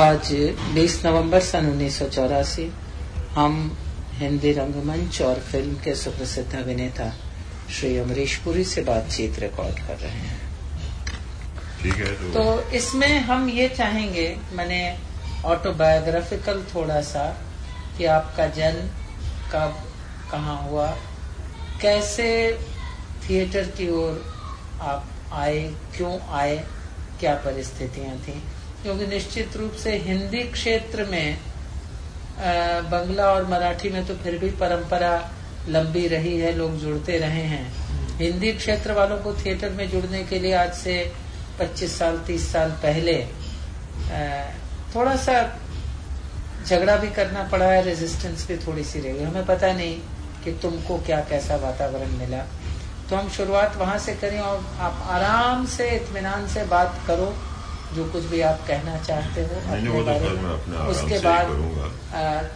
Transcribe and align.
आज 0.00 0.28
20 0.74 0.94
नवंबर 1.04 1.40
सन 1.40 1.66
उन्नीस 1.70 1.98
सौ 1.98 2.06
चौरासी 2.08 2.64
हम 3.34 3.54
हिंदी 4.18 4.52
रंगमंच 4.52 5.20
और 5.22 5.38
फ़िल्म 5.50 5.74
के 5.84 5.94
सुप्रसिद्ध 6.02 6.54
अभिनेता 6.56 7.08
श्री 7.78 7.96
अमरीश 7.98 8.36
पुरी 8.44 8.64
से 8.64 8.82
बातचीत 8.82 9.38
रिकॉर्ड 9.38 9.78
कर 9.86 9.96
रहे 9.96 10.10
हैं। 10.10 10.38
ठीक 11.82 11.94
है 11.94 12.12
तो, 12.14 12.30
तो 12.34 12.70
इसमें 12.76 13.18
हम 13.30 13.48
ये 13.50 13.68
चाहेंगे 13.68 14.26
मैंने 14.52 14.80
ऑटोबायोग्राफिकल 15.46 16.62
थोड़ा 16.74 17.00
सा 17.10 17.24
कि 17.98 18.04
आपका 18.14 18.46
जन्म 18.58 18.88
कब 19.52 19.82
कहाँ 20.30 20.56
हुआ 20.62 20.86
कैसे 21.82 22.30
थिएटर 23.28 23.66
की 23.76 23.88
ओर 23.98 24.24
आप 24.92 25.08
आए 25.42 25.60
क्यों 25.96 26.18
आए 26.38 26.56
क्या 27.20 27.34
परिस्थितियाँ 27.44 28.16
थी 28.28 28.40
क्योंकि 28.82 29.06
निश्चित 29.06 29.56
रूप 29.56 29.72
से 29.72 29.96
हिंदी 29.98 30.42
क्षेत्र 30.52 31.04
में 31.04 31.38
बंगला 32.90 33.26
और 33.32 33.46
मराठी 33.48 33.88
में 33.90 34.04
तो 34.06 34.14
फिर 34.14 34.38
भी 34.38 34.50
परंपरा 34.60 35.12
लंबी 35.68 36.06
रही 36.08 36.36
है, 36.38 36.52
लोग 36.56 36.76
जुड़ते 36.80 37.18
रहे 37.18 37.42
हैं। 37.44 37.66
हिंदी 38.18 38.52
क्षेत्र 38.52 38.92
वालों 38.92 39.18
को 39.18 39.34
थिएटर 39.34 39.70
में 39.70 39.88
जुड़ने 39.90 40.22
के 40.24 40.38
लिए 40.38 40.54
आज 40.54 40.72
से 40.74 40.94
25 41.60 41.98
साल 41.98 42.18
30 42.26 42.52
साल 42.52 42.70
पहले 42.82 43.16
थोड़ा 44.94 45.16
सा 45.16 45.34
झगड़ा 46.66 46.96
भी 46.96 47.10
करना 47.10 47.42
पड़ा 47.42 47.66
है 47.66 47.82
रेजिस्टेंस 47.82 48.46
भी 48.48 48.56
थोड़ी 48.56 48.84
सी 48.84 49.00
रही 49.00 49.22
हमें 49.22 49.46
पता 49.46 49.72
नहीं 49.72 49.94
कि 50.44 50.52
तुमको 50.62 50.98
क्या, 50.98 51.20
कैसा 51.20 51.56
वातावरण 51.56 52.16
मिला। 52.18 52.42
तो 53.10 53.16
हम 53.16 53.28
शुरुआत 53.28 53.76
वहाँ 53.76 53.98
से 53.98 54.14
करें 54.14 54.40
और 54.40 54.58
आप 54.80 55.06
आराम 55.10 55.64
से 55.66 55.88
इतमान 55.90 56.46
से 56.48 56.64
बात 56.66 57.00
करो। 57.06 57.32
जो 57.94 58.04
कुछ 58.10 58.24
भी 58.24 58.40
आप 58.40 58.58
कहना 58.66 58.96
चाहते 59.02 59.42
हो 59.42 59.54
अपने 59.60 59.88
वो 59.90 60.00
तो 60.00 60.04
बारे 60.06 60.28
में। 60.42 60.50
अपने 60.50 60.76
उसके 60.90 61.18
बाद 61.18 61.46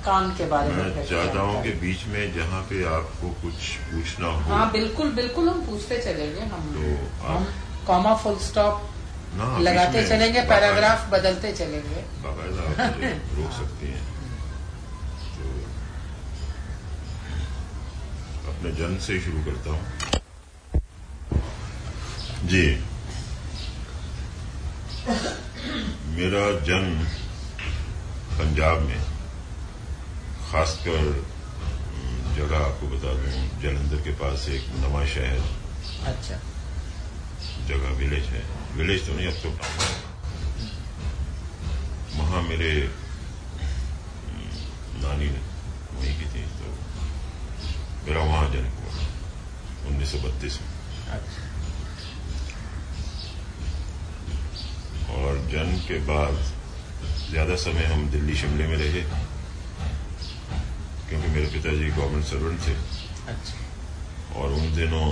काम 0.04 0.30
के 0.36 0.44
बारे 0.46 0.72
में 0.72 0.84
मैं 0.96 1.04
चाहता 1.06 1.40
हूँ 1.40 1.62
कि 1.62 1.70
बीच 1.80 2.06
में 2.06 2.22
जहाँ 2.34 2.62
पे 2.62 2.84
आपको 2.94 3.30
कुछ 3.42 3.70
पूछना 3.90 4.26
हो। 4.26 4.38
हाँ 4.52 4.70
बिल्कुल 4.72 5.10
बिल्कुल 5.12 5.48
हम 5.48 5.60
पूछते 5.66 5.98
चलेंगे 5.98 6.40
हम 6.54 6.70
तो 6.74 7.26
हम 7.26 7.46
कॉमा 7.86 8.14
फुल 8.22 8.38
स्टॉप 8.46 8.90
लगाते 9.60 10.06
चलेंगे 10.08 10.40
पैराग्राफ 10.48 11.08
बदलते 11.10 11.52
चलेंगे। 11.52 12.04
रोक 12.24 13.52
सकती 13.52 13.86
हैं। 13.86 14.02
तो 15.34 15.44
अपने 18.50 18.70
जन्म 18.72 18.98
से 19.06 19.20
शुरू 19.20 19.44
करता 19.44 19.70
हूँ। 19.70 19.82
जी। 22.44 22.66
मेरा 25.04 26.44
जन्म 26.64 27.04
पंजाब 28.36 28.78
में 28.82 29.00
खासकर 30.50 31.02
जगह 32.36 32.56
आपको 32.58 32.88
बता 32.88 33.12
दूँ 33.14 33.32
जलंधर 33.62 34.00
के 34.04 34.12
पास 34.16 34.48
एक 34.48 34.64
नवा 34.76 35.04
शहर। 35.06 35.40
अच्छा। 36.08 36.36
जगह 37.68 37.90
विलेज 37.98 38.24
है। 38.26 38.42
विलेज 38.76 39.06
तो 39.06 39.12
नहीं 39.14 39.26
अब 39.26 39.36
तो 39.42 39.48
वहाँ 42.16 42.42
मेरे 42.42 42.72
नानी 45.04 45.28
ने 45.30 45.40
वहीं 45.94 46.14
की 46.18 46.26
थी 46.34 46.42
तो 46.58 46.66
मेरा 48.06 48.22
वहाँ 48.24 48.48
जन्म 48.52 48.72
हुआ 48.78 48.92
उन्नीस 49.88 50.08
सौ 50.12 50.18
बत्तीस 50.28 50.54
में। 50.60 50.68
अच्छा। 51.10 51.53
और 55.34 55.40
जन्म 55.50 55.78
के 55.86 55.98
बाद 56.06 56.34
ज़्यादा 57.30 57.54
समय 57.60 57.84
हम 57.92 58.08
दिल्ली 58.10 58.34
शिमले 58.36 58.66
में 58.66 58.76
रहे 58.76 59.00
क्योंकि 61.08 61.28
मेरे 61.28 61.46
पिताजी 61.52 61.88
गवर्नमेंट 61.90 62.24
सर्वेंट 62.24 62.60
थे। 62.66 62.74
अच्छा। 63.32 64.40
और 64.40 64.52
उन 64.52 64.74
दिनों 64.76 65.06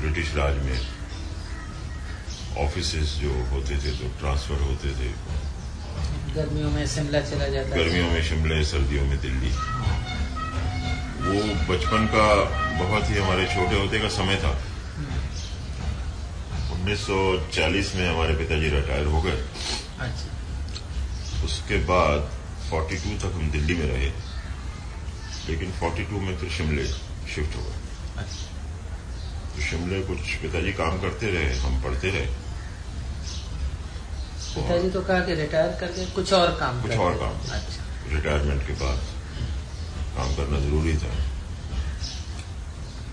ब्रिटिश 0.00 0.34
राज 0.36 0.56
में 0.64 0.78
ऑफ़िस 2.64 2.92
जो 3.20 3.32
होते 3.52 3.76
थे 3.76 3.90
तो 3.96 4.08
ट्रांसफ़र 4.18 4.60
होते 4.62 4.90
थे 4.98 5.10
गर्मियों 6.34 6.70
में 6.70 6.86
शिमला 6.86 7.20
चला 7.30 7.48
जाता 7.48 7.76
गर्मियों 7.76 8.10
में 8.10 8.22
शिमले 8.24 8.62
सर्दियों 8.64 9.04
में 9.06 9.18
दिल्ली। 9.20 9.50
वो 11.26 11.36
बचपन 11.68 12.06
का 12.14 12.26
बहुत 12.78 13.10
ही 13.10 13.16
हमारे 13.16 13.46
छोटे 13.54 13.80
होते 13.80 14.00
का 14.00 14.08
समय 14.16 14.36
था। 14.36 14.52
1940 16.86 17.94
में 17.96 18.08
हमारे 18.08 18.34
पिताजी 18.34 18.68
रिटायर 18.68 19.06
हो 19.06 19.20
गए। 19.22 19.38
अच्छा। 20.00 21.44
उसके 21.44 21.76
बाद 21.84 22.28
42 22.70 23.16
तक 23.22 23.32
हम 23.34 23.50
दिल्ली 23.50 23.74
में 23.74 23.86
रहे 23.86 24.10
लेकिन 25.48 25.72
42 25.80 26.22
में 26.22 26.36
फिर 26.38 26.50
शिमले 26.50 26.84
शिफ्ट 27.34 27.56
हो 27.56 27.62
गए। 27.62 28.22
अच्छा। 28.22 28.46
तो 29.54 29.62
शिमले 29.62 30.00
कुछ 30.02 30.34
पिताजी 30.42 30.72
काम 30.72 31.00
करते 31.00 31.30
रहे 31.30 31.58
हम 31.58 31.82
पढ़ते 31.82 32.10
रहे। 32.10 32.26
पिताजी 34.54 34.90
तो 34.90 35.00
कहा 35.02 35.20
कि 35.20 35.34
रिटायर 35.34 35.76
करके 35.80 36.06
कुछ 36.12 36.32
और 36.32 36.56
काम 36.60 36.82
कुछ 36.82 36.96
और 36.96 37.18
काम। 37.18 37.36
अच्छा। 37.52 37.80
रिटायरमेंट 38.14 38.66
के 38.66 38.72
बाद 38.72 38.98
काम 40.16 40.34
करना 40.36 40.60
ज़रूरी 40.60 40.96
था। 40.96 41.14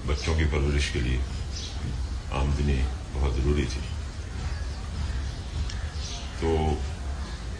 बच्चों 0.07 0.35
की 0.37 0.45
परवरिश 0.45 0.89
के 0.89 1.01
लिए 1.01 1.19
आमदनी 2.33 2.73
बहुत 3.13 3.35
ज़रूरी 3.35 3.65
थी। 3.65 3.81
तो 6.43 6.81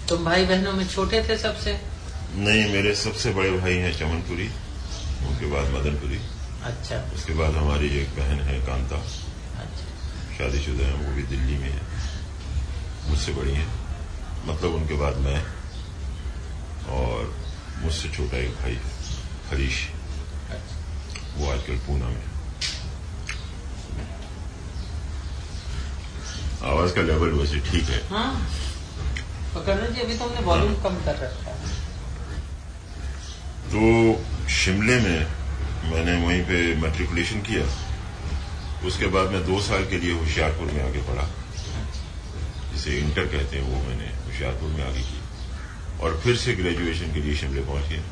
तुम 0.09 0.25
भाई 0.25 0.46
बहनों 0.46 0.74
में 0.74 0.88
छोटे 0.88 1.24
थे 1.30 1.38
सबसे? 1.38 1.81
नहीं 2.36 2.74
मेरे 2.74 2.96
सबसे 2.96 3.31
बड़े 3.31 3.52
भाई 3.52 3.75
हैं 3.75 4.00
चमनपुरी 4.00 4.47
उनके 5.28 5.46
बाद 5.46 5.66
मदनपुरी। 5.69 6.19
अच्छा। 6.64 7.12
उसके 7.16 7.34
बाद 7.34 7.56
हमारी 7.56 7.88
एक 7.88 8.09
बहन 8.09 8.40
है 8.40 8.59
कांता। 8.59 8.96
अच्छा। 9.62 9.86
शादीशुदा 10.38 10.86
है 10.86 10.94
वो 10.94 11.16
भी 11.16 11.24
दिल्ली 11.24 11.58
में 11.58 11.72
है। 11.72 11.81
मुझसे 13.09 13.31
बड़ी 13.31 13.53
है। 13.53 13.68
मतलब 14.46 14.74
उनके 14.74 14.94
बाद 14.94 15.18
मैं। 15.18 15.46
और 16.90 17.35
मुझसे 17.78 18.09
छोटा 18.09 18.38
एक 18.38 18.52
भाई 18.52 18.80
हरीश। 19.50 19.90
अच्छा। 20.50 20.75
वो 21.38 21.52
आजकल 21.52 21.75
पूना 21.75 22.06
में 22.06 22.33
आवाज़ 26.66 26.94
का 26.94 27.01
लेवल 27.01 27.29
वैसे 27.29 27.59
ठीक 27.59 27.90
है। 27.90 28.00
हाँ। 28.09 28.50
जी 29.88 30.01
अभी 30.01 30.18
तो 30.18 30.25
हमने 30.25 30.41
वॉल्यूम 30.41 30.74
कम 30.84 30.96
कर 31.06 31.16
रखा 31.16 31.51
है। 31.51 31.57
तो 33.74 34.50
शिमले 34.50 35.00
में 35.00 35.28
मैंने 35.91 36.28
वहीं 36.28 36.41
पे 36.41 36.75
मेट्रिकुलेशन 36.75 37.41
किया। 37.41 37.66
उसके 38.88 39.06
बाद 39.06 39.29
मैं 39.29 39.46
दो 39.46 39.62
साल 39.62 39.85
के 39.85 39.97
लिए 39.97 40.13
होशियारपुर 40.13 40.72
में 40.72 40.84
आगे 40.90 41.02
पढ़ा 41.02 41.28
जिसे 42.73 42.97
इंटर 42.97 43.25
कहते 43.25 43.57
हैं 43.57 43.69
वो 43.69 43.90
मैंने 43.90 44.07
होशियारपुर 44.25 44.69
में 44.69 44.84
आगे 44.88 45.02
की। 45.02 45.19
और 46.02 46.19
फिर 46.23 46.35
से 46.35 46.53
ग्रेजुएशन 46.53 47.13
के 47.13 47.19
लिए 47.19 47.35
शिमले 47.35 47.62
पहुँच। 47.62 47.84
गया 47.84 48.03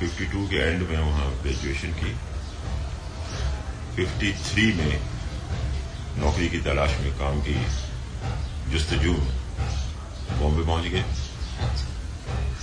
52 0.00 0.50
के 0.50 0.56
एंड 0.56 0.88
में 0.88 0.98
वहाँ 0.98 1.30
ग्रेजुएशन 1.42 1.92
की। 1.92 2.12
53 3.96 4.74
में 4.74 5.11
नौकरी 6.18 6.48
की 6.48 6.58
तलाश 6.58 6.96
में 7.00 7.12
काम 7.18 7.40
की 7.40 7.54
जस्तजू 8.72 9.12
बॉम्बे 10.40 10.62
पहुँच 10.62 10.84
गए। 10.84 11.04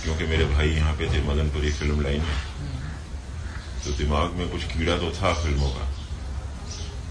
क्योंकि 0.02 0.24
मेरे 0.24 0.44
भाई 0.44 0.68
यहाँ 0.68 0.94
पे 0.96 1.06
थे, 1.06 1.22
मदनपुरी 1.22 1.72
फ़िल्म 1.72 2.00
लाइन 2.00 2.20
में। 2.20 2.38
तो 3.84 3.92
दिमाग 3.92 4.32
में 4.32 4.48
कुछ 4.48 4.64
कीड़ा 4.64 4.96
तो 4.98 5.10
था 5.10 5.32
फ़िल्मों 5.34 5.70
का। 5.70 5.88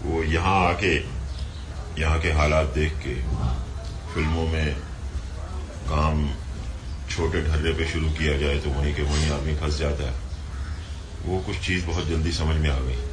वो 0.04 0.24
यहाँ 0.24 0.58
आके, 0.68 0.96
यहाँ 2.02 2.20
के 2.20 2.32
हालात 2.32 2.68
देख 2.76 2.94
के 3.06 3.16
फ़िल्मों 4.14 4.48
में 4.48 4.76
काम 5.90 6.30
छोटे 7.10 7.42
ढर्रे 7.42 7.74
पे 7.74 7.88
शुरू 7.88 8.10
किया 8.10 8.38
जाए 8.38 8.58
तो 8.60 8.70
वहीं 8.70 8.94
के 8.96 9.02
वहीं 9.02 9.30
आदमी 9.32 9.56
फंस 9.56 9.78
जाता 9.78 10.10
है। 10.10 10.16
वो 11.26 11.40
कुछ 11.40 11.58
चीज़ 11.60 11.86
बहुत 11.86 12.08
जल्दी 12.08 12.32
समझ 12.32 12.56
में 12.56 12.70
आ 12.70 12.80
गई। 12.80 13.09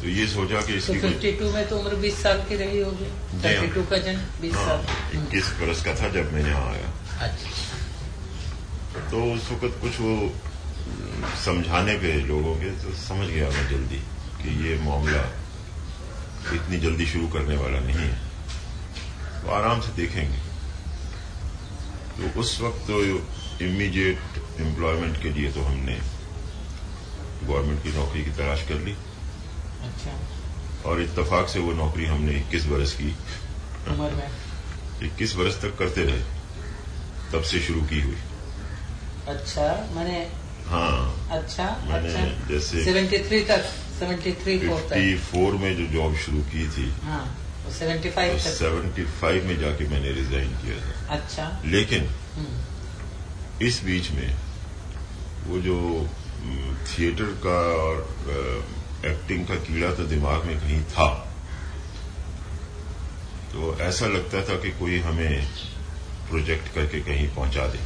तो 0.00 0.08
ये 0.08 0.26
सोचा 0.26 0.60
कि 0.60 0.74
इसकी 0.74 0.98
तो 1.00 1.08
52 1.08 1.52
में 1.54 1.68
तो 1.68 1.76
उम्र 1.78 1.94
20 2.00 2.22
साल 2.22 2.38
की 2.48 2.56
रही 2.56 2.80
होगी। 2.80 3.08
32 3.42 3.76
हाँ। 3.76 3.86
का 3.90 3.98
जन्म 3.98 4.20
20 4.42 4.54
हाँ, 4.54 4.64
साल। 4.66 5.16
इक्कीस 5.18 5.46
बरस 5.60 5.84
का 5.84 5.94
था 5.94 6.08
जब 6.08 6.32
मैं 6.32 6.42
यहाँ 6.46 6.68
आया। 6.72 6.88
अच्छा। 7.26 7.50
तो 9.10 9.22
उस 9.34 9.50
वक्त 9.52 9.80
कुछ 9.80 10.00
वो 10.00 10.12
समझाने 11.44 11.94
पे 11.98 12.12
लोगों 12.26 12.54
के 12.56 12.70
तो 12.82 12.94
समझ 12.96 13.26
गया 13.28 13.48
मैं 13.48 13.68
जल्दी 13.70 14.00
कि 14.42 14.48
ये 14.64 14.78
मामला 14.84 15.22
इतनी 16.54 16.78
जल्दी 16.78 17.06
शुरू 17.06 17.28
करने 17.28 17.56
वाला 17.56 17.80
नहीं 17.80 17.96
है। 17.96 18.14
तो 19.42 19.50
आराम 19.50 19.80
से 19.80 19.90
देखेंगे। 19.96 20.40
तो 22.16 22.40
उस 22.40 22.60
वक्त 22.60 22.86
तो 22.86 23.02
इमीडिएट 23.64 24.20
एम्प्लॉयमेंट 24.60 25.22
के 25.22 25.30
लिए 25.30 25.52
तो 25.52 25.60
हमने 25.62 25.98
गवर्नमेंट 27.44 27.82
की 27.82 27.92
नौकरी 27.92 28.24
की 28.24 28.30
तलाश 28.30 28.62
कर 28.68 28.78
ली। 28.80 28.94
अच्छा। 29.86 30.90
और 30.90 31.02
इत्तेफाक 31.02 31.48
से 31.48 31.58
वो 31.58 31.72
नौकरी 31.72 32.04
हमने 32.04 32.32
इक्कीस 32.32 32.64
बरस 32.66 32.92
की। 32.92 33.10
उम्र 33.88 34.10
में? 34.10 34.30
इक्कीस 35.02 35.34
बरस 35.34 35.60
तक 35.62 35.76
करते 35.78 36.04
रहे। 36.04 36.22
तब 37.32 37.42
से 37.42 37.60
शुरू 37.60 37.82
की 37.82 38.00
हुई। 38.00 38.16
अच्छा 39.28 39.62
मैंने 39.94 40.18
हाँ। 40.66 41.28
अच्छा 41.30 41.64
मैंने 41.88 42.12
अच्छा। 42.14 42.48
जैसे 42.48 42.84
73 42.84 43.48
तक 43.48 43.66
73 44.00 44.58
फोर 44.68 44.80
तक। 44.90 44.96
54 44.96 45.52
में 45.60 45.76
जो 45.76 45.86
जॉब 45.86 46.16
शुरू 46.16 46.38
की 46.38 46.68
थी। 46.68 46.90
हाँ 47.02 47.24
वो 47.64 47.70
तो 47.72 47.78
75 47.78 48.44
तक 48.44 48.56
75 48.58 49.42
में 49.44 49.58
जाके 49.58 49.88
मैंने 49.88 50.10
रिजाइन 50.12 50.48
किया 50.48 50.78
था। 50.80 51.14
अच्छा। 51.16 51.62
लेकिन 51.64 52.08
हम्म, 52.36 53.66
इस 53.66 53.84
बीच 53.84 54.10
में 54.10 54.36
वो 55.46 55.58
जो 55.58 55.76
हम्म, 56.42 56.74
थिएटर 56.84 57.24
का 57.24 57.58
और 57.82 57.98
एक्टिंग 59.04 59.46
का 59.46 59.54
कीड़ा 59.54 59.94
तो 59.94 60.04
दिमाग 60.04 60.44
में 60.44 60.60
कहीं 60.60 60.82
था। 60.82 61.32
तो 63.52 63.78
ऐसा 63.80 64.06
लगता 64.06 64.40
था 64.40 64.58
कि 64.58 64.70
कोई 64.70 64.98
हमें 64.98 65.48
प्रोजेक्ट 66.28 66.74
करके 66.74 67.00
कहीं 67.00 67.28
पहुँचा 67.28 67.66
दे। 67.66 67.78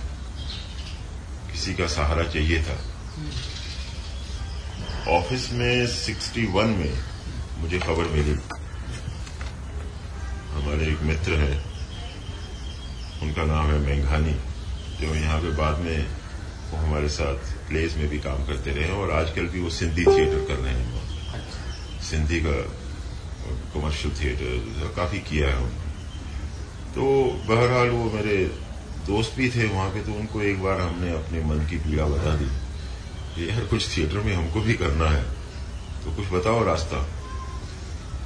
किसी 1.53 1.75
का 1.75 1.87
सहारा 1.87 2.23
चाहिए 2.23 2.63
था। 2.63 2.79
ऑफ़िस 5.09 5.53
में 5.53 5.87
61 5.87 6.67
में 6.67 7.03
मुझे 7.59 7.79
खबर 7.79 8.05
मिली। 8.05 8.33
हमारे 10.51 10.93
एक 10.93 11.01
मित्र 11.01 11.35
हैं। 11.35 11.65
उनका 13.23 13.45
नाम 13.45 13.67
है 13.67 13.79
मेघानी। 13.79 14.37
जो 15.01 15.15
यहाँ 15.15 15.41
पे 15.41 15.51
बाद 15.51 15.79
में 15.79 16.07
वो 16.71 16.77
हमारे 16.77 17.09
साथ 17.09 17.35
प्लेस 17.69 17.97
में 17.97 18.09
भी 18.09 18.19
काम 18.19 18.47
करते 18.47 18.71
रहे 18.71 18.91
और 18.91 19.11
आजकल 19.11 19.47
भी 19.47 19.61
वो 19.61 19.71
सिंधी 19.71 20.05
थिएटर 20.05 20.45
कर 20.49 20.55
रहे 20.55 20.75
हैं। 20.75 21.00
सिंधी 22.11 22.41
का 22.41 22.63
कमर्शियल 23.75 24.15
थिएटर 24.15 24.93
काफ़ी 24.97 25.19
किया 25.19 25.49
है 25.49 25.57
उन्होंने। 25.57 25.91
तो 26.95 27.33
बहरहाल 27.49 27.89
वो 27.89 28.11
मेरे 28.11 28.45
दोस्त 29.07 29.35
भी 29.37 29.51
थे 29.51 29.67
वहाँ 29.67 29.91
के 29.91 30.03
तो 30.03 30.13
उनको 30.13 30.43
एक 30.43 30.63
बार 30.63 30.81
हमने 30.81 31.13
अपने 31.13 31.45
मन 31.45 31.67
की 31.67 31.77
पीड़ा 31.77 32.05
बता 32.05 32.37
दी। 32.37 32.71
कि 33.35 33.51
यार 33.51 33.65
कुछ 33.65 33.97
थिएटर 33.97 34.15
में 34.15 34.35
हमको 34.35 34.61
भी 34.61 34.75
करना 34.75 35.05
है। 35.05 35.23
तो 36.05 36.17
कुछ 36.17 36.27
बताओ 36.27 36.65
रास्ता। 36.65 37.03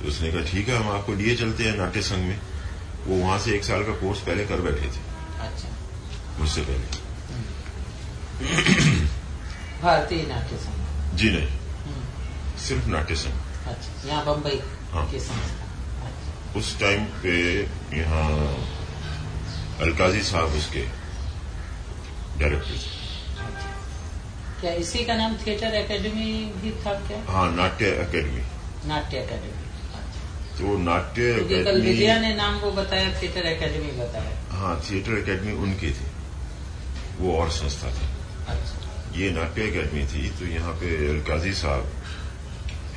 तो 0.03 0.09
उसने 0.09 0.33
कहा 0.33 0.41
ठीक 0.41 0.69
है 0.69 0.77
हम 0.77 0.89
आपको 0.89 1.15
लिए 1.15 1.37
चलते 1.37 1.65
हैं 1.65 1.77
नाट्य 1.77 2.03
संघ 2.03 2.19
में। 2.19 2.41
वो 3.07 3.17
वहाँ 3.17 3.39
से 3.39 3.55
एक 3.55 3.65
साल 3.65 3.85
का 3.85 3.93
कोर्स 3.93 4.21
पहले 4.21 4.47
कर 4.47 4.61
बैठे 4.61 4.87
थे। 4.87 5.01
अच्छा। 5.39 5.69
मुझसे 6.39 6.63
पहले। 6.63 7.05
भारतीय 9.83 10.23
नाट्य 10.23 10.57
संघ। 10.57 11.17
जी 11.17 11.31
नहीं। 11.31 11.49
हम्म, 11.49 12.59
सिर्फ़ 12.59 12.87
नाट्य 12.87 13.15
संघ। 13.15 13.44
अच्छा 13.73 14.09
यहाँ 14.09 14.25
बम्बई 14.25 14.61
हाँ। 14.93 15.07
की 15.11 15.21
संस्था 15.21 15.65
अच्छा। 16.07 16.59
उस 16.59 16.79
टाइम 16.81 17.05
पे 17.23 17.35
यहाँ 17.99 18.29
अलकाजी 19.83 20.23
साहब 20.23 20.55
उसके 20.59 20.83
डायरेक्टर 22.41 22.71
थे। 22.71 22.77
अच्छा। 23.45 23.71
क्या 24.61 24.73
इसी 24.83 25.05
का 25.05 25.15
नाम 25.17 25.37
थिएटर 25.37 25.75
एकेडमी 25.75 26.31
भी 26.63 26.71
था 26.85 26.93
क्या? 27.07 27.19
हाँ 27.33 27.51
नाट्य 27.57 27.87
एकेडमी 28.03 28.43
नाट्य 28.89 29.19
एकेडमी 29.19 29.53
अच्छा। 29.99 30.59
तो 30.59 30.77
नाट्य 30.85 31.31
एकेडमी 31.35 31.81
विजया 31.81 32.19
ने 32.21 32.35
नाम 32.37 32.59
वो 32.61 32.71
बताया 32.73 33.13
थिएटर 33.21 33.47
एकेडमी 33.47 33.91
बताया। 34.01 34.57
हाँ 34.59 34.81
थिएटर 34.91 35.19
एकेडमी 35.19 35.53
उनकी 35.65 35.91
थी। 35.91 36.07
वो 37.19 37.37
और 37.39 37.51
संस्था 37.51 37.91
थी। 37.91 38.07
अच्छा। 38.49 39.19
ये 39.19 39.31
नाट्य 39.31 39.63
एकेडमी 39.63 40.05
थी 40.13 40.29
तो 40.39 40.47
यहाँ 40.47 40.73
पे 40.79 40.97
अलकाजी 41.09 41.53
साहब 41.55 41.83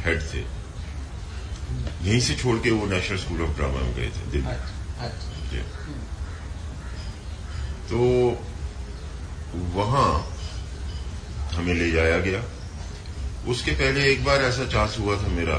हेड 0.08 0.22
थे 0.34 0.42
यहीं 2.04 2.20
से 2.22 2.36
छोड़ 2.36 2.58
के 2.64 2.72
वो 2.72 2.86
नेशनल 2.88 3.18
स्कूल 3.20 3.42
ऑफ़ 3.44 3.56
ड्रामा 3.58 3.80
में 3.82 3.94
गए 3.96 4.10
थे 4.18 4.32
दिल्ली। 4.32 4.48
अच्छा 4.48 5.06
अच्छा। 5.06 5.62
तो 7.90 8.00
वहाँ 9.76 10.08
हमें 11.56 11.74
ले 11.74 11.90
जाया 11.92 12.18
गया। 12.20 12.42
उसके 13.52 13.72
पहले 13.74 14.04
एक 14.12 14.24
बार 14.26 14.42
ऐसा 14.44 14.66
चांस 14.72 14.98
हुआ 15.00 15.16
था 15.22 15.28
मेरा 15.36 15.58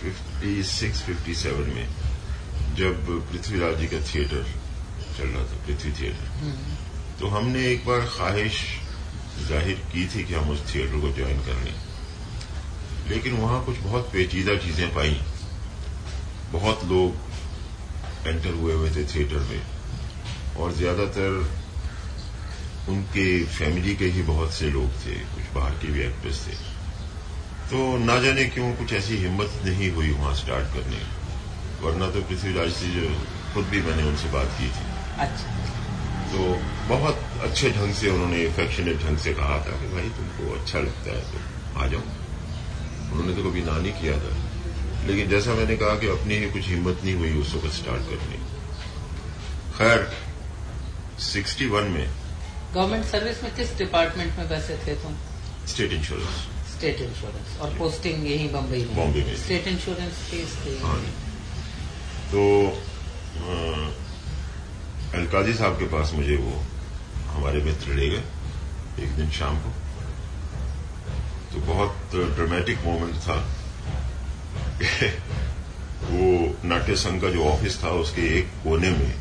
फिफ्टी 0.00 0.62
सिक्स 0.64 1.00
फिफ्टी 1.02 1.34
सेवन 1.34 1.70
में 1.74 1.86
जब 2.76 3.08
पृथ्वीराज 3.30 3.78
जी 3.78 3.86
का 3.86 4.00
थिएटर 4.12 4.44
चल 5.16 5.26
रहा 5.26 5.42
था 5.44 5.56
पृथ्वी 5.66 5.92
थिएटर 6.00 6.26
हम्म, 6.40 6.76
तो 7.20 7.28
हमने 7.28 7.66
एक 7.72 7.86
बार 7.86 8.06
ख्वाहिश 8.16 8.60
ज़ाहिर 9.48 9.78
की 9.92 10.06
थी 10.14 10.24
कि 10.24 10.34
हम 10.34 10.50
उस 10.50 10.62
थिएटर 10.74 11.00
को 11.00 11.08
ज्वाइन 11.16 11.40
कर 11.46 11.56
लें। 11.64 11.74
लेकिन 13.10 13.34
वहाँ 13.34 13.64
कुछ 13.64 13.78
बहुत 13.78 14.10
पेचीदा 14.12 14.56
चीज़ें 14.56 14.88
पाई। 14.94 15.16
बहुत 16.52 16.84
लोग 16.84 18.26
एंटर 18.26 18.54
हुए 18.54 18.74
हुए 18.74 18.90
थे 18.90 19.04
थिएटर 19.04 19.46
में। 19.50 19.62
और 20.56 20.72
ज़्यादातर 20.72 21.44
उनके 22.88 23.26
फैमिली 23.46 23.94
के 23.96 24.04
ही 24.06 24.22
बहुत 24.22 24.52
से 24.52 24.70
लोग 24.70 24.90
थे 25.04 25.14
कुछ 25.34 25.54
बाहर 25.54 25.72
के 25.82 25.88
भी 25.88 26.00
एक्टर्स 26.00 26.46
थे। 26.46 26.56
तो 27.70 27.96
ना 27.98 28.18
जाने 28.18 28.44
क्यों 28.44 28.72
कुछ 28.74 28.92
ऐसी 28.92 29.16
हिम्मत 29.16 29.60
नहीं 29.64 29.90
हुई 29.90 30.10
वहाँ 30.10 30.34
स्टार्ट 30.34 30.74
करने। 30.74 31.00
वरना 31.82 32.10
तो 32.10 32.22
पृथ्वीराज 32.22 32.70
जी 32.78 32.92
जो 32.92 33.08
खुद 33.54 33.64
भी 33.64 33.82
मैंने 33.82 34.02
उनसे 34.02 34.28
बात 34.28 34.56
की 34.60 34.68
थी। 34.68 34.86
अच्छा। 35.18 35.56
तो 36.30 36.38
बहुत 36.88 37.20
अच्छे 37.42 37.70
ढंग 37.70 37.94
से 37.94 38.08
उन्होंने 38.10 38.42
इफेक्शनेट 38.44 39.02
ढंग 39.02 39.18
से 39.18 39.34
कहा 39.34 39.58
था 39.58 39.76
कि 39.80 39.92
भाई 39.92 40.08
तुमको 40.16 40.54
अच्छा 40.54 40.78
लगता 40.78 41.10
है 41.10 41.20
तो 41.32 41.80
आ 41.80 41.86
जाओ। 41.86 42.00
उन्होंने 43.12 43.34
तो 43.34 43.50
कभी 43.50 43.62
ना 43.62 43.76
नहीं 43.78 43.92
किया 43.92 44.16
था। 44.18 45.06
लेकिन 45.06 45.28
जैसा 45.28 45.54
मैंने 45.54 45.76
कहा 45.76 45.98
कि 45.98 46.06
अपनी 46.08 46.34
ही 46.34 46.50
कुछ 46.50 46.68
हिम्मत 46.68 47.00
नहीं 47.04 47.14
हुई 47.14 47.32
उस 47.40 47.54
वक्त 47.54 47.74
स्टार्ट 47.74 48.02
करने। 48.02 48.38
खैर 49.78 50.00
61 51.20 51.88
में 51.88 52.06
गवर्नमेंट 52.74 53.04
सर्विस 53.04 53.42
में 53.42 53.54
किस 53.56 53.76
डिपार्टमेंट 53.78 54.38
में 54.38 54.48
वैसे 54.48 54.74
थे 54.86 54.94
तुम? 54.94 55.14
स्टेट 55.66 55.92
इंश्योरेंस 55.92 56.46
स्टेट 56.76 57.00
इंश्योरेंस 57.00 57.58
और 57.60 57.74
पोस्टिंग 57.78 58.26
यही 58.30 58.48
बम्बई 58.48 58.78
में। 58.78 58.94
बॉम्बे 58.96 59.20
में। 59.20 59.36
स्टेट 59.36 59.66
इंश्योरेंस 59.66 60.82
हाँ 60.84 60.98
तो 62.32 62.42
अलकाजी 65.14 65.52
साहब 65.54 65.78
के 65.78 65.84
पास 65.84 66.12
मुझे 66.14 66.36
वो 66.36 66.62
हमारे 67.28 67.60
मित्र 67.60 67.94
ले 67.94 68.08
गए 68.08 68.22
एक 69.00 69.16
दिन 69.16 69.30
शाम 69.30 69.58
को। 69.58 69.72
तो 71.58 71.66
बहुत 71.66 72.10
ड्रामेटिक 72.36 72.78
मोमेंट 72.84 73.14
था। 73.14 73.36
वो 76.02 76.58
नाट्य 76.64 76.96
संघ 76.96 77.20
का 77.22 77.30
जो 77.30 77.44
ऑफ़िस 77.44 77.82
था, 77.84 77.88
उसके 77.88 78.22
एक 78.38 78.48
कोने 78.64 78.90
में 78.90 79.14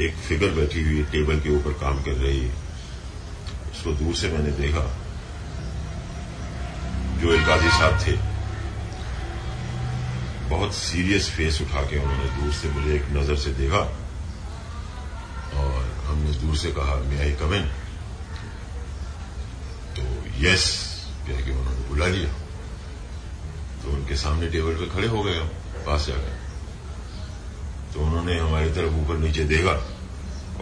एक 0.00 0.14
फिगर 0.28 0.50
बैठी 0.50 0.82
हुई 0.82 1.02
टेबल 1.02 1.40
के 1.40 1.50
ऊपर 1.50 1.72
काम 1.72 2.02
कर 2.02 2.12
रही। 2.12 2.40
है 2.40 2.54
उसको 3.72 3.92
दूर 3.92 4.14
से 4.14 4.28
मैंने 4.28 4.50
देखा। 4.50 4.84
जो 7.20 7.28
अलकाजी 7.28 7.68
साहब 7.68 7.98
थे, 8.06 8.12
बहुत 10.48 10.74
सीरियस 10.74 11.30
फेस 11.30 11.60
उठा 11.62 11.82
के 11.82 11.98
उन्होंने 11.98 12.30
दूर 12.30 12.52
से 12.52 12.68
मुझे 12.68 12.94
एक 12.96 13.10
नज़र 13.12 13.36
से 13.36 13.50
देखा। 13.50 13.82
और 15.58 15.84
हमने 16.06 16.32
दूर 16.32 16.56
से 16.56 16.72
कहा 16.72 16.96
मे 16.96 17.20
आई 17.20 17.32
कम 17.32 17.60
तो 19.96 20.02
यस 20.38 20.91
कह 21.26 21.40
कि 21.40 21.50
उन्होंने 21.50 21.88
बुला 21.88 22.06
लिया। 22.06 22.32
तो 23.82 23.90
उनके 23.90 24.16
सामने 24.16 24.48
टेबल 24.48 24.74
पे 24.74 24.86
खड़े 24.86 25.08
हो 25.08 25.22
गए 25.22 25.38
हम, 25.38 25.48
पास 25.86 26.06
जाकर 26.06 26.42
तो 27.94 28.00
उन्होंने 28.00 28.38
हमारी 28.38 28.70
तरफ़ 28.70 28.92
ऊपर 28.92 29.18
नीचे 29.18 29.44
देखा 29.44 29.72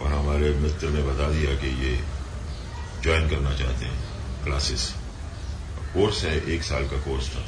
और 0.03 0.13
हमारे 0.13 0.49
मित्र 0.51 0.89
ने 0.89 1.03
बता 1.03 1.29
दिया 1.29 1.55
कि 1.55 1.67
ये 1.67 2.03
ज्वाइन 3.03 3.29
करना 3.29 3.53
चाहते 3.53 3.85
हैं 3.85 3.99
क्लासेस 4.43 4.95
कोर्स 5.93 6.23
है, 6.23 6.45
एक 6.45 6.63
साल 6.63 6.89
का 6.89 6.97
कोर्स 6.97 7.35
था 7.35 7.39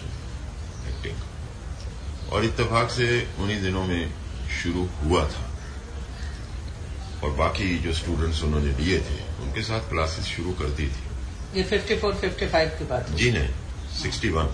एक्टिंग 0.89 1.15
का। 1.15 2.31
और 2.35 2.45
इत्तेफाक 2.45 2.91
से 2.91 3.27
उन्हीं 3.39 3.61
दिनों 3.61 3.85
में 3.85 4.13
शुरू 4.63 4.89
हुआ 5.03 5.27
था। 5.27 5.49
और 7.23 7.31
बाकी 7.31 7.77
जो 7.77 7.93
स्टूडेंट्स 7.93 8.43
उन्होंने 8.43 8.71
लिए 8.71 8.99
थे, 8.99 9.43
उनके 9.43 9.61
साथ 9.61 9.89
क्लासेस 9.89 10.25
शुरू 10.25 10.51
कर 10.53 10.65
दी 10.65 10.87
थी। 10.87 11.12
ये 11.55 11.63
54 11.63 12.13
55 12.21 12.77
की 12.79 12.85
बात 12.85 13.09
है। 13.09 13.15
जी 13.15 13.31
नहीं 13.31 13.49
61 14.01 14.49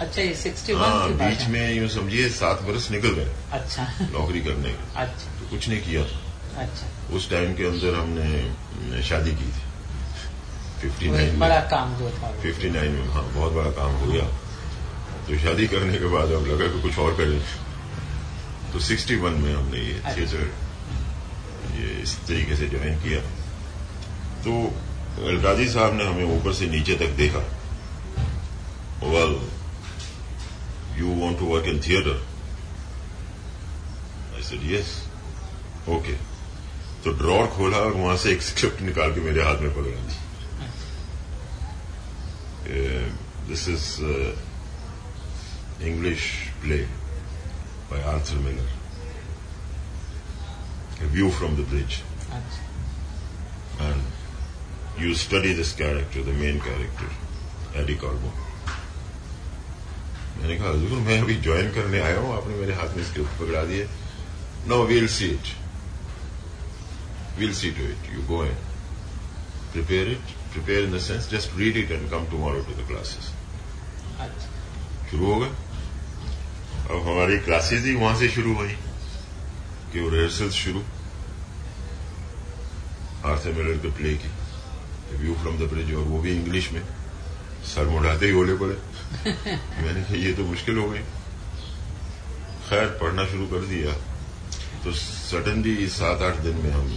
अच्छा 0.00 0.22
ये 0.22 0.34
61 0.34 0.76
हाँ 0.76 1.08
की 1.08 1.14
बीच 1.14 1.46
में 1.48 1.74
यूँ 1.74 1.88
समझिए 1.88 2.28
सात 2.28 2.62
बरस 2.62 2.90
निकल 2.90 3.08
गए। 3.08 3.32
अच्छा। 3.52 3.82
नौकरी 4.12 4.40
करने 4.40 4.70
के 4.70 4.94
अच्छा। 4.96 5.40
तो 5.40 5.48
कुछ 5.50 5.68
नहीं 5.68 5.80
किया 5.80 6.04
था। 6.04 6.62
अच्छा। 6.62 7.14
उस 7.16 7.30
टाइम 7.30 7.54
के 7.54 7.64
अंदर 7.64 7.94
हमने 7.94 9.02
शादी 9.02 9.30
की 9.30 9.50
थी। 9.52 9.70
फिफ्टी 10.80 11.08
वो 11.08 11.14
एक 11.14 11.20
नाइन 11.20 11.38
बड़ा 11.38 11.60
काम 11.70 11.94
जो 11.98 12.10
था। 12.10 12.32
फिफ्टी 12.42 12.70
नाइन 12.70 12.92
में 12.92 13.08
हाँ 13.08 13.24
बहुत 13.32 13.52
बड़ा 13.52 13.70
काम 13.70 13.94
हो 13.94 14.06
गया। 14.12 14.24
तो 15.26 15.38
शादी 15.38 15.66
करने 15.66 15.98
के 15.98 16.06
बाद 16.06 16.32
अब 16.32 16.46
लगा 16.46 16.66
कि 16.66 16.82
कुछ 16.82 16.98
और 16.98 17.14
करें। 17.16 17.40
तो 18.72 18.80
61 18.80 19.36
में 19.38 19.54
हमने 19.54 19.78
ये 19.78 20.00
अच्छा। 20.04 20.16
थिएटर 20.16 20.50
ये 21.76 22.02
इस 22.02 22.16
तरीके 22.28 22.56
से 22.56 22.68
ज्वाइन 22.68 22.98
किया। 22.98 23.20
तो 24.46 24.52
अलकाजी 25.20 25.68
साहब 25.70 25.94
ने 25.94 26.04
हमें 26.04 26.24
ऊपर 26.38 26.52
से 26.54 26.66
नीचे 26.66 26.94
तक 26.98 27.10
देखा। 27.16 27.42
Well 29.12 29.32
you 30.98 31.14
want 31.20 31.38
to 31.38 31.44
work 31.46 31.66
in 31.68 31.80
theatre 31.86 32.16
I 34.36 34.42
said 34.48 34.62
yes 34.72 34.90
okay 35.96 36.14
तो 37.04 37.12
ड्रॉर 37.18 37.46
खोला 37.56 37.78
और 37.86 37.92
वहाँ 37.92 38.16
से 38.24 38.32
एक 38.32 38.42
स्क्रिप्ट 38.42 38.80
निकाल 38.80 39.14
के 39.14 39.20
मेरे 39.20 39.42
हाथ 39.44 39.58
में 39.62 39.72
पकड़ा 39.74 40.00
दी 40.06 40.16
this 43.48 43.62
is 43.68 43.86
English 45.88 46.20
play 46.62 46.78
by 47.90 48.02
Arthur 48.14 48.36
Miller 48.46 48.68
view 51.12 51.30
from 51.38 51.52
the 51.56 51.60
bridge 51.70 51.92
and 53.80 54.02
you 55.00 55.14
study 55.14 55.54
this 55.54 55.72
character 55.72 56.22
the 56.30 56.34
main 56.40 56.58
character 56.64 57.80
Eddie 57.80 57.94
Carbone 58.04 58.32
मैंने 60.40 60.56
कहा 60.58 60.68
हजूर 60.68 60.98
मैं 61.08 61.20
अभी 61.20 61.34
ज्वाइन 61.46 61.70
करने 61.74 62.00
आया 62.00 62.18
हूँ 62.18 62.36
आपने 62.36 62.54
मेरे 62.56 62.74
हाथ 62.74 62.96
में 62.96 63.04
स्क्रिप्ट 63.10 63.40
पकड़ा 63.40 63.62
दिए 63.64 63.88
no 64.68 64.82
we'll 64.86 65.08
see 65.16 65.26
it 65.34 65.54
we'll 67.38 67.54
see 67.54 67.70
to 67.78 67.84
it 67.92 68.12
you 68.14 68.22
go 68.28 68.44
and 68.44 68.56
prepare 69.72 70.10
it 70.10 70.34
prepare 70.52 70.84
in 70.84 70.96
the 70.96 71.00
sense 71.00 71.30
just 71.30 71.56
read 71.58 71.76
it 71.76 71.92
and 71.98 72.10
come 72.10 72.26
tomorrow 72.32 72.62
to 72.68 72.74
the 72.78 72.86
classes. 72.90 73.30
शुरू 75.10 75.26
हो 75.26 75.38
गए 75.40 75.48
अब 75.48 77.08
हमारी 77.08 77.38
क्लासेस 77.46 77.84
ही 77.84 77.94
वहाँ 77.94 78.18
से 78.18 78.28
शुरू 78.28 78.54
हुई 78.56 78.74
कि 79.92 80.00
वो 80.00 80.08
रिहर्सल्स 80.08 80.54
शुरू। 80.54 80.80
आर्थर 83.30 83.52
मिलर 83.58 83.78
के 83.78 83.90
प्ले 83.96 84.14
की। 84.14 84.28
व्यू 85.16 85.34
फ्रॉम 85.34 85.58
द 85.58 85.62
ब्रिज 85.62 85.94
और 85.94 86.02
वो 86.02 86.20
भी 86.20 86.32
इंग्लिश 86.32 86.72
में। 86.72 86.82
सर 87.74 87.84
मुड़ाते 87.86 88.26
ही 88.26 88.32
बोले 88.32 88.54
पड़े। 88.54 88.74
मैंने 89.82 90.02
कहा 90.02 90.16
ये 90.16 90.32
तो 90.32 90.44
मुश्किल 90.44 90.78
हो 90.78 90.90
गई। 90.90 90.98
खैर 92.68 92.86
पढ़ना 93.02 93.24
शुरू 93.26 93.46
कर 93.46 93.66
दिया। 93.66 93.92
तो 94.84 94.92
सडनली 94.92 95.86
सात 95.88 96.22
आठ 96.22 96.36
दिन 96.36 96.56
में 96.56 96.70
हम 96.70 96.88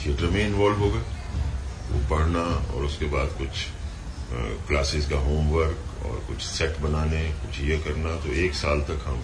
थिएटर 0.00 0.26
में 0.26 0.46
इन्वॉल्व 0.46 0.76
हो 0.76 0.90
गए। 0.90 1.02
वो 1.90 1.98
पढ़ना 2.08 2.40
और 2.74 2.84
उसके 2.84 3.06
बाद 3.06 3.28
कुछ 3.38 3.66
क्लासेस 4.68 5.08
का 5.08 5.16
होमवर्क 5.16 6.04
और 6.06 6.24
कुछ 6.28 6.42
सेट 6.42 6.78
बनाने 6.78 7.22
कुछ 7.32 7.60
ये 7.60 7.78
करना 7.78 8.14
तो 8.20 8.32
एक 8.32 8.54
साल 8.54 8.80
तक 8.80 9.04
हम 9.06 9.22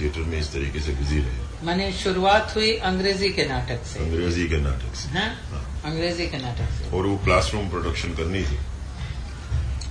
थिएटर 0.00 0.20
में 0.20 0.38
इस 0.38 0.52
तरीके 0.52 0.80
से 0.80 0.92
बिज़ी 0.92 1.18
रहे। 1.18 1.64
मैंने 1.66 1.92
शुरुआत 1.92 2.52
हुई 2.56 2.72
अंग्रेज़ी 2.88 3.30
के 3.32 3.44
नाटक 3.44 3.84
से। 3.86 3.98
अंग्रेज़ी 3.98 4.48
के 4.48 4.56
नाटक 4.56 4.94
से। 4.96 5.08
हाँ? 5.08 5.28
हाँ। 5.50 5.75
अंग्रेज़ी 5.86 6.26
के 6.26 6.38
नाटक 6.38 6.94
और 6.94 7.06
वो 7.06 7.16
क्लासरूम 7.24 7.68
प्रोडक्शन 7.70 8.14
करनी 8.14 8.42
थी। 8.42 8.58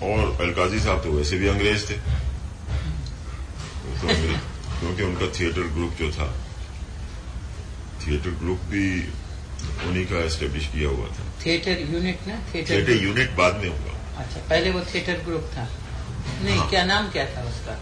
और 0.04 0.42
अलकाजी 0.42 0.80
साहब 0.80 1.04
तो 1.04 1.12
वैसे 1.12 1.38
भी 1.38 1.48
अंग्रेज़ 1.48 1.86
थे। 1.90 1.98
तो 3.96 4.08
क्योंकि 4.80 5.04
उनका 5.04 5.28
थिएटर 5.40 5.68
ग्रुप 5.76 5.94
जो 6.00 6.12
था 6.12 6.28
थिएटर 8.02 8.30
ग्रुप 8.42 8.66
भी 8.72 8.86
उन्हीं 9.88 10.06
का 10.06 10.24
एस्टेब्लिश 10.26 10.68
किया 10.68 10.90
हुआ 10.90 11.08
था। 11.10 11.24
थिएटर 11.46 11.80
यूनिट 11.94 12.28
ना? 12.28 12.36
थिएटर 12.54 12.70
थिएटर 12.70 13.04
यूनिट 13.04 13.32
बाद 13.36 13.56
में 13.56 13.70
हुआ। 13.70 13.94
अच्छा 14.18 14.40
पहले 14.50 14.72
वो 14.72 14.82
थिएटर 14.94 15.18
ग्रुप 15.26 15.50
था। 15.54 15.68
नहीं 16.44 16.58
हाँ। 16.58 16.70
क्या 16.70 16.84
नाम 16.86 17.10
क्या 17.10 17.26
था 17.26 17.44
उसका? 17.50 17.80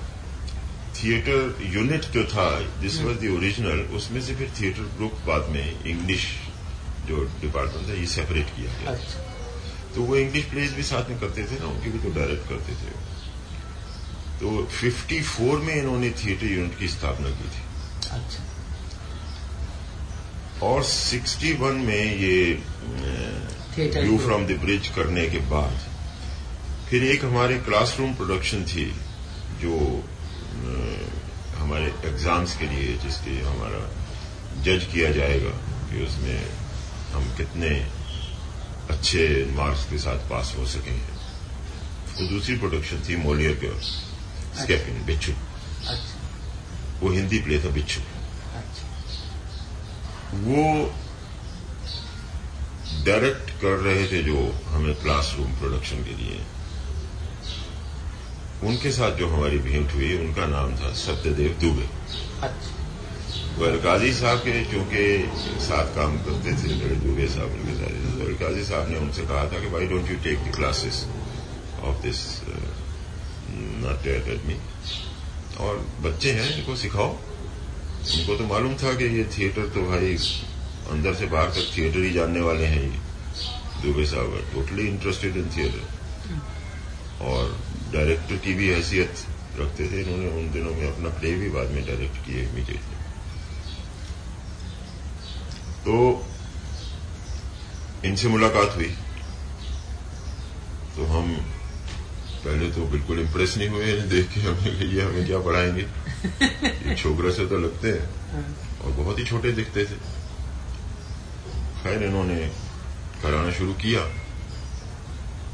थिएटर 0.96 1.40
यूनिट 1.74 2.06
जो 2.14 2.24
था 2.26 2.48
दिस 2.82 3.02
वाज 3.02 3.16
द 3.16 3.36
ओरिजिनल 3.38 3.80
उसमें 3.98 4.22
से 4.22 4.36
फिर 4.36 4.52
थिएटर 4.62 4.96
ग्रुप 4.98 5.14
बाद 5.28 5.50
में 5.50 5.84
इंग्लिश 5.86 6.26
जो 7.08 7.24
डिपार्टमेंट 7.42 7.84
था 7.90 7.94
ये 7.94 8.06
सेपरेट 8.08 8.48
किया 8.56 8.72
गया 8.80 8.92
अच्छा। 8.92 9.20
तो 9.96 10.04
वो 10.04 10.16
इंग्लिश 10.18 10.46
प्लेज 10.52 10.70
भी 10.74 10.84
साथ 10.84 11.10
में 11.10 11.20
करते 11.20 11.44
थे 11.44 11.56
ना 11.60 11.66
उनकी 11.68 11.90
भी 11.90 12.00
तो 12.00 12.10
डायरेक्ट 12.20 12.50
करते 12.50 12.74
थे। 12.76 12.92
तो 14.40 14.48
54 14.78 15.60
में 15.64 15.76
इन्होंने 15.76 16.10
थिएटर 16.24 16.46
यूनिट 16.48 16.78
की 16.80 16.88
स्थापना 16.88 17.30
की 17.40 17.48
थी। 17.50 17.62
अच्छा। 18.18 18.42
और 20.66 20.84
61 20.84 21.78
में 21.86 22.04
ये 22.20 22.38
व्यू 23.78 24.18
फ्रॉम 24.18 24.46
द 24.46 24.58
ब्रिज 24.62 24.88
करने 24.96 25.26
के 25.30 25.40
बाद 25.52 25.78
फिर 26.90 27.04
एक 27.04 27.24
हमारे 27.26 27.56
क्लासरूम 27.68 28.14
प्रोडक्शन 28.16 28.64
थी 28.66 28.86
जो 29.62 29.76
हमारे 31.58 31.88
एग्ज़ाम्स 32.10 32.56
के 32.58 32.66
लिए 32.68 32.98
जिसके 33.04 33.34
हमारा 33.44 33.82
जज 34.64 34.82
किया 34.94 35.10
जाएगा 35.12 35.54
कि 35.90 36.04
उसमें 36.06 36.40
हम 37.14 37.36
कितने 37.38 37.70
अच्छे 38.90 39.52
मार्क्स 39.56 39.84
के 39.90 39.98
साथ 39.98 40.30
पास 40.30 40.54
हो 40.58 40.66
सकें 40.66 41.00
तो 42.14 42.28
दूसरी 42.30 42.58
प्रोडक्शन 42.58 43.04
थी 43.10 43.16
मोलियर 43.16 43.54
के 43.54 43.70
स्केपिंग 44.62 44.96
अच्छा। 44.96 45.06
बिच्छू। 45.06 45.32
अच्छा। 45.88 47.00
वो 47.02 47.12
हिंदी 47.12 47.40
प्ले 47.40 47.60
था 47.60 47.70
बिच्छू। 47.70 48.02
वो 50.34 50.94
डायरेक्ट 53.06 53.50
कर 53.62 53.78
रहे 53.78 54.06
थे 54.08 54.24
जो 54.24 54.38
हमें 54.68 54.94
क्लासरूम 54.96 55.52
प्रोडक्शन 55.52 56.04
के 56.04 56.16
लिए। 56.16 56.42
उनके 58.64 58.92
साथ 58.92 59.12
जो 59.12 59.28
हमारी 59.30 59.58
भेंट 59.58 59.94
हुई 59.94 60.18
उनका 60.18 60.46
नाम 60.46 60.76
था 60.76 60.94
सत्यदेव 60.94 61.58
दुबे। 61.62 61.90
अच्छा। 62.48 62.83
वो 63.58 63.66
अलकाजी 63.66 64.12
साहब 64.14 64.40
के, 64.40 64.54
चूँकि 64.66 65.04
साथ 65.62 65.96
काम 65.96 66.18
करते 66.26 66.54
थे, 66.54 66.68
लड़े 66.76 66.96
दुबे 67.02 67.28
साहब 67.30 67.52
अलकाजी 68.24 68.64
साहब 68.66 68.90
ने 68.90 68.98
उनसे 69.00 69.22
कहा 69.24 69.44
था 69.52 69.60
कि 69.60 69.68
भाई 69.72 69.86
don't 69.88 70.10
you 70.12 70.18
take 70.24 70.38
the 70.46 70.56
classes 70.56 71.06
of 71.84 72.02
this 72.04 72.20
Natya 73.84 74.16
academy 74.16 74.58
और 75.60 75.86
बच्चे 76.02 76.32
हैं, 76.32 76.48
इनको 76.58 76.76
सिखाओ। 76.76 77.12
उनको 78.12 78.36
तो 78.36 78.46
मालूम 78.46 78.74
था 78.78 78.94
कि 78.94 79.06
ये 79.18 79.24
थिएटर 79.34 79.68
तो 79.76 79.82
भाई 79.90 80.16
अंदर 80.92 81.14
से 81.16 81.26
बाहर 81.28 81.50
तक 81.50 81.70
थिएटर 81.78 82.00
ही 82.00 82.12
जानने 82.14 82.42
वाले 82.42 82.66
हैं 82.66 82.82
ये। 82.84 83.00
दुबे 83.84 84.06
साहब 84.06 84.30
टोटली 84.54 84.88
इंटरेस्टेड 84.88 85.38
इन 85.38 85.50
थिएटर 85.58 85.84
और 87.26 87.56
डायरेक्टर 87.94 88.36
की 88.46 88.54
भी 88.54 88.68
हैसियत 88.70 89.14
रखते 89.60 89.88
थे। 89.92 90.02
इन्होंने 90.02 90.28
उन 90.42 90.52
दिनों 90.52 90.74
में 90.76 90.88
अपना 90.88 91.10
प्ले 91.20 91.32
भी 91.36 91.50
बाद 91.52 91.72
में 91.72 91.86
डायरेक्ट 91.86 92.26
किए 92.26 92.42
इमीडिएटली 92.44 92.93
तो 95.86 96.26
इनसे 98.06 98.28
मुलाकात 98.28 98.76
हुई। 98.76 98.96
तो 100.96 101.06
हम 101.06 101.36
पहले 102.46 102.72
तो 102.72 102.86
बिल्कुल 102.86 103.20
इम्प्रेस 103.20 103.58
नहीं 103.58 103.70
हुए 103.70 104.02
देख 104.02 104.34
के 104.34 104.40
हमें 104.40 104.80
कि 104.80 104.96
ये 104.96 105.02
हमें 105.02 105.26
क्या 105.26 105.40
पढ़ाएँगे। 105.40 105.82
ये 106.90 106.96
छोकरे 106.96 107.32
से 107.32 107.46
तो 107.46 107.58
लगते 107.58 107.88
हैं। 107.88 108.10
और 108.82 108.92
बहुत 108.92 109.20
ही 109.20 109.24
छोटे 109.24 109.52
दिखते 109.52 109.86
थे। 109.86 109.96
खैर 111.84 112.04
इन्होंने 112.04 112.52
कराना 113.24 113.52
शुरू 113.52 113.74
किया 113.74 114.02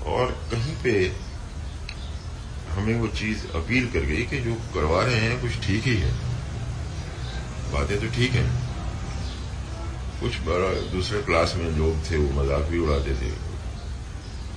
और 0.03 0.31
कहीं 0.51 0.75
पे 0.83 1.15
हमें 2.69 2.99
वो 2.99 3.07
चीज़ 3.07 3.47
अपील 3.47 3.91
कर 3.91 3.99
गई 3.99 4.25
कि 4.25 4.39
जो 4.39 4.53
करवा 4.53 5.03
रहे 5.03 5.15
हैं 5.15 5.41
कुछ 5.41 5.51
ठीक 5.51 5.83
ही 5.83 5.95
है। 5.95 6.11
बातें 7.73 7.99
तो 7.99 8.07
ठीक 8.07 8.31
है। 8.31 8.68
कुछ 10.19 10.39
बड़ा 10.39 10.69
दूसरे 10.91 11.21
क्लास 11.21 11.53
में 11.55 11.69
लोग 11.77 12.11
थे 12.11 12.17
वो 12.17 12.41
मज़ाक 12.41 12.63
भी 12.63 12.79
उड़ाते 12.79 13.13
थे। 13.15 13.29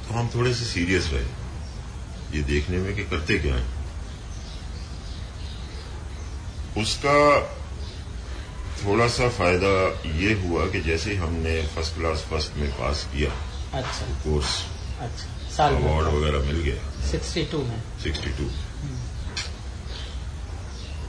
तो 0.04 0.14
हम 0.14 0.30
थोड़े 0.34 0.54
से 0.54 0.64
सीरियस 0.64 1.10
रहे। 1.12 2.36
ये 2.36 2.42
देखने 2.42 2.78
में 2.78 2.94
कि 2.96 3.04
करते 3.04 3.38
क्या 3.38 3.54
है। 3.54 3.66
उसका 6.82 7.18
थोड़ा 8.84 9.06
सा 9.08 9.28
फ़ायदा 9.28 9.72
ये 10.18 10.32
हुआ 10.34 10.66
कि 10.66 10.80
जैसे 10.80 11.14
हमने 11.14 11.60
फ़र्स्ट 11.66 11.94
क्लास 11.94 12.26
फ़र्स्ट 12.30 12.56
में 12.56 12.70
पास 12.70 13.04
किया 13.12 13.30
अच्छा। 13.78 14.06
कोर्स 14.24 14.54
अच्छा। 15.00 15.66
अवार्ड 15.66 16.06
वगैरह 16.08 16.46
मिल 16.46 16.56
गया। 16.56 17.10
62 17.10 17.58
में। 17.58 17.82
62 18.02 18.48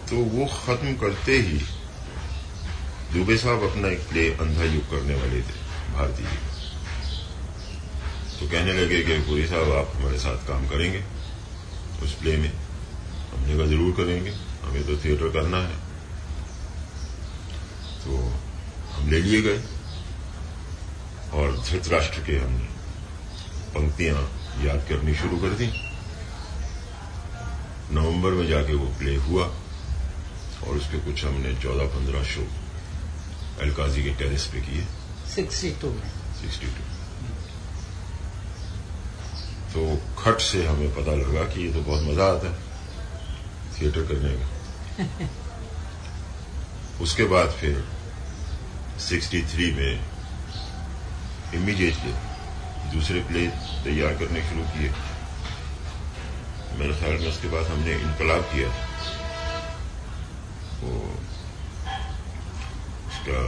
तो 0.10 0.16
वो 0.36 0.46
खत्म 0.46 0.94
करते 0.98 1.38
ही 1.40 1.60
दुबे 3.14 3.36
साहब 3.38 3.64
अपना 3.64 3.88
एक 3.88 4.08
प्ले 4.10 4.24
अंधा 4.42 4.64
युग 4.66 4.90
करने 4.92 5.16
वाले 5.16 5.40
थे, 5.40 5.56
भारतीय 5.94 6.28
तो 8.40 8.48
कहने 8.52 8.74
लगे 8.74 9.02
कि 9.04 9.18
पुरी 9.28 9.46
साहब, 9.48 9.72
आप 9.72 9.92
हमारे 9.96 10.18
साथ 10.20 10.48
काम 10.48 10.68
करेंगे। 10.68 11.04
उस 12.04 12.14
प्ले 12.14 12.36
में 12.38 12.50
हमने 12.50 13.58
कहा, 13.58 13.66
ज़रूर 13.68 13.92
करेंगे। 13.98 14.32
हमें 14.64 14.84
तो 14.88 14.98
थिएटर 14.98 15.30
करना 15.34 15.58
है। 15.58 15.76
तो 18.04 18.18
हम 18.94 19.10
ले 19.10 19.20
लिए 19.20 19.42
गए। 19.42 19.62
और 21.34 21.58
धृतराष्ट्र 21.60 22.20
के 22.22 22.38
हमने 22.38 22.68
पंक्तियाँ 23.76 24.18
याद 24.64 24.86
करनी 24.90 25.16
शुरू 25.16 25.38
कर 25.38 25.54
दी। 25.54 25.68
नवंबर 27.92 28.32
में 28.32 28.48
जाके 28.48 28.74
वो 28.74 28.86
प्ले 29.00 29.16
हुआ 29.16 29.46
और 30.64 30.78
उसके 30.78 30.98
कुछ 31.06 31.26
हमने 31.26 31.56
चौदह 31.62 31.86
पंद्रह 31.96 32.24
शो 32.26 32.46
अलकाजी 33.62 34.04
के 34.04 34.10
टेरिस 34.10 34.46
पे 34.46 34.62
किए 34.62 34.86
सिक्सटी 35.36 35.72
टू 35.82 35.90
में। 35.90 36.10
Sixty 36.42 36.68
two. 36.68 36.84
तो 39.74 39.82
खट 40.22 40.42
से 40.42 40.66
हमें 40.66 40.90
पता 40.96 41.14
लगा 41.16 41.44
कि 41.54 41.62
ये 41.62 41.74
तो 41.74 41.82
बहुत 41.82 42.02
मज़ा 42.04 42.26
आता 42.26 42.48
है 42.50 42.56
थिएटर 43.76 44.04
करने 44.08 44.34
का 44.40 44.48
उसके 47.02 47.24
बाद 47.26 47.50
फिर 47.52 47.84
63 49.00 49.72
में 49.78 49.94
इमीडिएटली 51.54 52.14
दूसरे 52.94 53.20
प्ले 53.22 53.48
तैयार 53.84 54.14
करने 54.14 54.42
शुरू 54.50 54.64
किए। 54.64 54.90
मेरे 56.80 56.94
ख्याल 57.00 57.16
में 57.20 57.28
उसके 57.30 57.48
बाद 57.48 57.66
हमने 57.66 57.94
इनकलाब 57.94 58.42
किया। 58.42 58.70
उसका 63.24 63.42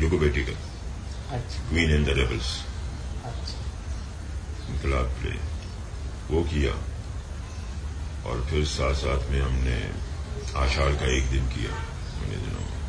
युगो 0.00 0.18
बेटी 0.18 0.42
का 0.44 0.52
क्वीन 1.68 1.90
एंड 1.90 2.06
द 2.06 2.16
रेबल्स 2.18 2.48
इनकलाब 4.70 5.06
प्ले 5.20 5.32
वो 6.30 6.42
किया 6.50 6.72
और 8.28 8.44
फिर 8.50 8.64
साथ 8.66 8.94
साथ 8.94 9.30
में 9.30 9.40
हमने 9.40 9.78
आषाढ़ 10.60 10.94
का 11.00 11.06
एक 11.16 11.30
दिन 11.30 11.46
किया 11.54 11.72
उन्हीं 11.72 12.40
दिनों 12.42 12.64
में 12.66 12.80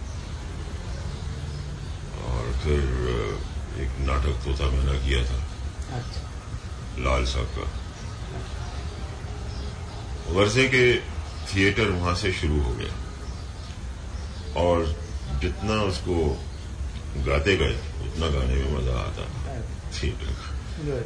और 2.25 2.51
फिर 2.63 2.81
एक 3.83 3.95
नाटक 4.07 4.43
तोता 4.45 4.69
मैंने 4.71 4.99
किया 5.05 5.23
था 5.29 5.39
अच्छा 5.99 6.23
लाल 7.05 7.25
साहब 7.25 7.47
का 7.55 7.65
वर्षे 10.33 10.67
के 10.75 10.85
थिएटर 11.47 11.89
वहाँ 11.91 12.15
से 12.15 12.31
शुरू 12.33 12.61
हो 12.63 12.73
गया 12.75 13.02
और 14.57 14.85
जितना 15.41 15.81
उसको 15.83 16.15
गाते 17.25 17.55
गए 17.57 17.75
उतना 18.05 18.27
गाने 18.29 18.55
में 18.55 18.71
मज़ा 18.73 18.99
आता। 18.99 19.25
थिएटर 19.93 20.33
का 20.33 21.01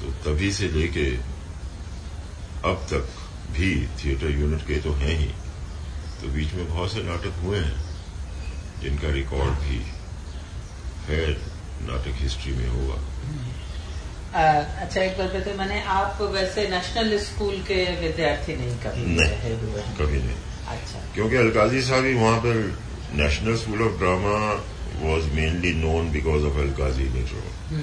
तो 0.00 0.10
तभी 0.24 0.52
से 0.52 0.68
लेके 0.68 1.06
अब 2.68 2.86
तक 2.90 3.04
भी 3.52 3.70
थिएटर 3.98 4.30
यूनिट 4.30 4.62
के 4.62 4.80
तो 4.80 4.92
हैं 4.92 5.18
ही। 5.18 5.28
तो 6.20 6.28
बीच 6.28 6.52
में 6.52 6.68
बहुत 6.68 6.92
से 6.92 7.02
नाटक 7.02 7.40
हुए 7.42 7.58
हैं 7.58 7.76
जिनका 8.82 9.10
रिकॉर्ड 9.10 9.54
भी 9.58 9.78
है 11.08 11.26
नाटक 11.82 12.20
हिस्ट्री 12.22 12.52
में 12.52 12.68
होगा। 12.68 12.98
आ, 14.34 14.42
अच्छा 14.82 15.00
एक 15.02 15.18
बात 15.18 15.30
बताइए 15.34 15.56
मैंने 15.56 15.82
आप 15.82 16.18
वैसे 16.32 16.68
नेशनल 16.68 17.18
स्कूल 17.18 17.60
के 17.62 17.84
विद्यार्थी 18.00 18.56
नहीं 18.56 18.76
कभी 18.76 19.04
नहीं। 19.06 19.28
रहे 19.28 19.54
हुए। 19.54 19.82
कभी 19.98 20.18
नहीं। 20.22 20.36
अच्छा। 20.70 20.98
क्योंकि 21.14 21.36
अलकाजी 21.36 21.82
साहब 21.82 22.04
ही 22.04 22.14
वहाँ 22.14 22.38
पर 22.44 22.56
National 23.16 23.56
School 23.56 23.82
of 23.82 23.98
Drama 23.98 24.36
was 25.00 25.26
mainly 25.34 25.72
known 25.74 26.10
because 26.12 26.44
of 26.46 26.58
Alkazi 26.60 27.04
later 27.14 27.42
hmm, 27.70 27.82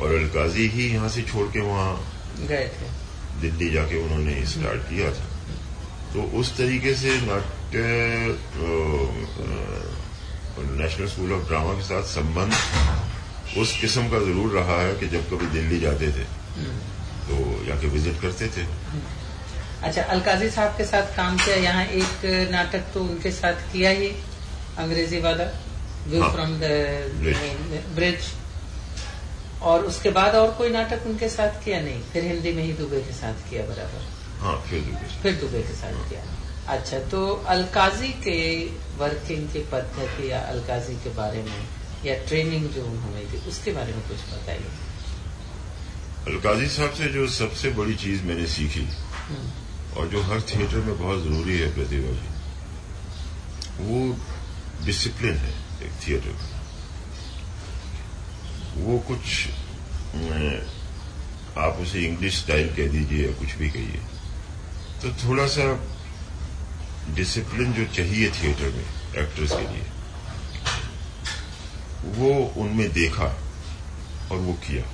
और 0.00 0.14
अलकाजी 0.14 0.66
ही 0.68 0.88
यहाँ 0.92 1.08
से 1.08 1.22
छोड़ 1.22 1.46
के 1.52 1.60
वहाँ 1.60 1.90
गए 2.48 2.66
थे। 2.76 2.88
दिल्ली 3.40 3.70
जाके 3.70 4.02
उन्होंने 4.02 4.44
स्टार्ट 4.46 4.82
किया 4.88 5.10
था। 5.12 5.26
तो 6.12 6.22
उस 6.40 6.56
तरीके 6.56 6.94
से 6.94 7.20
नाट्य 7.26 7.80
नेशनल 10.80 11.06
स्कूल 11.06 11.32
ऑफ़ 11.32 11.48
ड्रामा 11.48 11.72
के 11.74 11.82
साथ 11.84 12.02
संबंध 12.10 13.58
उस 13.60 13.76
किस्म 13.80 14.08
का 14.10 14.18
ज़रूर 14.20 14.50
रहा 14.52 14.80
है 14.82 14.94
कि 15.00 15.06
जब 15.08 15.28
कभी 15.30 15.46
दिल्ली 15.52 15.78
जाते 15.80 16.08
थे 16.12 16.24
हम्म। 16.56 16.76
तो 17.28 17.64
जाके 17.66 17.86
विज़िट 17.88 18.20
करते 18.20 18.46
थे। 18.56 18.64
अच्छा 19.84 20.02
अलकाजी 20.02 20.48
साहब 20.50 20.76
के 20.76 20.84
साथ 20.84 21.16
काम 21.16 21.36
किया 21.38 21.56
यहाँ 21.56 21.84
एक 22.00 22.24
नाटक 22.52 22.84
तो 22.94 23.00
उनके 23.00 23.30
साथ 23.30 23.72
किया 23.72 23.90
ही 23.90 24.08
अंग्रेज़ी 24.78 25.20
वाला 25.20 25.44
व्यू 26.08 26.22
हाँ। 26.22 26.30
फ्रॉम 26.32 26.56
द 26.60 26.70
ब्रिज 27.94 28.32
और 29.62 29.84
उसके 29.84 30.10
बाद 30.16 30.34
और 30.34 30.50
कोई 30.54 30.70
नाटक 30.70 31.06
उनके 31.06 31.28
साथ 31.28 31.62
किया 31.64 31.80
नहीं 31.80 32.00
फिर 32.12 32.24
हिंदी 32.24 32.52
में 32.52 32.62
ही 32.62 32.72
दुबे 32.72 33.00
के 33.00 33.12
साथ 33.12 33.48
किया 33.50 33.62
बराबर। 33.66 34.04
हाँ 34.40 34.56
फिर 34.70 34.80
दुबे। 35.40 35.62
के 35.62 35.74
साथ 35.74 36.08
किया। 36.08 36.22
अच्छा 36.74 36.98
तो 37.10 37.26
अलकाजी 37.48 38.08
के 38.26 38.38
वर्किंग 38.98 39.48
की 39.52 39.58
पद्धति 39.72 40.30
या 40.30 40.40
अलकाजी 40.40 40.94
के 41.04 41.10
बारे 41.14 41.42
में 41.42 41.64
या 42.04 42.14
ट्रेनिंग 42.26 42.68
जो 42.70 42.84
उन्होंने 42.84 43.24
दी 43.24 43.38
उसके 43.48 43.72
बारे 43.72 43.92
में 43.92 44.02
कुछ 44.08 44.20
बताइए। 44.32 44.70
अलकाजी 46.34 46.68
साहब 46.68 46.92
से 46.92 47.08
जो 47.12 47.26
सबसे 47.38 47.70
बड़ी 47.70 47.94
चीज़ 47.94 48.22
मैंने 48.22 48.46
सीखी 48.46 48.80
हम्म, 48.80 49.50
और 49.96 50.08
जो 50.08 50.22
हर 50.22 50.40
थिएटर 50.48 50.80
में 50.86 50.98
बहुत 50.98 51.22
ज़रूरी 51.22 51.58
है 51.58 51.68
प्रतिभा 51.74 52.12
जी 52.12 52.28
वो 53.80 53.98
डिसिप्लिन 54.84 55.36
है 55.36 55.52
एक 55.86 55.92
थिएटर 56.06 56.32
का 56.32 56.48
वो 58.76 58.98
कुछ 59.08 59.24
आप 61.58 61.78
उसे 61.82 61.98
इंग्लिश 62.06 62.34
स्टाइल 62.38 62.68
कह 62.76 62.86
दीजिए 62.92 63.26
या 63.26 63.32
कुछ 63.38 63.50
भी 63.58 63.68
कहिए 63.70 64.00
तो 65.02 65.06
थोड़ा 65.24 65.46
सा 65.46 65.66
डिसिप्लिन 67.14 67.72
जो 67.72 67.84
चाहिए 67.94 68.30
थिएटर 68.32 68.70
में 68.76 68.86
एक्ट्रेस 69.22 69.50
के 69.50 69.66
लिए, 69.72 69.84
वो 72.16 72.30
उनमें 72.62 72.88
देखा 72.92 73.28
और 74.30 74.38
वो 74.38 74.52
किया। 74.66 74.84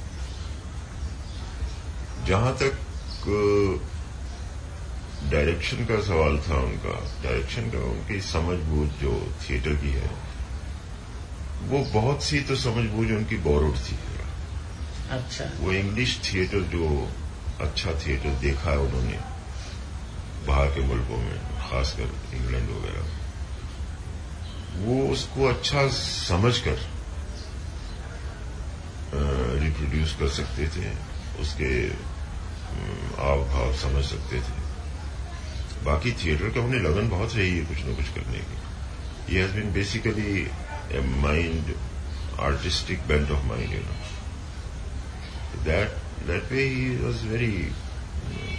जहाँ 2.27 2.53
तक 2.63 2.73
डायरेक्शन 5.31 5.85
का 5.87 6.01
सवाल 6.03 6.39
था 6.39 6.57
उनका। 6.61 6.95
डायरेक्शन 7.23 7.71
का 7.71 7.79
उनकी 7.91 8.21
समझ 8.21 8.59
बूझ 8.69 8.89
जो 9.01 9.13
थिएटर 9.43 9.75
की 9.75 9.93
है 9.93 10.11
वो 11.63 11.79
बहुत 11.93 12.23
सी 12.23 12.41
तो 12.41 12.57
समझ 12.59 12.85
बूझ 12.91 13.11
उनकी 13.13 13.37
बोरोड 13.43 13.77
थी 13.79 13.97
अच्छा। 15.11 15.45
वो 15.61 15.73
इंग्लिश 15.73 16.21
थिएटर 16.25 16.63
जो 16.73 16.87
अच्छा 17.61 17.93
थिएटर 18.07 18.39
देखा 18.41 18.71
है 18.71 18.79
उन्होंने 18.79 19.19
बाहर 20.47 20.69
के 20.75 20.81
मुल्कों 20.81 21.17
में 21.17 21.39
खासकर 21.61 22.37
इंग्लैंड 22.37 22.69
वगैरह 22.71 23.05
वो 24.79 24.97
उसको 25.13 25.45
अच्छा 25.45 25.87
समझकर 25.89 26.79
रिप्रोड्यूस 29.63 30.17
कर 30.21 30.29
सकते 30.37 30.67
थे 30.77 30.91
उसके 31.41 31.73
आव 33.23 33.45
भाव 33.49 33.73
समझ 33.79 34.05
सकते 34.05 34.41
थे। 34.41 34.62
बाकी 35.85 36.11
थिएटर 36.25 36.49
का 36.55 36.61
उन्हें 36.61 36.81
लगन 36.83 37.09
बहुत 37.11 37.35
रही 37.37 37.57
है 37.59 37.65
कुछ 37.71 37.79
न 37.87 37.95
कुछ 37.97 38.09
करने 38.19 38.39
की 38.49 39.35
ये 39.35 39.43
has 39.43 39.53
been 39.57 39.73
basically 39.73 40.33
a 40.97 41.01
mind 41.23 41.75
artistic 42.49 43.07
bent 43.09 43.31
of 43.31 43.45
mind 43.49 43.73
you 43.75 43.81
know 43.81 44.01
that 45.65 45.91
that 46.29 46.49
way 46.53 46.63
he 46.69 46.87
was 47.01 47.19
very 47.33 47.51
uh, 48.29 48.55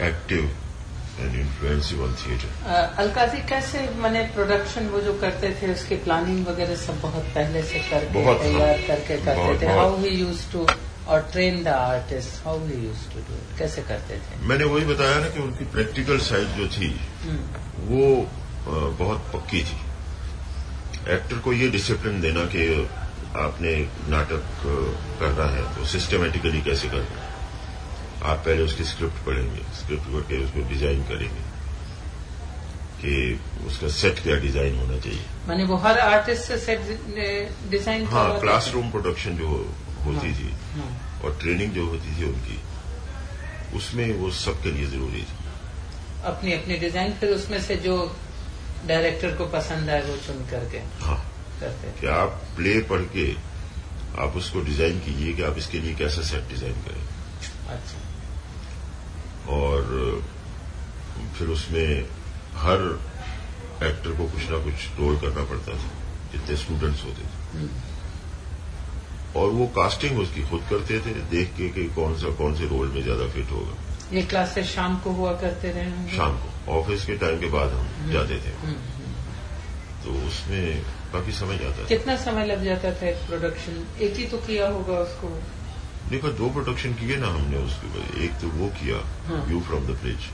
active 0.00 0.48
and 1.18 1.34
influensive 1.40 2.00
on 2.06 2.12
theatre. 2.22 2.48
Uh, 2.66 2.68
Alkazi 3.02 3.38
कैसे 3.48 3.80
मैंने 4.04 4.22
प्रोडक्शन 4.34 4.86
वो 4.94 5.00
जो 5.00 5.12
करते 5.20 5.50
थे 5.60 5.72
उसकी 5.72 5.96
प्लानिंग 6.06 6.46
वगैरह 6.46 6.76
सब 6.84 7.00
बहुत 7.02 7.24
पहले 7.34 7.62
से 7.72 7.78
करके 7.90 8.24
तैयार 8.42 8.68
हाँ। 8.68 8.86
करके 8.86 9.16
करते 9.24 9.58
थे 9.62 9.66
हाउ 9.78 9.96
ही 10.04 10.08
यूज़ 10.16 10.42
टू 10.52 10.66
और 11.08 11.20
train 11.32 11.62
the 11.64 11.68
artist 11.68 12.44
how 12.44 12.58
he 12.66 12.76
used 12.84 13.02
to 13.12 13.20
do 13.26 13.34
it 13.34 13.58
कैसे 13.58 13.82
करते 13.88 14.16
थे? 14.18 14.38
मैंने 14.48 14.64
वही 14.66 14.84
बताया 14.84 15.18
ना 15.20 15.28
कि 15.28 15.40
उनकी 15.42 15.64
प्रैक्टिकल 15.72 16.18
साइड 16.28 16.48
जो 16.56 16.66
थी 16.76 16.88
हम्म, 17.24 17.42
वो 17.88 18.04
बहुत 18.98 19.30
पक्की 19.32 19.62
थी। 19.62 19.78
एक्टर 21.14 21.38
को 21.38 21.52
ये 21.52 21.68
डिसिप्लिन 21.70 22.20
देना 22.20 22.44
कि 22.54 22.64
आपने 23.36 23.76
नाटक 24.10 24.44
करना 25.20 25.46
है 25.54 25.62
तो 25.74 25.84
सिस्टमेटिकली 25.86 26.60
कैसे 26.68 26.88
करना 26.88 27.20
है। 27.20 27.34
आप 28.24 28.38
पहले 28.44 28.62
उसकी 28.62 28.84
स्क्रिप्ट 28.84 29.24
पढ़ेंगे 29.26 29.62
स्क्रिप्ट 29.80 30.12
पढ़ 30.12 30.22
के 30.28 30.44
उसको 30.44 30.68
डिज़ाइन 30.68 31.02
करेंगे 31.08 31.44
कि 33.00 33.14
उसका 33.66 33.88
सेट 33.94 34.22
क्या 34.22 34.36
डिज़ाइन 34.40 34.78
होना 34.78 34.98
चाहिए। 34.98 35.24
मैंने 35.48 35.64
वो 35.64 35.76
हर 35.86 35.98
आर्टिस्ट 36.00 36.42
से 36.42 36.58
सेट 36.58 36.80
डिज़ाइन 37.70 38.06
हाँ 38.12 38.28
क्लासरूम 38.40 38.90
प्रोडक्शन 38.90 39.36
जो 39.36 39.48
होती 40.06 40.26
हाँ, 40.26 40.36
थी। 40.38 40.48
हाँ। 40.74 40.90
और 41.24 41.38
ट्रेनिंग 41.40 41.72
जो 41.72 41.86
होती 41.86 42.16
थी 42.16 42.24
उनकी 42.24 42.58
उसमें 43.76 44.12
वो 44.18 44.30
सबके 44.38 44.70
लिए 44.72 44.86
ज़रूरी 44.86 45.22
थी। 45.22 45.36
अपनी 46.26 46.52
अपनी 46.52 46.76
डिज़ाइन 46.78 47.12
फिर 47.20 47.30
उसमें 47.32 47.60
से 47.62 47.76
जो 47.84 47.96
डायरेक्टर 48.86 49.34
को 49.36 49.46
पसंद 49.50 49.90
आए 49.90 50.02
वो 50.08 50.16
चुन 50.26 50.46
करके 50.50 50.78
हाँ। 51.04 51.18
करते 51.60 51.92
कि 52.00 52.06
आप 52.12 52.40
प्ले 52.56 52.78
पढ़ 52.88 53.02
के 53.12 53.26
आप 54.22 54.36
उसको 54.36 54.60
डिज़ाइन 54.64 54.98
कीजिए 55.00 55.32
कि 55.34 55.42
आप 55.42 55.58
इसके 55.58 55.78
लिए 55.80 55.94
कैसा 55.94 56.22
सेट 56.22 56.48
डिज़ाइन 56.48 56.76
करें। 56.84 57.04
अच्छा। 57.74 57.98
और 59.52 59.80
फिर 61.38 61.48
उसमें 61.48 61.88
हर 62.56 62.80
एक्टर 63.84 64.10
को 64.18 64.24
कुछ 64.26 64.50
ना 64.50 64.58
कुछ 64.64 64.86
रोल 64.98 65.16
करना 65.20 65.44
पड़ता 65.50 65.72
था 65.72 65.90
जितने 66.32 66.56
स्टूडेंट्स 66.56 67.04
होते 67.04 67.22
थे। 67.22 67.58
हम्म, 67.58 67.68
और 69.36 69.48
वो 69.50 69.66
कास्टिंग 69.76 70.18
उसकी 70.18 70.42
खुद 70.42 70.62
करते 70.70 70.98
थे 71.00 71.12
देख 71.30 71.48
के 71.56 71.68
कि 71.68 71.84
कौन 71.94 72.14
सा 72.18 72.30
कौन 72.36 72.54
से 72.54 72.68
रोल 72.68 72.88
में 72.88 73.02
ज़्यादा 73.02 73.26
फिट 73.28 73.50
होगा। 73.52 73.74
ये 74.12 74.22
क्लासेस 74.22 74.66
शाम 74.66 74.98
को 74.98 75.10
हुआ 75.10 75.32
करते 75.32 75.70
रहे? 75.70 76.16
शाम 76.16 76.36
को। 76.36 76.72
ऑफ़िस 76.72 77.04
के 77.04 77.16
टाइम 77.16 77.40
के 77.40 77.46
बाद 77.46 77.72
हम 77.72 78.10
जाते 78.12 78.36
थे। 78.36 78.52
हम्म, 78.56 78.76
हम्म। 78.94 80.04
तो 80.04 80.26
उसमें 80.26 80.82
काफ़ी 81.12 81.32
समय 81.32 81.58
जाता 81.58 81.82
था। 81.82 81.86
कितना 81.86 82.16
समय 82.16 82.46
लग 82.46 82.64
जाता 82.64 82.92
था 82.92 83.08
एक 83.08 83.26
प्रोडक्शन 83.26 83.84
एक 84.00 84.16
ही 84.16 84.24
तो 84.24 84.38
किया 84.46 84.68
होगा 84.68 84.98
उसको। 84.98 85.28
देखो 86.10 86.28
दो 86.40 86.50
प्रोडक्शन 86.50 86.94
किए 86.94 87.16
ना 87.16 87.28
हमने 87.28 87.56
उसके 87.56 87.86
बाद। 87.88 88.18
एक 88.22 88.40
तो 88.40 88.48
वो 88.48 88.68
किया। 88.80 88.98
व्यू 89.44 89.60
फ्रॉम 89.60 89.86
द 89.86 89.98
ब्रिज 90.02 90.30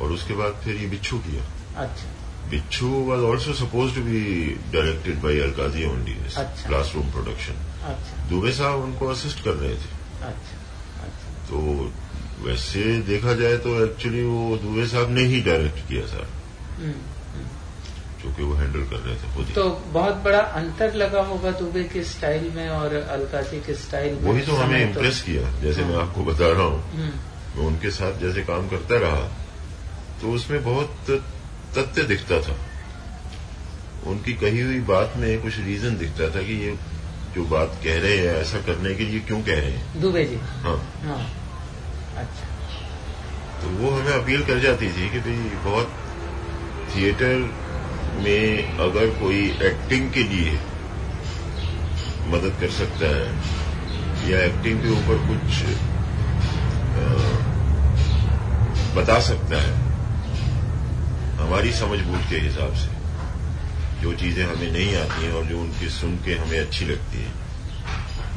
और 0.00 0.12
उसके 0.12 0.34
बाद 0.34 0.60
फिर 0.64 0.76
ये 0.76 0.86
बिच्छू 0.86 1.18
किया। 1.18 1.42
अच्छा। 1.82 2.12
Bichu 2.44 2.88
was 3.08 3.22
also 3.26 3.52
supposed 3.58 3.94
to 3.94 4.02
be 4.06 4.22
directed 4.72 5.20
by 5.22 5.30
Alkazi 5.44 5.84
only, 5.90 6.16
this 6.24 6.34
अच्छा। 6.36 6.68
अच्छा। 7.84 8.28
दुबे 8.28 8.52
साहब 8.52 8.82
उनको 8.82 9.06
असिस्ट 9.08 9.44
कर 9.44 9.54
रहे 9.54 9.74
थे। 9.74 9.90
अच्छा 10.22 11.04
अच्छा। 11.04 11.32
तो 11.48 11.58
वैसे 12.44 12.84
देखा 13.02 13.32
जाए 13.34 13.56
तो 13.58 13.74
एक्चुअली 13.84 14.22
वो 14.24 14.56
दुबे 14.62 14.86
साहब 14.86 15.10
ने 15.10 15.24
ही 15.24 15.40
डायरेक्ट 15.42 15.88
किया 15.88 16.06
था। 16.06 16.26
हम्म, 16.76 16.94
जो 18.22 18.32
कि 18.36 18.42
वो 18.42 18.54
हैंडल 18.54 18.84
कर 18.90 18.98
रहे 18.98 19.14
थे 19.16 19.34
खुद 19.34 19.52
तो 19.54 19.68
बहुत 19.92 20.16
बड़ा 20.24 20.38
अंतर 20.58 20.94
लगा 20.94 21.22
होगा 21.22 21.50
दुबे 21.58 21.82
के 21.92 22.02
स्टाइल 22.04 22.50
में 22.50 22.68
और 22.70 22.94
अलकाजी 22.94 23.60
के 23.60 23.74
स्टाइल 23.76 24.14
में 24.14 24.30
वही 24.30 24.42
तो 24.42 24.54
हमें 24.54 24.80
इम्प्रेस 24.82 25.20
किया 25.22 25.50
जैसे 25.60 25.84
मैं 25.84 25.96
आपको 25.98 26.24
बता 26.24 26.48
रहा 26.52 26.62
हूँ। 26.64 26.82
हम्म, 26.92 27.12
मैं 27.56 27.66
उनके 27.66 27.90
साथ 27.90 28.20
जैसे 28.20 28.42
काम 28.44 28.68
करता 28.68 28.98
रहा 29.00 29.24
तो 30.20 30.32
उसमें 30.32 30.62
बहुत 30.64 31.10
तथ्य 31.76 32.02
दिखता 32.04 32.40
था। 32.40 32.56
उनकी 34.06 34.32
कही 34.34 34.60
हुई 34.60 34.80
बात 34.88 35.14
में 35.16 35.42
कुछ 35.42 35.58
रीजन 35.60 35.96
दिखता 35.98 36.28
था 36.34 36.42
कि 36.42 36.54
ये 36.62 36.72
जो 37.34 37.44
बात 37.44 37.80
कह 37.84 38.00
रहे 38.00 38.16
हैं 38.16 38.34
ऐसा 38.34 38.58
करने 38.60 38.94
के 38.94 39.04
लिए 39.04 39.20
क्यों 39.20 39.40
कह 39.42 39.60
रहे 39.60 39.70
हैं? 39.70 40.00
दुबे 40.00 40.24
जी। 40.24 40.36
हाँ। 40.36 40.76
हाँ। 41.04 41.30
अच्छा। 42.16 42.52
तो 43.62 43.68
वो 43.68 43.90
हमें 43.90 44.12
अपील 44.12 44.44
कर 44.44 44.58
जाती 44.58 44.88
थी 44.88 45.10
कि 45.10 45.18
भाई 45.18 45.36
बहुत 45.64 45.92
थिएटर 46.96 47.36
में 48.24 48.78
अगर 48.78 49.06
कोई 49.06 49.40
एक्टिंग 49.62 50.12
के 50.12 50.22
लिए 50.22 50.58
मदद 52.26 52.56
कर 52.60 52.70
सकता 52.70 53.06
है 53.16 53.26
या 54.30 54.40
एक्टिंग 54.40 54.82
के 54.82 54.88
ऊपर 54.88 55.26
कुछ 55.26 55.62
अ, 56.94 57.34
बता 58.96 59.20
सकता 59.20 59.62
है 59.62 59.82
हमारी 61.38 61.72
समझ 61.72 62.00
बूझ 62.00 62.20
के 62.30 62.36
हिसाब 62.36 62.74
से। 62.74 63.03
जो 64.04 64.12
चीज़ें 64.20 64.44
हमें 64.44 64.70
नहीं 64.72 64.96
आती 64.96 65.24
हैं 65.24 65.32
और 65.32 65.44
जो 65.46 65.60
उनकी 65.60 65.88
सुन 65.92 66.16
के 66.24 66.34
हमें 66.42 66.58
अच्छी 66.60 66.84
लगती 66.86 67.22
है। 67.22 67.32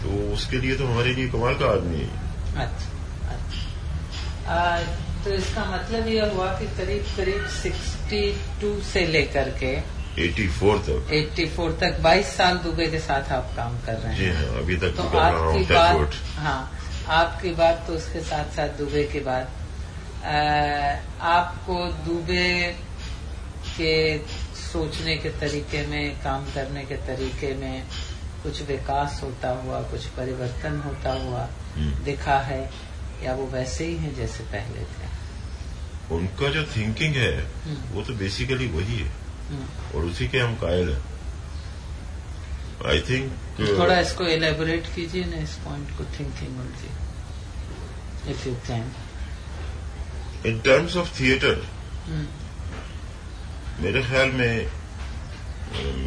तो 0.04 0.10
उसके 0.34 0.58
लिए 0.62 0.76
तो 0.78 0.86
हमारे 0.88 1.14
लिए 1.14 1.28
कमाल 1.30 1.56
का 1.60 1.72
आदमी 1.72 2.02
है। 2.02 2.66
अच्छा 2.66 2.90
अच्छा। 3.34 4.54
आ, 4.54 4.80
तो 5.24 5.34
इसका 5.34 5.64
मतलब 5.66 6.08
यह 6.08 6.32
हुआ 6.34 6.48
कि 6.60 6.66
करीब 6.78 7.06
करीब 7.18 7.48
62 7.54 8.82
से 8.92 9.06
लेकर 9.08 9.50
के 9.64 9.76
84 10.18 10.78
तक। 10.86 11.10
84 11.14 11.72
तक 11.82 12.00
22 12.04 12.30
साल 12.38 12.58
दुबे 12.60 12.88
के 12.92 13.00
साथ 13.00 13.32
आप 13.32 13.52
काम 13.58 13.78
कर 13.86 13.98
रहे 14.04 14.16
जी 14.18 14.26
हैं 14.26 14.48
हाँ 14.48 14.62
अभी 14.62 14.78
तक 14.84 14.96
तो 14.98 15.04
भी 15.04 15.10
कर 15.10 15.18
रहा 15.18 15.40
हूँ 15.40 15.54
आपकी 15.54 15.74
बात 15.74 16.16
हाँ 16.46 16.60
आपकी 17.20 17.52
बात 17.60 17.84
तो 17.88 17.94
उसके 17.94 18.22
साथ 18.30 18.56
साथ 18.56 18.78
दुबे 18.80 19.04
की 19.14 19.20
बात 19.28 19.48
आपको 21.36 21.76
दुबे 22.06 22.48
के 23.78 23.94
सोचने 24.68 25.16
के 25.18 25.30
तरीके 25.40 25.86
में 25.88 26.16
काम 26.22 26.46
करने 26.54 26.84
के 26.86 26.96
तरीके 27.08 27.54
में 27.56 27.84
कुछ 28.44 28.62
विकास 28.64 29.20
होता 29.24 29.50
हुआ 29.58 29.82
कुछ 29.92 30.06
परिवर्तन 30.18 30.80
होता 30.80 31.14
हुआ 31.16 31.48
हम्म। 31.76 32.04
दिखा 32.04 32.38
है 32.42 32.62
या 33.24 33.34
वो 33.34 33.48
वैसे 33.48 33.86
ही 33.86 33.96
हैं 33.98 34.16
जैसे 34.16 34.44
पहले 34.52 34.84
थे 34.88 35.16
उनका 36.16 36.50
जो 36.50 36.64
थिंकिंग 36.68 37.16
है 37.16 37.36
हम्म। 37.38 37.96
वो 37.96 38.04
तो 38.04 38.14
बेसिकली 38.16 38.68
वही 38.70 38.98
है 38.98 39.12
हम्म। 39.50 39.98
और 39.98 40.06
उसी 40.06 40.28
के 40.28 40.40
हम 40.40 40.56
कायल 40.58 40.90
हैं 40.90 41.02
आई 42.86 43.00
थिंक 43.02 43.32
थोड़ा 43.60 44.00
इसको 44.00 44.24
एलेबोरेट 44.30 44.88
कीजिए 44.96 45.26
ना 45.26 45.38
इस 45.40 45.56
पॉइंट 45.64 45.98
को 45.98 46.04
थिंकिंग 46.20 46.60
उनकी 46.60 48.32
if 48.32 48.48
you 48.48 48.54
can 48.68 48.92
in 50.46 50.60
terms 50.62 50.96
of 50.98 51.20
theatre 51.20 51.64
मेरे 53.80 54.02
ख्याल 54.04 54.32
में, 54.32 54.70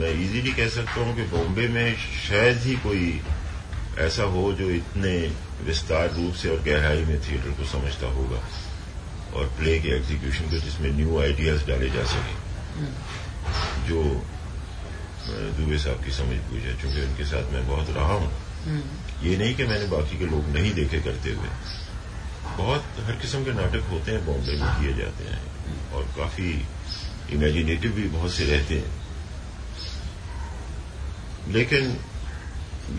मैं 0.00 0.10
इजीली 0.22 0.52
कह 0.52 0.68
सकता 0.68 1.00
हूँ 1.00 1.14
कि 1.16 1.22
बॉम्बे 1.30 1.66
में 1.68 1.96
शायद 2.28 2.56
ही 2.58 2.74
कोई 2.86 3.20
ऐसा 4.06 4.22
हो 4.34 4.52
जो 4.58 4.70
इतने 4.70 5.12
विस्तार 5.66 6.08
रूप 6.14 6.34
से 6.34 6.48
और 6.48 6.62
गहराई 6.62 7.04
में 7.04 7.20
थिएटर 7.20 7.50
को 7.58 7.64
समझता 7.70 8.06
होगा 8.14 8.40
और 9.36 9.46
प्ले 9.58 9.78
के 9.80 9.88
एग्जीक्यूशन 9.96 10.50
को 10.50 10.58
जिसमें 10.66 10.90
न्यू 10.96 11.20
आइडियाज़ 11.20 11.66
डाले 11.66 11.90
जा 11.90 12.04
सके। 12.14 12.34
जो 13.88 14.02
दुबे 15.56 15.78
साहब 15.78 16.04
की 16.04 16.12
समझ 16.12 16.36
है, 16.64 16.74
चूँकि 16.82 17.00
उनके 17.02 17.24
साथ 17.24 17.52
मैं 17.52 17.66
बहुत 17.68 17.90
रहा 17.96 18.14
हूँ। 18.14 18.30
ये 19.22 19.36
नहीं 19.36 19.54
कि 19.54 19.64
मैंने 19.64 19.86
बाकी 19.88 20.18
के 20.18 20.26
लोग 20.26 20.48
नहीं 20.56 20.72
देखे 20.74 21.00
करते 21.00 21.30
हुए। 21.30 21.48
बहुत 22.58 23.00
हर 23.06 23.16
किस्म 23.22 23.44
के 23.44 23.52
नाटक 23.52 23.88
होते 23.90 24.12
हैं, 24.12 24.26
बॉम्बे 24.26 24.58
में 24.60 24.70
किए 24.80 24.92
जाते 24.98 25.24
हैं 25.24 25.40
और 25.92 26.02
काफ़ी 26.18 26.52
इमेजिनेटिव 27.32 27.92
भी 27.92 28.02
बहुत 28.08 28.32
से 28.34 28.44
रहते 28.44 28.74
हैं। 28.74 28.98
लेकिन 31.52 31.96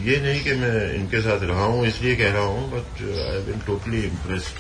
ये 0.04 0.20
नहीं 0.22 0.44
कि 0.44 0.54
मैं 0.56 0.94
इनके 0.96 1.22
साथ 1.22 1.44
रहा 1.44 1.63
हूँ 1.63 1.86
इसलिए 1.88 2.15
कह 2.15 2.32
रहा 2.32 2.44
हूँ 2.44 2.70
but 2.72 3.02
I 3.02 3.41
been 3.46 3.60
totally 3.67 4.02
impressed 4.02 4.56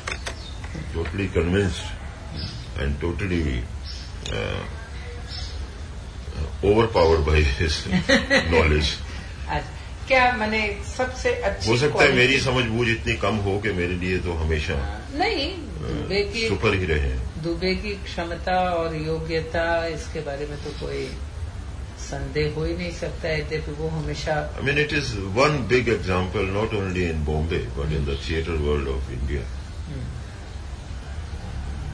totally 0.93 1.27
convinced 1.27 2.81
and 2.81 2.99
totally 3.01 3.41
overpowered 6.95 7.21
by 7.21 7.43
his 7.59 7.83
knowledge 8.53 8.93
क्या 10.07 10.31
मैंने 10.31 10.61
सबसे 10.97 11.33
अच्छी 11.41 11.69
हो 11.69 11.77
सकता 11.77 12.03
है 12.03 12.11
मेरी 12.13 12.39
समझ 12.39 12.63
बूझ 12.65 12.87
इतनी 12.89 13.13
कम 13.17 13.35
हो 13.45 13.57
कि 13.59 13.71
मेरे 13.73 13.95
लिए 13.95 14.17
तो 14.19 14.33
हमेशा 14.33 14.75
नहीं 15.13 16.47
सुपर 16.47 16.73
ही। 16.73 16.85
रहे 16.85 17.11
दुबे 17.43 17.73
की 17.83 17.93
क्षमता 18.05 18.59
और 18.77 18.95
योग्यता 18.95 19.65
इसके 19.87 20.19
बारे 20.29 20.47
में 20.47 20.57
तो 20.63 20.71
कोई 20.79 21.05
संदेह 22.01 22.53
हो 22.55 22.63
ही 22.65 22.75
नहीं 22.77 22.91
सकता 22.99 23.27
है। 23.27 23.39
यद्यपि 23.39 23.71
वो 23.79 23.87
हमेशा 23.89 24.33
I 24.59 24.65
mean, 24.67 24.77
it 24.77 24.93
is 24.99 25.11
one 25.35 25.57
big 25.67 25.87
example, 25.87 26.45
not 26.59 26.73
only 26.73 27.05
in 27.09 27.23
Bombay, 27.23 27.65
but 27.77 27.91
in 27.99 28.05
the 28.05 28.17
theatre 28.27 28.57
world 28.67 28.87
of 28.95 29.11
India. 29.19 29.43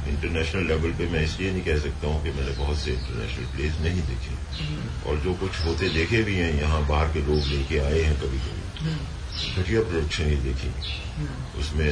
International 0.07 0.67
level 0.67 0.91
पे 0.97 1.05
मैं 1.11 1.21
इसलिए 1.23 1.51
नहीं 1.51 1.63
कह 1.63 1.79
सकता 1.79 2.07
हूँ 2.07 2.21
कि 2.23 2.31
मैंने 2.35 2.51
बहुत 2.57 2.77
से 2.79 2.91
इंटरनेशनल 2.91 3.45
प्लेस 3.55 3.79
नहीं 3.81 4.01
देखे। 4.09 4.35
और 5.09 5.17
जो 5.23 5.33
कुछ 5.41 5.59
होते 5.65 5.89
देखे 5.95 6.21
भी 6.23 6.35
हैं 6.35 6.51
यहाँ 6.61 6.81
बाहर 6.87 7.07
के 7.13 7.21
लोग 7.27 7.47
लेके 7.47 7.77
आए 7.79 8.01
हैं 8.01 8.15
कभी 8.21 8.39
कभी 8.45 8.95
घटिया 9.57 9.81
प्रोडक्शन 9.89 10.29
ही 10.29 10.37
देखी 10.47 10.69
उसमें 11.59 11.89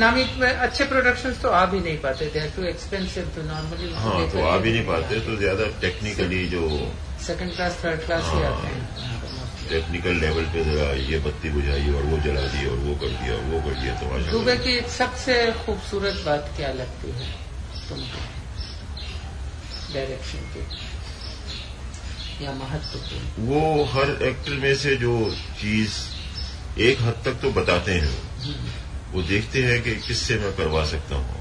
नामी 0.00 0.22
अच्छे 0.66 0.84
प्रोडक्शंस 0.86 1.40
तो 1.42 1.48
आ 1.50 1.64
भी 1.66 1.80
नहीं 1.80 1.98
पाते. 1.98 2.26
थे 2.34 2.40
टू 2.56 2.62
एक्सपेंसिव 2.70 3.30
तो 3.36 3.42
नॉर्मली 3.42 3.92
हाँ 3.96 4.28
तो 4.30 4.42
आ 4.46 4.56
भी 4.64 4.72
नहीं 4.72 4.86
पाते. 4.86 5.20
तो 5.20 5.36
ज़्यादा 5.36 5.66
टेक्निकली 5.80 6.46
जो 6.48 6.62
सेकंड 7.26 7.54
क्लास 7.56 7.78
थर्ड 7.84 8.04
क्लास 8.06 8.32
ही 8.34 8.42
आते 8.50 8.66
हैं. 8.66 8.82
टेक्निकल 9.70 10.14
लेवल 10.20 10.44
पे 10.52 10.64
जरा 10.64 10.90
ये 11.08 11.18
बत्ती 11.24 11.50
बुझाई 11.50 11.92
और 11.94 12.04
वो 12.12 12.18
जला 12.22 12.46
दी 12.54 12.66
और 12.66 12.78
वो 12.84 12.94
कर 13.00 13.16
दिया 13.18 13.34
और 13.34 13.44
वो 13.50 13.60
कर 13.66 13.74
दिया 13.80 13.94
तो 14.00 14.04
दुबे 14.30 14.56
की 14.66 14.80
सबसे 14.98 15.34
खूबसूरत 15.64 16.22
बात 16.26 16.52
क्या 16.56 16.72
लगती 16.80 17.10
है 17.18 17.26
तुमको? 17.88 18.22
डायरेक्शन 19.94 20.42
की? 20.54 20.64
या 22.44 22.52
महत्वपूर्ण? 22.58 23.46
वो 23.48 23.84
हर 23.92 24.08
एक्टर 24.28 24.52
में 24.64 24.74
से 24.82 24.96
जो 24.96 25.14
चीज़ 25.60 25.92
एक 26.78 27.00
हद 27.00 27.22
तक 27.24 27.32
तो 27.32 27.50
बताते 27.52 27.92
हैं। 27.92 28.18
वो 29.12 29.22
देखते 29.22 29.62
हैं 29.62 29.82
कि 29.82 29.94
किससे 29.96 30.34
मैं 30.38 30.52
करवा 30.56 30.84
सकता 30.86 31.16
हूँ। 31.16 31.38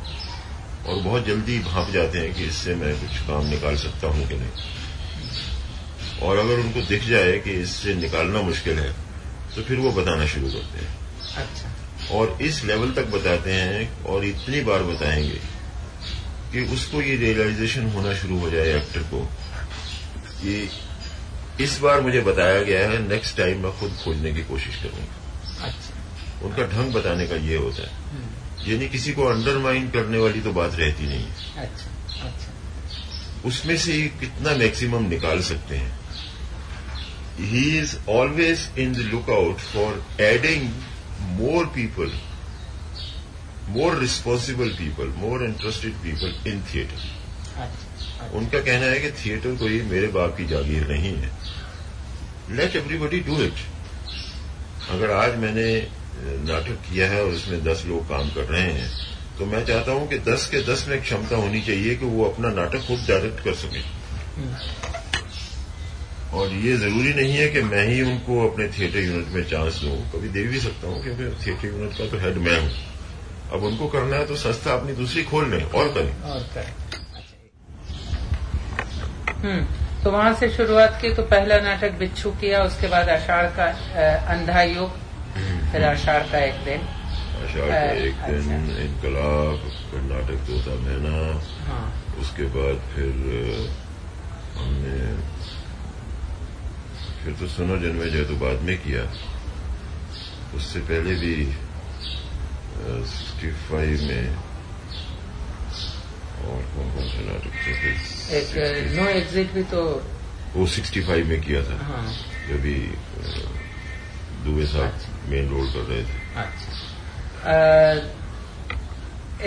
और 0.85 1.01
बहुत 1.03 1.25
जल्दी 1.25 1.59
भाप 1.59 1.89
जाते 1.91 2.17
हैं 2.17 2.33
कि 2.33 2.43
इससे 2.43 2.75
मैं 2.75 2.93
कुछ 2.99 3.17
काम 3.17 3.45
निकाल 3.45 3.75
सकता 3.75 4.07
हूँ 4.07 4.27
कि 4.27 4.35
नहीं। 4.35 4.51
और 6.21 6.37
अगर 6.37 6.59
उनको 6.59 6.81
दिख 6.81 7.03
जाए 7.03 7.37
कि 7.39 7.51
इससे 7.51 7.93
निकालना 7.93 8.41
मुश्किल 8.41 8.79
है 8.79 8.91
तो 9.55 9.61
फिर 9.61 9.77
वो 9.77 9.91
बताना 9.91 10.25
शुरू 10.25 10.47
करते 10.47 10.85
हैं। 10.85 10.97
अच्छा। 11.37 12.15
और 12.15 12.37
इस 12.41 12.63
लेवल 12.63 12.91
तक 12.91 13.05
बताते 13.07 13.53
हैं 13.53 14.03
और 14.03 14.25
इतनी 14.25 14.61
बार 14.61 14.83
बताएँगे 14.83 15.39
कि 16.51 16.65
उसको 16.73 17.01
ये 17.01 17.15
रियलाइजेशन 17.15 17.89
होना 17.89 18.13
शुरू 18.13 18.39
हो 18.39 18.49
जाए 18.49 18.75
एक्टर 18.77 18.99
को 18.99 19.19
कि 20.41 20.69
इस 21.63 21.79
बार 21.79 22.01
मुझे 22.01 22.21
बताया 22.21 22.61
गया 22.61 22.89
है 22.89 23.07
नेक्स्ट 23.07 23.37
टाइम 23.37 23.63
मैं 23.63 23.71
खुद 23.79 23.97
खोजने 24.03 24.33
की 24.33 24.43
कोशिश 24.43 24.75
करूँगा। 24.75 25.18
उनका 26.43 26.63
ढंग 26.67 26.93
बताने 26.93 27.27
का 27.27 27.35
ये 27.47 27.55
होता 27.57 27.83
है। 27.83 27.91
यानी 28.67 28.87
किसी 28.89 29.11
को 29.13 29.23
अंडरमाइन 29.25 29.89
करने 29.89 30.17
वाली 30.17 30.41
तो 30.41 30.51
बात 30.53 30.75
रहती 30.75 31.07
नहीं 31.07 31.23
है। 31.23 31.63
अच्छा 31.63 32.25
अच्छा। 32.27 33.47
उसमें 33.47 33.77
से 33.77 34.01
कितना 34.19 34.55
मैक्सिमम 34.55 35.07
निकाल 35.09 35.41
सकते 35.43 35.75
हैं। 35.75 35.97
He 37.41 37.63
is 37.79 37.95
always 38.09 38.69
in 38.79 38.93
the 38.93 39.05
look 39.11 39.29
out 39.29 39.59
for 39.67 40.03
adding 40.21 40.69
more 41.39 41.65
people 41.75 42.11
more 43.69 43.97
responsible 43.99 44.69
people 44.77 45.13
more 45.17 45.43
interested 45.45 45.93
people 46.03 46.49
in 46.49 46.63
theatre 46.73 47.61
अच्छा। 47.61 48.29
उनका 48.37 48.59
कहना 48.59 48.85
है 48.85 48.99
कि 48.99 49.11
थिएटर 49.19 49.55
कोई 49.55 49.81
मेरे 49.91 50.07
बाप 50.15 50.35
की 50.37 50.45
जागीर 50.47 50.87
नहीं 50.87 51.15
है। 51.15 51.31
लेट 52.51 52.75
एवरीबडी 52.75 53.19
डू 53.21 53.41
इट 53.43 53.57
अगर 54.89 55.11
आज 55.11 55.37
मैंने 55.37 55.69
नाटक 56.21 56.81
किया 56.89 57.07
है 57.09 57.23
और 57.23 57.29
उसमें 57.29 57.63
दस 57.63 57.83
लोग 57.87 58.07
काम 58.09 58.29
कर 58.29 58.43
रहे 58.43 58.61
हैं। 58.61 58.89
तो 59.39 59.45
मैं 59.45 59.65
चाहता 59.65 59.91
हूँ 59.91 60.07
कि 60.07 60.17
दस 60.19 60.47
के 60.47 60.61
दस 60.63 60.85
में 60.89 61.01
क्षमता 61.01 61.35
होनी 61.35 61.61
चाहिए 61.61 61.95
कि 61.95 62.05
वो 62.05 62.25
अपना 62.25 62.49
नाटक 62.49 62.87
खुद 62.87 63.05
डायरेक्ट 63.07 63.43
कर 63.43 63.53
सके। 63.53 63.81
और 66.37 66.51
ये 66.53 66.75
ज़रूरी 66.77 67.13
नहीं 67.13 67.33
है 67.33 67.47
कि 67.49 67.61
मैं 67.61 67.85
ही 67.87 68.01
उनको 68.01 68.47
अपने 68.49 68.67
थिएटर 68.67 68.99
यूनिट 68.99 69.27
में 69.27 69.43
चांस 69.43 69.81
दूँ। 69.81 69.95
कभी 70.11 70.29
दे 70.29 70.43
भी 70.43 70.59
सकता 70.59 70.87
हूँ 70.87 71.01
क्योंकि 71.03 71.45
थिएटर 71.45 71.67
यूनिट 71.67 71.97
का 71.97 72.05
तो 72.05 72.17
हेड 72.17 72.37
मैं 72.37 72.59
हूँ। 72.59 72.69
अब 73.53 73.63
उनको 73.63 73.87
करना 73.87 74.15
है 74.15 74.25
तो 74.27 74.35
संस्था 74.35 74.73
अपनी 74.73 74.93
दूसरी 74.93 75.23
खोल 75.23 75.49
लें 75.51 75.63
और 75.63 75.87
करें। 75.93 76.13
और 76.23 76.39
करें। 76.55 76.73
हम्म 79.43 80.03
तो 80.03 80.11
वहाँ 80.11 80.33
से 80.33 80.49
शुरुआत 80.49 80.99
की 81.01 81.09
तो 81.13 81.23
पहला 81.23 81.59
नाटक 81.59 81.91
बिच्छू 81.91 82.31
किया 82.31 82.63
उसके 82.63 82.87
बाद 82.87 83.09
आषाढ़ 83.09 83.45
का 83.55 83.65
अ, 83.65 84.33
अंधा 84.33 84.61
योग 84.61 84.89
फिर 85.71 85.83
आषाढ़ 85.85 86.23
का 86.31 86.39
एक 86.45 86.57
दिन। 86.65 86.81
आषाढ़ 87.39 87.69
का 87.69 87.91
एक 88.05 88.15
अच्छा। 88.17 88.31
दिन 88.49 88.63
इनकलाब 88.85 89.59
कर्नाटक 89.91 90.39
तोता 90.47 90.73
मैना 90.85 91.17
हाँ। 91.67 91.85
उसके 92.21 92.45
बाद 92.55 92.77
फिर 92.93 93.13
हमने 94.57 94.97
फिर 97.23 97.33
तो 97.39 97.47
सुनो 97.47 97.77
जन्मे 97.77 98.09
जय 98.11 98.23
तो 98.25 98.35
बाद 98.41 98.61
में 98.67 98.77
किया। 98.83 99.03
उससे 100.57 100.79
पहले 100.89 101.13
भी 101.15 101.35
सिक्सटी 102.79 103.49
फाइव 103.69 103.97
में 104.09 104.25
और 106.39 106.61
कौन 106.73 106.87
कौन 106.95 107.05
से 107.09 107.21
नाटक 107.25 107.53
थे 107.65 107.71
एक 108.37 108.47
नो 108.95 109.05
एग्जिट 109.09 109.53
भी 109.53 109.63
तो 109.73 109.81
वो 110.55 110.65
सिक्सटी 110.75 111.01
फाइव 111.07 111.27
में 111.27 111.41
किया 111.41 111.61
था। 111.63 111.77
हाँ। 111.85 112.05
जब 112.49 112.61
भी 112.61 112.75
दुबे 114.43 114.65
साहब 114.67 114.93
मेन 115.31 115.49
रोल 115.49 115.67
कर 115.73 115.83
रहे 115.89 116.03
थे 116.03 116.17
अच्छा 116.41 116.71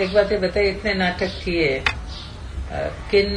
एक 0.03 0.13
बात 0.13 0.31
ये 0.31 0.37
बताइए 0.39 0.69
इतने 0.69 0.93
नाटक 0.93 1.31
किए 1.43 1.83
किन 3.11 3.29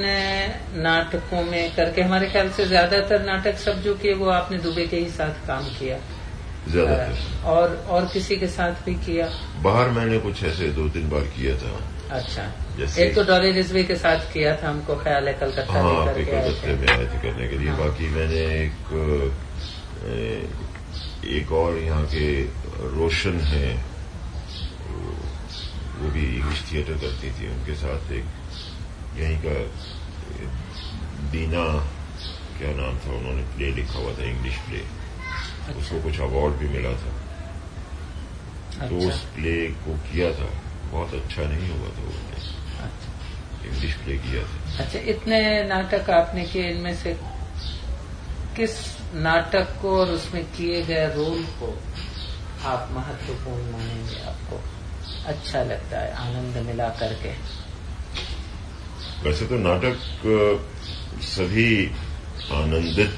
नाटकों 0.82 1.42
में 1.44 1.74
करके 1.76 2.02
हमारे 2.02 2.28
ख्याल 2.30 2.50
से 2.56 2.64
ज़्यादातर 2.66 3.24
नाटक 3.24 3.58
सब 3.64 3.82
जो 3.82 3.94
किए 3.94 4.14
वो 4.20 4.28
आपने 4.32 4.58
दुबे 4.58 4.86
के 4.86 4.96
ही 4.96 5.08
साथ 5.10 5.46
काम 5.46 5.64
किया। 5.78 5.98
ज़्यादातर। 6.68 7.44
और 7.46 7.74
और 7.88 8.06
किसी 8.12 8.36
के 8.36 8.46
साथ 8.48 8.84
भी 8.86 8.94
किया? 9.06 9.28
बाहर 9.62 9.90
मैंने 9.98 10.18
कुछ 10.20 10.42
ऐसे 10.44 10.68
दो 10.78 10.88
तीन 10.88 11.08
बार 11.10 11.24
किया 11.36 11.54
था। 11.56 11.72
अच्छा। 12.18 12.42
एक 13.02 13.14
तो 13.14 13.22
डॉली 13.24 13.50
रिजवी 13.52 13.82
के 13.84 13.96
साथ 13.96 14.32
किया 14.32 14.56
था 14.62 14.68
हमको 14.68 14.96
ख्याल 15.02 15.28
है 15.28 15.34
कलकत्ता 15.34 15.72
हाँ 15.72 16.06
आए 16.06 16.14
थे। 16.14 16.74
में 16.76 16.88
आए 16.88 17.04
थे 17.04 17.18
करने 17.22 17.48
के 17.48 17.58
लिए। 17.58 17.68
हाँ। 17.68 17.78
बाकी 17.78 18.08
मैंने 18.16 18.40
एक 18.64 18.76
एक 21.26 21.52
और 21.52 21.78
यहाँ 21.78 22.04
के 22.06 22.42
रोशन 22.96 23.40
है 23.40 23.74
वो 25.98 26.10
भी 26.10 26.24
इंग्लिश 26.36 26.62
थिएटर 26.72 26.92
करती 26.92 27.30
थी 27.30 27.48
उनके 27.48 27.74
साथ 27.74 28.12
एक 28.12 28.24
यहीं 29.18 29.38
का 29.44 29.56
दीना 31.30 31.64
क्या 32.58 32.70
नाम 32.76 32.98
था 32.98 33.10
उन्होंने 33.16 33.42
प्ले 33.56 33.70
लिखा 33.70 33.98
हुआ 33.98 34.12
था 34.12 34.24
इंग्लिश 34.24 34.56
प्ले 34.68 34.80
उसको 35.78 36.02
कुछ 36.02 36.20
अवार्ड 36.20 36.54
भी 36.54 36.68
मिला 36.68 36.90
था। 36.90 37.12
अच्छा। 38.70 38.88
तो 38.88 38.96
उस 38.96 39.12
अच्छा 39.12 39.34
प्ले 39.34 39.56
को 39.84 39.96
किया 40.12 40.30
था। 40.30 40.48
बहुत 40.90 41.14
अच्छा 41.14 41.42
नहीं 41.42 41.70
हुआ 41.70 41.88
था 41.88 42.02
प्ले 42.02 42.38
अच्छा। 42.84 43.68
इंग्लिश 43.68 43.94
प्ले 43.94 44.18
किया 44.18 44.42
था। 44.42 44.84
अच्छा 44.84 44.98
इतने 44.98 45.64
नाटक 45.68 46.10
आपने 46.10 46.44
किए 46.44 46.70
इनमें 46.70 46.94
से 46.96 47.16
किस 48.56 48.95
नाटक 49.16 49.68
को 49.82 49.98
और 49.98 50.10
उसमें 50.10 50.44
किए 50.52 50.82
गए 50.82 51.06
रोल 51.14 51.42
को 51.60 51.68
आप 52.64 52.88
महत्वपूर्ण 52.92 53.70
मानेंगे 53.72 54.18
आपको। 54.22 54.60
अच्छा 55.26 55.62
लगता 55.62 56.00
है 56.00 56.12
आनंद 56.16 56.56
मिला 56.66 56.88
करके। 57.00 57.30
वैसे 59.22 59.46
तो 59.46 59.56
नाटक 59.58 59.96
सभी 61.26 61.70
आनंदित 62.52 63.14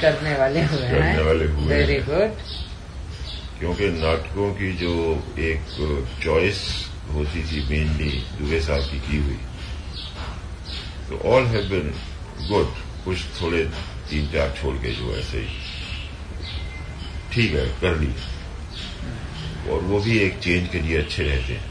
करने 0.00 0.34
वाले 0.36 0.62
हुए 0.64 0.82
हैं। 0.82 0.94
करने 0.94 1.22
वाले 1.22 1.44
हुए 1.46 1.66
वेरी 1.66 1.98
गुड 2.02 2.32
क्योंकि 3.58 3.88
नाटकों 3.92 4.52
की 4.54 4.72
जो 4.76 4.92
एक 5.42 5.62
चॉइस 6.24 6.60
होती 7.12 7.42
थी 7.44 7.60
मेनली 7.68 8.10
दुबे 8.38 8.60
साहब 8.60 8.90
की 8.90 9.00
की 9.00 9.16
हुई 9.24 9.38
तो 11.08 11.18
ऑल 11.30 11.46
हैव 11.46 11.68
बिन 11.70 11.94
गुड 12.48 12.68
कुछ 13.04 13.24
थोड़े 13.40 13.62
तीन 14.10 14.26
चार 14.28 14.54
छोड़ 14.60 14.74
के 14.76 14.92
जो 14.92 15.16
ऐसे 15.16 15.38
ही। 15.38 15.58
ठीक 17.32 17.52
है 17.52 17.66
कर 17.80 17.96
ली। 17.96 18.12
और 19.70 19.80
वो 19.80 20.00
भी 20.00 20.18
एक 20.18 20.38
चेंज 20.38 20.68
के 20.68 20.80
लिए 20.80 20.96
अच्छे 20.98 21.22
रहते 21.22 21.52
हैं। 21.52 21.68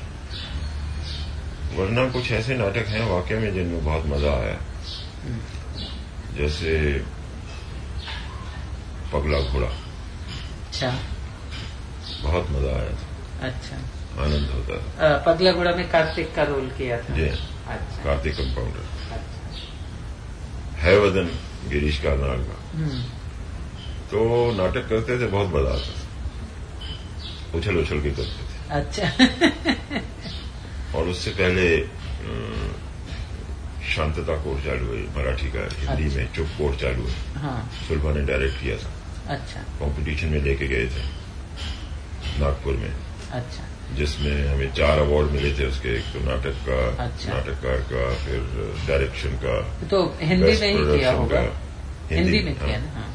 वरना 1.77 2.09
कुछ 2.09 2.31
ऐसे 2.31 2.55
नाटक 2.57 2.87
हैं 2.87 3.05
वाकई 3.09 3.35
में 3.35 3.53
जिनमें 3.53 3.83
बहुत 3.85 4.05
मज़ा 4.05 4.31
आया। 4.31 4.57
जैसे 6.37 6.71
पगला 9.13 9.39
घोड़ा। 9.41 9.67
अच्छा। 9.67 10.89
बहुत 12.23 12.49
मज़ा 12.49 12.71
आया 12.71 12.93
था। 12.93 13.47
अच्छा। 13.47 13.75
आनंद 14.23 14.49
होता 14.49 14.77
था। 14.77 15.17
पगला 15.25 15.51
घोड़ा 15.51 15.71
में 15.71 15.89
कार्तिक 15.89 16.33
का 16.35 16.43
रोल 16.43 16.67
किया 16.77 16.97
था। 17.01 17.15
जी। 17.15 17.27
अच्छा। 17.67 18.03
कार्तिक 18.03 18.33
कंपाउंडर 18.35 19.13
अच्छा। 19.13 20.81
है 20.81 20.97
वदन 20.99 21.29
गिरीश 21.67 21.99
का 21.99 22.11
हम्म, 22.73 23.01
तो 24.11 24.19
नाटक 24.57 24.87
करते 24.89 25.19
थे 25.19 25.27
बहुत 25.27 25.47
मज़ा 25.47 25.71
आता 25.71 25.91
था। 25.93 27.57
उछल 27.57 27.77
उछल 27.77 27.99
के 28.01 28.11
करते 28.11 28.43
थे। 28.43 28.57
अच्छा। 28.69 29.05
और 30.99 31.07
उससे 31.07 31.31
पहले 31.31 31.67
शांतता 33.89 34.35
कोर्स 34.43 34.63
चालू 34.65 34.85
हुई 34.85 35.01
मराठी 35.15 35.47
का 35.47 35.59
हिंदी 35.59 36.03
अच्छा। 36.05 36.17
में 36.17 36.33
चुप 36.33 36.47
कोर्स 36.57 36.79
चालू 36.81 37.03
है 37.03 37.41
हाँ। 37.41 37.59
सुलभा 37.87 38.11
ने 38.13 38.21
डायरेक्ट 38.25 38.61
किया 38.61 38.77
था। 38.77 38.91
अच्छा। 39.33 39.61
कंपटीशन 39.79 40.27
में 40.27 40.41
लेके 40.41 40.67
गए 40.67 40.85
थे 40.85 41.03
नागपुर 42.39 42.73
में। 42.73 42.93
अच्छा। 43.31 43.63
जिसमें 43.97 44.47
हमें 44.47 44.71
चार 44.73 44.99
अवार्ड 44.99 45.31
मिले 45.31 45.51
थे 45.59 45.65
उसके 45.65 45.89
एक 45.97 46.05
तो 46.13 46.19
नाटक 46.25 46.57
का 46.67 46.79
अच्छा। 47.03 47.33
नाटककार 47.33 47.77
का 47.91 48.03
फिर 48.25 48.41
डायरेक्शन 48.87 49.35
का 49.43 49.55
तो 49.89 50.01
हिंदी 50.21 50.51
में 50.61 50.67
ही 50.67 50.97
किया 50.97 51.11
होगा। 51.11 51.41
हिंदी 52.11 52.39
में 52.43 52.55
हाँ। 52.57 52.67
किया 52.67 52.77
ना 52.79 52.91
हाँ 52.95 53.07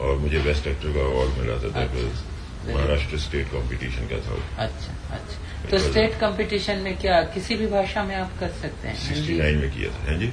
और 0.00 0.16
मुझे 0.18 0.38
बेस्ट 0.48 0.66
एक्टर 0.66 0.92
का 0.94 1.04
अवार्ड 1.04 1.38
मिला 1.38 1.56
था 1.62 1.68
that. 1.78 1.94
Was 1.96 2.74
Maharashtra 2.74 3.18
state 3.18 3.46
competition 3.48 4.06
का 4.12 4.18
था 4.26 4.36
अच्छा 4.64 4.92
अच्छा 5.16 5.68
तो 5.70 5.78
स्टेट 5.78 6.18
कंपटीशन 6.20 6.78
में 6.86 6.96
क्या 7.00 7.20
किसी 7.34 7.54
भी 7.56 7.66
भाषा 7.66 8.02
में 8.04 8.14
आप 8.16 8.32
कर 8.40 8.48
सकते 8.62 8.88
हैं 8.88 8.96
हिंदी 9.02 9.38
69 9.38 9.60
में 9.60 9.70
किया 9.76 9.90
था 9.90 10.10
हैं 10.10 10.18
जी 10.20 10.32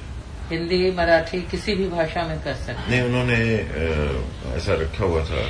हिंदी 0.50 0.90
मराठी 0.96 1.40
किसी 1.50 1.74
भी 1.74 1.88
भाषा 1.88 2.22
में 2.28 2.38
कर 2.44 2.54
सकते 2.54 2.80
हैं 2.80 2.90
नहीं 2.90 3.02
उन्होंने 3.02 4.56
ऐसा 4.56 4.74
रखा 4.82 5.04
हुआ 5.04 5.24
था 5.24 5.44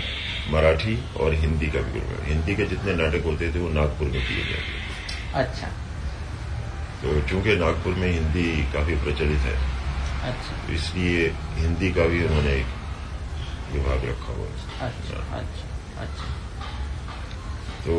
मराठी 0.51 0.99
और 1.21 1.35
हिंदी 1.35 1.67
का 1.67 1.81
भी 1.81 2.01
ग्रुप 2.01 2.25
हिंदी 2.25 2.55
के 2.57 2.65
जितने 2.67 2.95
नाटक 2.95 3.25
होते 3.25 3.53
थे 3.55 3.59
वो 3.59 3.69
नागपुर 3.69 4.09
में 4.09 4.23
किए 4.27 4.45
जाते 4.45 4.73
थे। 4.73 5.43
अच्छा। 5.43 5.69
तो 7.03 7.21
चूँकि 7.29 7.57
नागपुर 7.57 7.95
में 7.95 8.11
हिंदी 8.13 8.47
काफ़ी 8.73 8.97
प्रचलित 8.97 9.41
है 9.41 9.55
अच्छा। 10.31 10.67
तो 10.67 10.73
इसलिए 10.73 11.29
हिंदी 11.57 11.93
का 11.93 12.07
भी 12.07 12.25
उन्होंने 12.25 12.53
एक 12.53 12.67
विभाग 13.73 14.05
रखा 14.05 14.33
हुआ 14.33 14.47
है। 14.47 14.89
अच्छा 14.89 15.17
अच्छा 15.39 16.03
अच्छा। 16.03 16.27
तो 17.85 17.93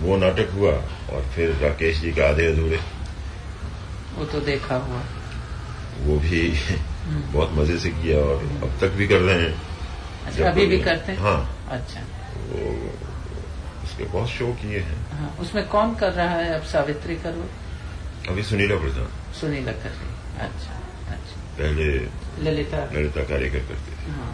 वो 0.00 0.16
नाटक 0.16 0.50
हुआ 0.54 0.72
और 1.12 1.30
फिर 1.34 1.50
राकेश 1.62 2.00
जी 2.00 2.12
का 2.12 2.28
आधे 2.28 2.46
अधूरे। 2.46 2.78
वो 4.16 4.24
तो 4.24 4.40
देखा 4.40 4.76
हुआ। 4.76 5.02
वो 6.00 6.18
भी 6.18 6.42
बहुत 7.06 7.50
मज़े 7.52 7.78
से 7.78 7.90
किया 7.90 8.18
और 8.18 8.42
अब 8.62 8.78
तक 8.80 8.90
भी 8.92 9.06
कर 9.08 9.20
रहे 9.20 9.40
हैं। 9.40 9.69
अच्छा 10.26 10.48
अभी 10.50 10.66
भी 10.66 10.78
करते 10.80 11.12
हैं? 11.12 11.18
हाँ। 11.18 11.40
अच्छा। 11.70 12.00
वो 12.50 12.60
उसके 13.84 14.04
बहुत 14.04 14.28
शो 14.28 14.46
किए 14.62 14.78
हैं। 14.80 14.98
हाँ 15.12 15.36
उसमें 15.40 15.66
कौन 15.68 15.94
कर 15.94 16.12
रहा 16.12 16.34
है 16.34 16.52
अब 16.54 16.62
सावित्री 16.72 17.16
का 17.16 17.30
रोल 17.30 17.48
अभी 18.28 18.42
सुनीला 18.42 18.76
प्रधान। 18.76 19.08
सुनीला 19.40 19.72
कर 19.72 19.90
रही 19.90 20.44
अच्छा 20.46 20.74
अच्छा। 21.14 21.40
पहले 21.58 21.86
ललिता। 22.44 22.84
ललिता 22.92 23.22
कार्यकर 23.24 23.58
करते 23.70 23.96
थे। 23.96 24.12
हाँ। 24.12 24.32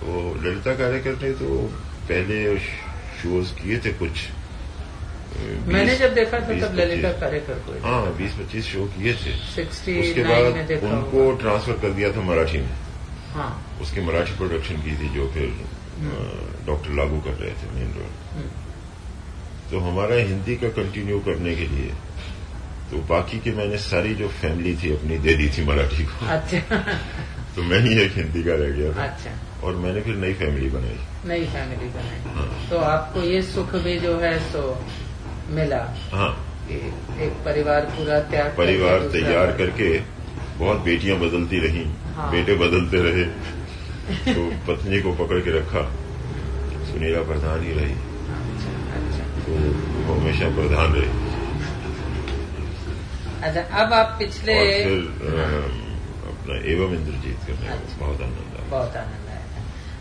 तो 0.00 0.34
ललिता 0.42 0.74
कार्यकर 0.74 1.22
ने 1.22 1.32
तो 1.38 1.48
पहले 2.08 2.58
शोज़ 3.22 3.54
किए 3.54 3.78
थे 3.84 3.92
कुछ। 4.00 4.26
मैंने 5.68 5.96
जब 5.96 6.14
देखा 6.14 6.38
था 6.38 6.58
तब 6.60 6.74
ललिता 6.74 7.10
कार्यकर 7.20 7.58
को 7.66 7.72
हाँ 7.86 8.16
बीस 8.16 8.32
पच्चीस 8.34 8.64
शो 8.66 8.84
किए 8.96 9.12
थे। 9.14 9.32
उसके 9.62 10.22
बाद 10.24 10.72
उनको 10.84 11.30
ट्रांसफ़र 11.40 11.78
कर 11.82 11.90
दिया 11.90 12.12
था 12.12 12.20
मराठी 12.20 12.58
में। 12.58 12.74
हाँ। 13.34 13.50
उसकी 13.82 14.00
मराठी 14.00 14.36
प्रोडक्शन 14.36 14.76
की 14.76 14.96
थी 14.96 15.08
जो 15.14 15.28
फिर 15.28 15.54
डॉक्टर 16.66 16.90
लागू 16.90 17.20
कर 17.20 17.30
रहे 17.30 17.50
थे 17.50 17.70
मेन 17.74 17.92
रोल 17.94 18.10
हम्म, 18.34 18.50
तो 19.70 19.78
हमारा 19.80 20.14
हिंदी 20.14 20.56
का 20.56 20.68
कंटिन्यू 20.68 21.18
करने 21.20 21.54
के 21.56 21.66
लिए 21.66 21.92
तो 22.90 22.98
बाकी 23.08 23.38
के 23.38 23.50
मैंने 23.52 23.78
सारी 23.78 24.14
जो 24.14 24.28
फैमिली 24.28 24.76
थी 24.76 24.92
अपनी 24.92 25.18
दे 25.18 25.34
दी 25.34 25.48
थी 25.48 25.64
मराठी 25.64 26.04
को। 26.04 26.26
अच्छा। 26.26 26.76
तो 27.56 27.62
मैं 27.62 27.80
ही 27.80 27.98
एक 28.00 28.12
हिंदी 28.12 28.42
का 28.44 28.54
रह 28.54 28.70
गया 28.70 28.92
था। 28.92 29.04
अच्छा। 29.04 29.30
और 29.62 29.76
मैंने 29.76 30.00
फिर 30.00 30.14
नई 30.16 30.34
फैमिली 30.34 30.68
बनाई। 30.70 30.98
नई 31.26 31.44
फैमिली 31.46 31.88
बनाई। 31.88 32.34
हाँ। 32.34 32.68
तो 32.70 32.78
आपको 32.78 33.20
ये 33.20 33.42
सुख 33.42 33.74
भी 33.76 33.98
जो 33.98 34.18
है 34.18 34.38
सो 34.52 34.62
मिला 35.50 35.82
हाँ। 36.12 36.30
एक 36.70 37.42
परिवार 37.44 37.84
पूरा 37.96 38.20
त्याग 38.20 38.56
परिवार 38.56 39.08
तैयार 39.12 39.52
करके 39.56 39.98
बहुत 40.58 40.80
बेटियाँ 40.80 41.18
बदलती 41.18 41.58
रही। 41.58 41.84
हाँ। 42.14 42.30
बेटे 42.30 42.54
बदलते 42.54 43.02
रहे। 43.02 43.24
तो 44.34 44.42
पत्नी 44.66 45.00
को 45.02 45.12
पकड़ 45.12 45.40
के 45.40 45.58
रखा। 45.58 45.82
सुनीला 46.90 47.22
प्रधान 47.22 47.64
ही 47.64 47.72
रही। 47.72 47.92
अच्छा 47.92 48.70
अच्छा। 48.98 49.24
तो 49.42 49.52
वो 50.06 50.14
हमेशा 50.14 50.48
प्रधान 50.56 50.92
रही। 50.92 51.26
अच्छा 53.42 53.60
अब 53.82 53.92
आप 53.92 54.16
पिछले 54.18 54.58
और 54.58 54.66
फिर 54.84 54.98
अपना 56.28 56.54
एवं 56.72 56.94
इंद्रजीत 56.94 57.46
करने 57.46 57.68
अच्छा। 57.68 58.06
बहुत 58.06 58.20
आनंद 58.20 58.54
आया। 58.58 58.68
बहुत 58.70 58.96
आनंद 58.96 59.28
आया 59.28 59.36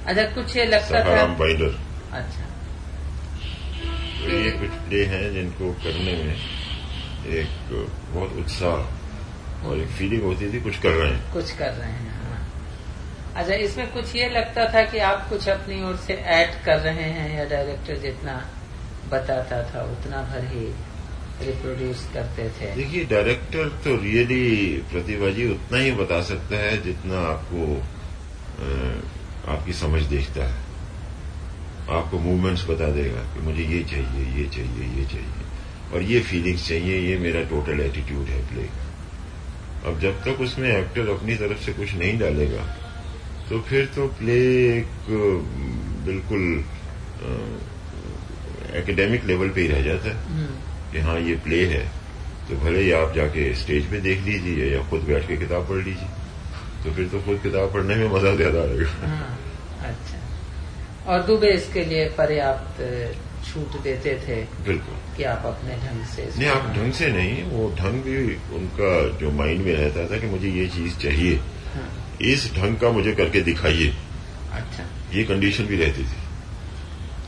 अच्छा 0.08 0.24
कुछ 0.36 0.56
ये 0.58 0.66
लगता 0.66 1.04
था 1.04 1.26
बाइलर 1.40 1.74
अच्छा। 2.14 2.46
तो 4.24 4.38
ये 4.38 4.52
कुछ 4.52 4.70
प्ले 4.88 5.04
हैं 5.06 5.34
जिनको 5.34 5.72
करने 5.84 6.14
में 6.24 6.36
एक 7.40 7.50
बहुत 8.14 8.38
उत्साह 8.40 8.97
और 9.66 9.80
एक 9.80 9.88
फीलिंग 9.98 10.24
होती 10.24 10.52
थी 10.54 10.62
कुछ 10.62 10.78
कर 10.80 10.92
रहे 10.92 11.10
हैं। 11.12 11.34
कुछ 11.34 11.52
कर 11.52 11.72
रहे 11.74 11.92
हैं 11.92 12.12
हाँ। 12.24 12.40
अच्छा 13.36 13.56
इसमें 13.56 13.92
कुछ 13.94 14.16
ये 14.16 14.30
लगता 14.30 14.66
था 14.74 14.84
कि 14.84 15.00
आप 15.08 15.30
कुछ 15.30 15.48
अपनी 15.50 15.84
ओर 15.84 15.96
से 15.98 16.14
ऐड 16.36 16.64
कर 16.66 16.80
रहे 16.80 17.10
हैं 17.12 17.38
या 17.38 17.46
डायरेक्टर 17.50 17.98
जितना 18.02 18.36
बताता 19.12 19.62
था 19.64 19.84
उतना 19.92 20.22
भर 20.32 20.46
ही 20.46 20.66
रिप्रोड्यूस 21.42 22.08
करते 22.14 22.50
थे। 22.52 22.74
देखिए 22.76 23.04
डायरेक्टर 23.06 23.70
तो 23.84 23.96
रियली 24.04 24.46
प्रतिभा 24.92 25.30
जी 25.30 25.50
उतना 25.52 25.78
ही 25.78 25.92
बता 25.96 26.22
सकता 26.24 26.56
है 26.58 26.82
जितना 26.84 27.20
आपको 27.28 27.66
आपकी 29.54 29.74
समझ 29.74 30.02
देखता 30.04 30.46
है। 30.46 30.66
आपको 31.98 32.20
मूवमेंट्स 32.20 32.66
बता 32.70 32.88
देगा 32.92 33.22
कि 33.34 33.40
मुझे 33.40 33.64
ये 33.66 33.84
चाहिए 33.84 34.24
ये 34.38 34.48
चाहिए 34.50 34.88
ये 34.98 35.06
चाहिए। 35.06 35.46
और 35.94 36.02
ये 36.04 36.20
फीलिंग्स 36.22 36.68
चाहिए 36.68 37.00
ये 37.00 37.18
मेरा 37.18 37.44
टोटल 37.50 37.80
एटीट्यूड 37.82 38.26
है 38.28 38.42
प्ले 38.48 38.64
का 38.64 38.87
अब 39.86 40.00
जब 40.00 40.22
तक 40.24 40.42
उसमें 40.42 40.70
एक्टर 40.70 41.10
अपनी 41.10 41.36
तरफ़ 41.36 41.60
से 41.66 41.74
कुछ 41.74 41.94
नहीं 41.96 42.18
डालेगा 42.20 42.64
तो 43.50 43.60
फिर 43.70 43.86
तो 43.96 44.08
प्ले 44.18 44.40
एक 44.78 45.10
बिल्कुल 46.06 46.44
एकेडमिक 48.78 49.26
लेवल 49.26 49.50
पे 49.50 49.62
ही 49.62 49.68
रह 49.68 49.82
जाता 49.82 50.10
है 50.10 50.16
हम्म, 50.26 50.56
कि 50.92 51.00
हाँ 51.00 51.20
ये 51.20 51.36
प्ले 51.44 51.64
है। 51.66 51.84
तो 52.50 52.56
भले 52.58 52.82
ही 52.82 52.92
आप 52.92 53.14
जाके 53.16 53.54
स्टेज 53.56 53.90
पे 53.92 54.00
देख 54.02 54.22
लीजिए 54.26 54.66
या 54.76 54.82
खुद 54.90 55.02
बैठ 55.04 55.28
के 55.28 55.38
किताब 55.38 55.68
पढ़ 55.70 55.84
लीजिए 55.86 56.10
तो 56.84 56.92
फिर 56.96 57.08
तो 57.08 57.20
खुद 57.22 57.40
किताब 57.44 57.74
पढ़ने 57.74 57.96
में 57.96 58.08
मज़ा 58.10 58.36
ज़्यादा 58.36 58.60
आएगा। 58.62 59.08
हाँ, 59.08 59.30
अच्छा। 59.84 61.12
और 61.12 61.24
दुबे 61.24 61.50
इसके 61.54 61.84
लिए 61.86 62.06
पर्याप्त 62.18 62.82
छूट 63.48 63.82
देते 63.84 64.16
थे। 64.28 64.42
बिल्कुल। 64.66 64.96
कि 65.18 65.24
आप 65.24 65.46
अपने 65.46 65.76
ढंग 65.78 66.06
से 66.06 66.26
नहीं 66.38 66.50
आप 66.50 66.66
ढंग 66.76 66.94
से 66.94 67.08
नहीं 67.08 67.44
वो 67.44 67.70
ढंग 67.78 68.02
भी 68.04 68.18
उनका 68.56 68.92
जो 69.20 69.32
माइंड 69.32 69.62
में 69.66 69.74
रहता 69.74 70.06
था 70.12 70.20
कि 70.20 70.28
मुझे 70.28 70.50
ये 70.50 70.68
चीज़ 70.68 70.98
चाहिए। 70.98 71.36
हाँ, 71.74 71.90
इस 72.24 72.52
ढंग 72.56 72.78
का 72.78 72.90
मुझे 72.92 73.12
करके 73.14 73.42
दिखाइए। 73.42 73.94
अच्छा। 74.52 74.84
ये 75.14 75.24
कंडीशन 75.24 75.66
भी 75.66 75.78
रहती 75.78 76.04
थी 76.04 76.20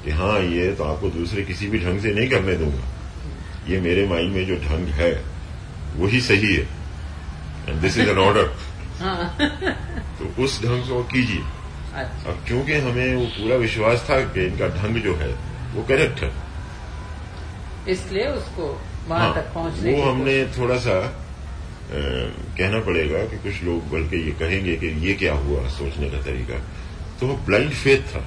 कि 0.06 0.12
हाँ 0.12 0.40
ये 0.42 0.72
तो 0.76 0.84
आपको 0.84 1.10
दूसरे 1.10 1.44
किसी 1.44 1.68
भी 1.68 1.80
ढंग 1.80 2.00
से 2.02 2.14
नहीं 2.14 2.30
करने 2.30 2.56
दूँगा। 2.56 2.84
ये 3.70 3.80
मेरे 3.80 4.06
माइंड 4.08 4.34
में 4.36 4.46
जो 4.48 4.56
ढंग 4.60 4.88
है 4.96 5.12
वही 5.96 6.22
सही 6.22 6.54
है। 6.56 6.68
And 7.70 7.80
this 7.82 7.98
is 7.98 8.10
an 8.10 8.18
order 8.18 8.48
तो 10.20 10.44
उस 10.44 10.62
ढंग 10.64 10.84
से 10.84 10.92
वो 10.92 11.04
कीजिए। 11.14 11.42
अच्छा। 11.96 12.30
अब 12.32 12.44
क्योंकि 12.48 12.74
हमें 12.80 13.16
वो 13.16 13.26
पूरा 13.28 13.56
विश्वास 13.56 14.06
था 14.10 14.20
कि 14.28 14.46
इनका 14.46 14.68
ढंग 14.78 15.02
जो 15.04 15.16
है 15.16 15.32
वो 15.74 15.84
करेक्ट 15.84 16.24
है। 16.24 16.32
इसलिए 17.92 18.28
उसको 18.28 18.82
वहाँ 19.08 19.26
हाँ, 19.26 19.34
तक 19.36 19.54
पहुँचने 19.54 19.94
वो 19.94 20.12
हमने 20.12 20.46
थोड़ा 20.58 20.78
सा 20.78 21.00
अ, 21.00 22.00
कहना 22.58 22.80
पड़ेगा 22.80 23.20
कि 23.26 23.38
कुछ 23.38 23.64
लोग 23.64 23.90
बल्कि 23.92 24.18
ये 24.26 24.32
कहेंगे 24.32 24.76
कि 24.76 24.88
ये 25.08 25.14
क्या 25.14 25.34
हुआ 25.34 25.68
सोचने 25.68 26.10
का 26.10 26.22
तरीका। 26.22 26.60
तो 27.20 27.28
वो 27.28 27.36
ब्लाइंड 27.46 27.72
फेथ 27.72 28.02
था। 28.16 28.26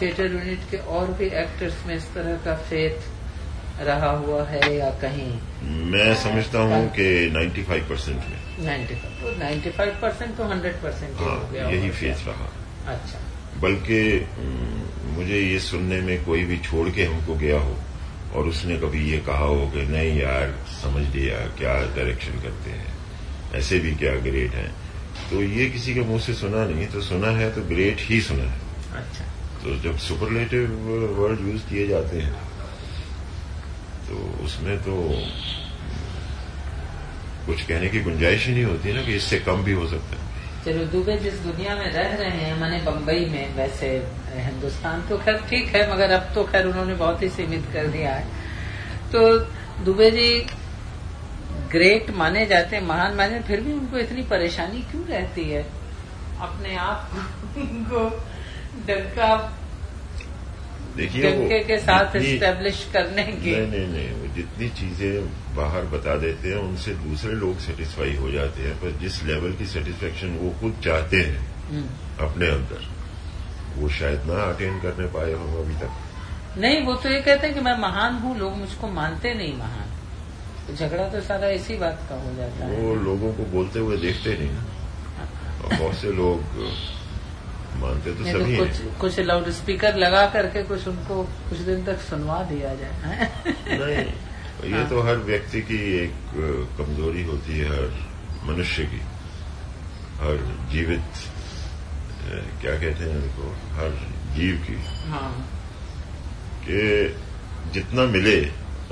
थिएटर 0.00 0.32
यूनिट 0.32 0.70
के 0.70 0.76
और 0.76 1.10
भी 1.12 1.26
एक्टर्स 1.26 1.86
में 1.86 1.94
इस 1.96 2.14
तरह 2.14 2.36
का 2.36 2.54
फेथ 2.70 3.80
रहा 3.80 4.10
हुआ 4.10 4.42
है 4.44 4.74
या 4.76 4.90
कहीं? 4.90 5.28
मैं 5.90 6.14
समझता 6.14 6.58
हूँ 6.58 6.88
कि 6.88 7.06
95 7.30 7.88
परसेंट 7.88 8.16
में। 8.16 8.40
95 8.66 9.20
तो 9.20 9.36
95 9.38 10.00
परसेंट 10.02 10.36
तो 10.36 10.44
100 10.44 10.82
परसेंट 10.82 11.20
हो 11.20 11.26
हाँ 11.26 11.50
गया 11.52 11.68
यही 11.68 11.90
फेथ 11.90 12.26
रहा। 12.26 12.48
अच्छा। 12.86 13.20
बल्कि 13.60 14.00
मुझे 15.16 15.40
ये 15.40 15.58
सुनने 15.60 16.00
में 16.00 16.24
कोई 16.24 16.44
भी 16.44 16.58
छोड़ 16.58 16.88
के 16.90 17.04
हमको 17.04 17.34
गया 17.34 17.58
हो 17.60 17.76
और 18.34 18.48
उसने 18.48 18.76
कभी 18.78 19.10
ये 19.10 19.18
कहा 19.26 19.44
हो 19.44 19.66
कि 19.70 19.82
नहीं 19.88 20.16
यार 20.20 20.54
समझ 20.74 21.04
लिया 21.16 21.38
क्या 21.58 21.74
डायरेक्शन 21.96 22.40
करते 22.42 22.70
हैं। 22.70 22.92
ऐसे 23.54 23.78
भी 23.78 23.94
क्या 23.94 24.14
ग्रेट 24.20 24.54
हैं। 24.54 24.70
तो 25.30 25.42
ये 25.42 25.66
किसी 25.70 25.94
के 25.94 26.00
मुँह 26.00 26.20
से 26.20 26.34
सुना 26.34 26.64
नहीं 26.66 26.86
तो 26.86 27.00
सुना 27.02 27.30
है 27.36 27.50
तो 27.54 27.62
ग्रेट 27.64 28.00
ही 28.00 28.20
सुना 28.20 28.44
है। 28.44 28.58
अच्छा। 28.94 29.24
तो 29.62 29.76
जब 29.80 29.98
सुपरलेटिव 29.98 30.70
वर्ड 31.18 31.40
यूज़ 31.40 31.62
किए 31.62 31.86
जाते 31.88 32.20
हैं 32.20 32.32
तो 34.08 34.16
उसमें 34.44 34.76
तो 34.78 34.94
कुछ 37.46 37.62
कहने 37.62 37.88
की 37.88 38.00
गुंजाइश 38.00 38.46
ही 38.46 38.52
नहीं 38.52 38.64
होती 38.64 38.92
ना 38.92 39.02
कि 39.02 39.14
इससे 39.14 39.38
कम 39.40 39.62
भी 39.64 39.72
हो 39.72 39.86
सकता 39.88 40.16
है। 40.16 40.22
चलो 40.64 40.84
दुबे 40.92 41.16
जिस 41.18 41.34
दुनिया 41.40 41.74
में 41.76 41.90
रह 41.92 42.14
रहे 42.16 42.28
हैं 42.30 42.58
माने 42.60 42.78
बम्बई 42.82 43.24
में 43.32 43.54
वैसे 43.56 43.88
हिंदुस्तान 44.34 45.02
तो 45.08 45.18
खैर 45.18 45.36
ठीक 45.50 45.66
है 45.76 45.82
मगर 45.92 46.10
अब 46.10 46.30
तो 46.34 46.44
खैर 46.44 46.66
उन्होंने 46.66 46.94
बहुत 46.94 47.22
ही 47.22 47.28
सीमित 47.28 47.64
कर 47.72 47.86
दिया 47.86 48.12
है। 48.12 48.24
तो 49.12 49.20
दुबे 49.84 50.10
जी 50.10 50.28
ग्रेट 51.72 52.10
माने 52.16 52.46
जाते 52.46 52.76
हैं 52.76 52.82
महान 52.86 53.14
माने 53.16 53.40
फिर 53.42 53.60
भी 53.60 53.72
उनको 53.72 53.98
इतनी 53.98 54.22
परेशानी 54.30 54.80
क्यों 54.90 55.04
रहती 55.06 55.44
है? 55.50 55.62
अपने 56.40 56.76
आप 56.76 57.10
को 57.90 58.08
डंका 58.86 59.30
देखिए 60.96 61.22
डंके 61.22 61.58
के 61.64 61.78
साथ 61.80 62.16
एस्टेब्लिश 62.16 62.86
करने 62.92 63.22
की। 63.24 63.50
नहीं 63.50 63.66
नहीं 63.68 63.88
नहीं 63.88 64.34
जितनी 64.34 64.68
चीज़ें 64.80 65.12
बाहर 65.56 65.84
बता 65.90 66.14
देते 66.18 66.48
हैं 66.48 66.56
उनसे 66.58 66.94
दूसरे 67.00 67.32
लोग 67.34 67.58
सेटिस्फाई 67.60 68.14
हो 68.16 68.30
जाते 68.30 68.62
हैं। 68.62 68.74
पर 68.80 68.98
जिस 69.00 69.22
लेवल 69.24 69.52
की 69.54 69.66
सेटिस्फेक्शन 69.68 70.36
वो 70.38 70.50
खुद 70.60 70.80
चाहते 70.84 71.16
हैं 71.18 71.38
हम्म। 71.68 72.26
अपने 72.26 72.48
अंदर 72.50 72.86
वो 73.76 73.88
शायद 73.90 74.26
ना 74.26 74.42
अटेंड 74.44 74.80
करने 74.82 75.06
पाए 75.12 75.32
हम 75.32 75.54
अभी 75.58 75.74
तक। 75.76 76.58
नहीं 76.58 76.82
वो 76.84 76.94
तो 76.94 77.08
ये 77.08 77.20
कहते 77.20 77.46
हैं 77.46 77.54
कि 77.54 77.60
मैं 77.60 77.76
महान 77.78 78.18
हूँ 78.18 78.36
लोग 78.38 78.56
मुझको 78.56 78.88
मानते 78.90 79.34
नहीं 79.34 79.56
महान। 79.58 79.88
तो 80.66 80.74
झगड़ा 80.74 81.08
तो 81.08 81.20
सारा 81.20 81.48
इसी 81.50 81.76
बात 81.76 82.06
का 82.08 82.14
हो 82.16 82.34
जाता 82.36 82.64
है। 82.64 82.80
वो 82.80 82.94
लोगों 83.04 83.32
को 83.34 83.44
बोलते 83.52 83.78
हुए 83.78 83.96
देखते 83.98 84.36
नहीं 84.38 84.50
ना। 84.50 84.64
बहुत 85.70 85.94
से 85.94 86.12
लोग 86.12 86.38
मानते 87.76 88.14
तो 88.14 88.22
नहीं 88.22 88.32
सभी 88.32 88.56
तो 88.56 88.64
हैं। 88.64 88.72
कुछ 88.72 89.00
कुछ 89.00 89.18
लाउड 89.20 89.48
स्पीकर 89.52 89.96
लगा 89.96 90.26
करके 90.30 90.62
कुछ 90.64 90.86
उनको 90.88 91.22
कुछ 91.48 91.58
दिन 91.62 91.84
तक 91.84 92.00
सुनवा 92.02 92.42
दिया 92.44 92.74
जाए। 92.74 93.28
नहीं 93.70 94.04
ये 94.64 94.72
हाँ। 94.72 94.88
तो 94.88 95.00
हर 95.02 95.16
व्यक्ति 95.16 95.60
की 95.60 95.78
एक 95.98 96.14
कमज़ोरी 96.78 97.22
होती 97.24 97.58
है 97.58 97.68
हर 97.68 97.90
मनुष्य 98.44 98.84
की 98.84 99.00
हर 100.20 100.36
जीवित 100.70 101.08
क्या 102.60 102.74
कहते 102.74 103.04
हैं 103.04 103.16
उनको 103.16 103.50
हर 103.74 103.90
जीव 104.36 104.56
की। 104.66 104.76
हाँ। 105.08 105.30
कि 106.64 106.78
जितना 107.72 108.02
मिले 108.06 108.36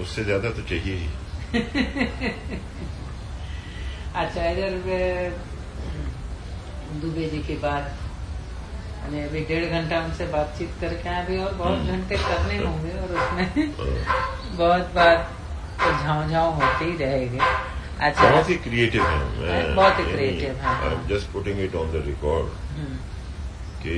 उससे 0.02 0.24
ज़्यादा 0.24 0.50
तो 0.50 0.62
चाहिए 0.62 0.94
ही। 0.94 1.08
अच्छा 4.14 4.48
इधर 4.50 4.72
दुबे 7.00 7.28
जी 7.30 7.38
की 7.38 7.54
बात 7.56 7.98
अभी 9.04 9.40
डेढ़ 9.44 9.64
घंटा 9.64 10.00
उनसे 10.00 10.26
बातचीत 10.26 10.74
करके 10.80 11.08
आए 11.08 11.24
अभी 11.24 11.38
और 11.38 11.54
बहुत 11.54 11.78
घंटे 11.78 12.16
करने 12.16 12.56
होंगे 12.56 12.92
और 12.92 13.08
उसमें 13.16 13.46
बहुत 14.56 14.92
बार 14.94 15.41
तो 15.80 15.90
झाँव 16.02 16.30
झाँव 16.30 16.50
होते 16.62 16.84
ही 16.84 16.96
रहेंगे 17.04 17.38
अच्छा 18.06 18.30
बहुत 18.30 18.48
ही 18.50 18.54
क्रिएटिव 18.66 19.02
है 19.06 19.74
बहुत 19.74 19.98
ही 19.98 20.04
creative 20.04 20.60
हैं। 20.62 20.76
I 20.82 20.92
am 20.92 21.06
just 21.08 21.32
putting 21.32 21.60
it 21.64 21.74
on 21.82 21.90
the 21.92 22.02
record. 22.06 22.46
कि 23.84 23.94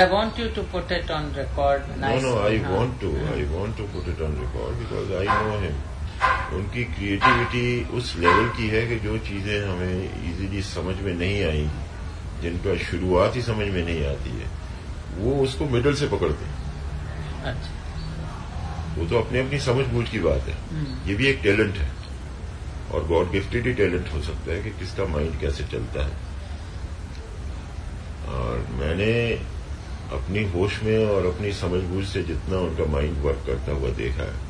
I 0.00 0.04
want 0.12 0.40
you 0.40 0.48
to 0.56 0.62
put 0.74 0.92
it 0.96 1.10
on 1.14 1.24
record. 1.38 1.88
No, 2.02 2.12
no, 2.24 2.32
I 2.48 2.56
हाँ। 2.64 2.74
want 2.74 2.92
to. 3.02 3.10
I 3.34 3.42
want 3.54 3.76
to 3.80 3.86
put 3.94 4.06
it 4.12 4.20
on 4.26 4.36
record 4.42 4.78
because 4.82 5.10
I 5.20 5.24
know 5.30 5.58
him. 5.64 5.76
उनकी 6.54 6.84
creativity 6.84 7.96
उस 7.96 8.14
level 8.18 8.48
की 8.56 8.68
है 8.68 8.86
कि 8.86 8.96
जो 9.00 9.18
चीज़ें 9.26 9.68
हमें 9.68 9.96
इजीली 10.30 10.62
समझ 10.68 10.94
में 11.00 11.12
नहीं 11.14 11.42
आएँगी 11.44 12.42
जिनका 12.42 12.76
शुरुआत 12.84 13.36
ही 13.36 13.42
समझ 13.42 13.66
में 13.74 13.84
नहीं 13.84 14.04
आती 14.06 14.30
है 14.38 14.48
वो 15.18 15.34
उसको 15.44 15.66
मिडल 15.74 15.94
से 16.00 16.06
पकड़ते 16.08 16.44
हैं 16.44 16.56
अच्छा 17.52 17.77
वो 18.98 19.06
तो 19.06 19.18
अपनी 19.18 19.38
अपनी 19.38 19.58
समझ 19.60 19.84
बूझ 19.86 20.08
की 20.08 20.18
बात 20.20 20.48
है। 20.48 20.56
ये 21.08 21.14
भी 21.14 21.26
एक 21.26 21.40
टैलेंट 21.42 21.76
है 21.76 21.90
और 22.92 23.06
गॉड 23.06 23.30
गिफ्टेड 23.30 23.66
ही 23.66 23.72
टैलेंट 23.74 24.12
हो 24.14 24.20
सकता 24.22 24.52
है 24.52 24.62
कि 24.62 24.70
किसका 24.78 25.04
माइंड 25.14 25.38
कैसे 25.40 25.64
चलता 25.72 26.06
है 26.06 26.26
और 28.34 28.66
मैंने 28.80 29.12
अपनी 30.12 30.42
होश 30.50 30.82
में 30.82 30.98
और 31.06 31.26
अपनी 31.26 31.52
समझ 31.52 31.82
बूझ 31.84 32.04
से 32.08 32.22
जितना 32.22 32.58
उनका 32.58 32.84
माइंड 32.92 33.18
वर्क 33.24 33.42
करता 33.46 33.72
हुआ 33.72 33.90
देखा 33.96 34.22
है 34.22 34.46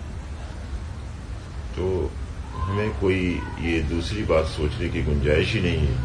तो 1.76 1.88
हमें 2.58 2.90
कोई 3.00 3.20
ये 3.60 3.80
दूसरी 3.90 4.22
बात 4.24 4.46
सोचने 4.46 4.88
की 4.88 5.02
गुंजाइश 5.02 5.52
ही 5.54 5.60
नहीं 5.60 5.86
है 5.86 5.96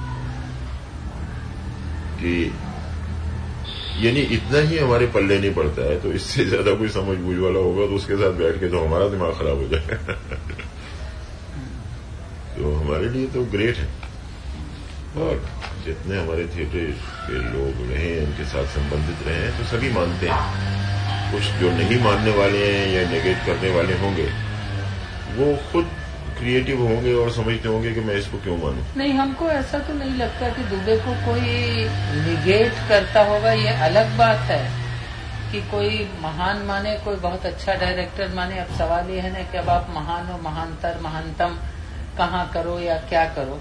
कि 2.20 2.34
यानी 4.02 4.36
इतना 4.36 4.60
ही 4.60 4.78
हमारे 4.78 5.08
पल्ले 5.08 5.40
नहीं 5.40 5.54
पड़ता 5.54 5.82
है 5.82 6.02
तो 6.02 6.12
इससे 6.12 6.46
ज़्यादा 6.46 6.74
कोई 6.74 6.90
समझ 6.90 7.18
बूझ 7.18 7.38
वाला 7.38 7.60
होगा 7.60 7.88
तो 7.88 7.94
उसके 7.94 8.16
साथ 8.16 8.34
बैठ 8.34 8.60
के 8.60 8.68
तो 8.68 8.86
हमारा 8.86 9.08
दिमाग 9.08 9.34
खराब 9.34 9.58
हो 9.58 9.68
जाएगा। 9.68 9.96
तो 12.58 12.76
हमारे 12.76 13.10
लिए 13.10 13.28
तो 13.28 13.44
ग्रेट 13.44 13.78
है। 13.78 13.88
और 15.18 15.46
जितने 15.86 16.20
हमारे 16.20 16.46
थिएटर 16.46 16.92
के 17.28 17.34
लोग 17.34 17.92
रहे, 17.92 18.26
उनके 18.26 18.46
साथ 18.46 18.66
संबंधित 18.66 19.28
रहे 19.28 19.36
हैं 19.36 19.58
तो 19.58 19.64
सभी 19.64 19.92
मानते 19.92 20.30
हैं। 20.30 21.32
कुछ 21.32 21.44
जो 21.62 21.72
नहीं 21.72 22.04
मानने 22.04 22.32
वाले 22.32 22.66
हैं 22.66 22.94
या 22.94 23.10
नेगेट 23.10 23.38
करने 23.46 23.70
वाले 23.70 23.94
होंगे, 23.94 24.30
वो 25.36 25.60
खुद 25.72 25.86
क्रिएटिव 26.44 26.82
होंगे 26.82 27.14
और 27.14 27.32
समझते 27.32 27.68
होंगे 27.68 27.94
कि 27.94 28.00
मैं 28.00 28.16
इसको 28.16 28.38
क्यों 28.38 28.58
मानूं। 28.58 28.84
नहीं, 28.98 29.14
हमको 29.14 29.50
ऐसा 29.50 29.80
तो 29.80 29.94
नहीं 29.94 30.16
लगता 30.18 30.50
कि 30.50 30.64
दुबे 30.64 30.96
को 30.98 31.14
कोई 31.26 31.52
निगेट 32.24 32.74
करता 32.90 33.24
होगा, 33.24 33.52
ये 33.52 33.68
अलग 33.68 34.18
बात 34.18 34.38
है 34.38 34.64
कि 35.52 35.62
कोई 35.62 36.10
महान 36.22 36.58
माने, 36.66 36.94
कोई 37.06 37.16
बहुत 37.16 37.46
अच्छा 37.46 37.74
डायरेक्टर 37.74 38.34
माने। 38.34 38.60
अब 38.60 38.76
सवाल 38.78 39.10
ये 39.10 39.20
है 39.20 39.34
ना 39.34 39.52
कि 39.52 39.58
अब 39.58 39.70
आप 39.70 39.88
महान 39.96 40.28
हो, 40.28 40.38
महानतर, 40.44 41.00
महानतम, 41.02 41.58
कहाँ 42.18 42.50
करो 42.54 42.80
या 42.80 42.98
क्या 43.10 43.26
करो? 43.26 43.60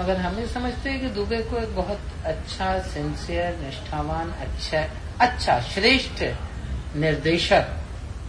मगर 0.00 0.16
हमें 0.16 0.46
समझते 0.48 0.90
हैं 0.90 1.00
कि 1.00 1.08
दुबे 1.08 1.38
को 1.42 1.56
एक 1.56 1.76
बहुत 1.76 2.00
अच्छा 2.24 2.78
सिंसियर 2.78 3.58
निष्ठावान 3.64 4.30
अच्छा 4.40 4.84
अच्छा 5.20 5.60
श्रेष्ठ 5.60 6.22
निर्देशक 6.96 7.81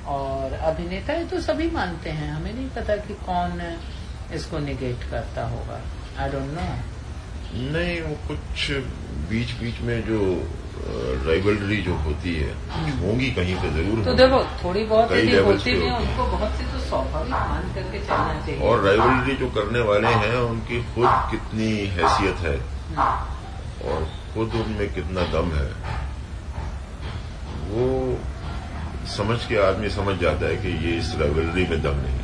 और 0.08 0.54
अभिनेता 0.64 1.14
ये 1.14 1.26
तो 1.26 1.40
सभी 1.42 1.70
मानते 1.72 2.10
हैं। 2.12 2.32
हमें 2.32 2.54
नहीं 2.54 2.70
पता 2.72 2.96
कि 3.04 3.14
कौन 3.26 3.62
इसको 4.36 4.60
निगेट 4.62 5.04
करता 5.12 5.46
होगा। 5.48 5.80
आई 6.20 6.30
डोंट 6.32 6.50
नो 6.54 6.66
नहीं 7.72 8.02
वो 8.02 8.16
कुछ 8.28 8.70
बीच 9.30 9.52
बीच 9.60 9.80
में 9.82 10.00
जो 10.06 10.20
राइवलरी 11.26 11.78
जो 11.82 11.96
होती 12.06 12.34
है 12.36 12.52
होंगी 13.00 13.30
कहीं 13.32 13.56
पे 13.56 13.70
ज़रूर 13.74 14.04
तो 14.06 14.14
देखो 14.16 14.40
थोड़ी 14.64 14.84
बहुत 14.86 15.12
यदि 15.12 15.38
होती 15.46 15.74
भी 15.74 15.90
उनको 15.90 16.26
बहुत 16.28 16.58
सी 16.58 16.66
तो 16.72 16.80
स्वाभाविक 16.80 17.32
मान 17.32 17.72
करके 17.76 18.00
चलना 18.00 18.40
चाहिए। 18.46 18.60
और 18.70 18.82
राइवलरी 18.86 19.36
जो 19.36 19.50
करने 19.58 19.82
वाले 19.90 20.14
हैं 20.24 20.36
उनकी 20.40 20.82
खुद 20.96 21.08
कितनी 21.32 21.70
हैसियत 21.96 22.44
है 22.48 22.56
हम्म। 22.90 23.92
और 23.92 24.04
खुद 24.34 24.60
उनमें 24.62 24.88
कितना 24.94 25.22
दम 25.32 25.56
है 25.56 25.70
वो 27.70 27.88
समझ 29.14 29.40
के 29.46 29.58
आदमी 29.64 29.90
समझ 29.90 30.20
जाता 30.20 30.46
है 30.46 30.58
कि 30.58 30.70
ये 30.86 30.98
इस 30.98 31.16
राइवलरी 31.20 31.66
में 31.68 31.82
दम 31.82 31.98
नहीं 32.04 32.22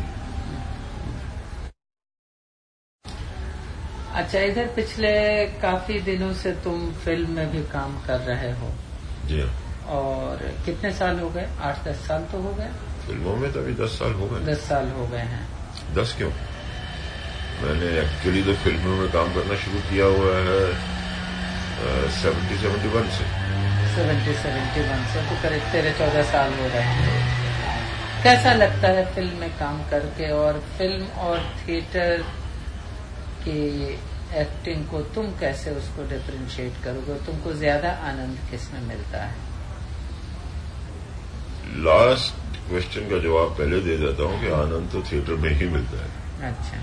अच्छा 4.16 4.40
इधर 4.42 4.68
पिछले 4.76 5.12
काफ़ी 5.62 6.00
दिनों 6.02 6.34
से 6.34 6.52
तुम 6.64 6.92
फ़िल्म 7.04 7.32
में 7.32 7.52
भी 7.52 7.62
काम 7.72 7.96
कर 8.06 8.20
रहे 8.22 8.52
हो। 8.52 8.70
जी 9.28 9.42
और 9.90 10.42
कितने 10.66 10.92
साल 10.94 11.20
हो 11.20 11.30
गए? 11.30 11.48
आठ 11.62 11.84
दस 11.88 12.06
साल 12.08 12.24
तो 12.32 12.42
हो 12.42 12.54
गए। 12.54 12.70
फ़िल्मों 13.08 13.36
में 13.36 13.52
तो 13.54 13.60
अभी 13.60 13.74
दस 13.74 13.98
साल 14.00 14.14
हो 14.14 14.28
गए। 14.30 14.40
दस 14.46 14.68
साल 14.70 14.90
हो 14.92 15.08
गए 15.08 15.26
हैं। 15.34 15.44
दस 15.96 16.14
क्यों? 16.18 16.32
मैंने 17.62 17.88
एक्चुअली 18.02 18.44
तो 18.44 18.54
फ़िल्मों 18.64 18.96
में 18.98 19.10
काम 19.12 19.34
करना 19.34 19.56
शुरू 19.64 19.80
किया 19.90 20.06
हुआ 20.06 20.36
है 20.48 20.62
सेवेंटी 22.20 22.58
सेवेंटी 22.58 22.90
वन 22.98 23.10
से। 23.18 23.39
सेवेंटी 24.00 24.34
सेवेंटी 24.34 24.82
वन 24.82 25.02
से 25.14 25.22
तो 25.30 25.36
करीब 25.43 25.72
तेरह 25.72 25.91
चौदह 25.91 26.24
साल 26.24 26.54
हो 26.54 26.68
रहे 26.68 26.82
हैं। 26.82 27.38
कैसा 28.24 28.54
लगता 28.54 28.88
है 28.88 29.06
फ़िल्म 29.16 29.39
में 29.39 29.50
काम 29.50 29.82
करके? 29.89 30.30
और 30.32 30.60
फ़िल्म 30.78 31.08
और 31.22 31.39
थिएटर 31.60 32.22
की 33.43 33.60
एक्टिंग 34.36 34.86
को 34.86 35.02
तुम 35.16 35.26
कैसे 35.39 35.72
उसको 35.72 36.04
डिफ्रेंशिएट 36.10 36.74
करोगे? 36.84 37.18
तुमको 37.26 37.54
ज़्यादा 37.54 37.91
आनंद 38.10 38.39
किसमें 38.52 38.82
मिलता 38.82 39.24
है? 39.24 39.36
लास्ट 41.84 42.58
क्वेश्चन 42.70 43.10
का 43.10 43.20
जवाब 43.20 43.50
पहले 43.58 43.80
दे 43.82 43.97
देता 43.97 44.24
हूँ 44.24 44.39
कि 44.41 44.47
आनंद 44.54 44.89
तो 44.91 45.02
थिएटर 45.02 45.36
में 45.43 45.52
ही 45.52 45.68
मिलता 45.68 45.97
है। 45.97 46.52
अच्छा। 46.52 46.82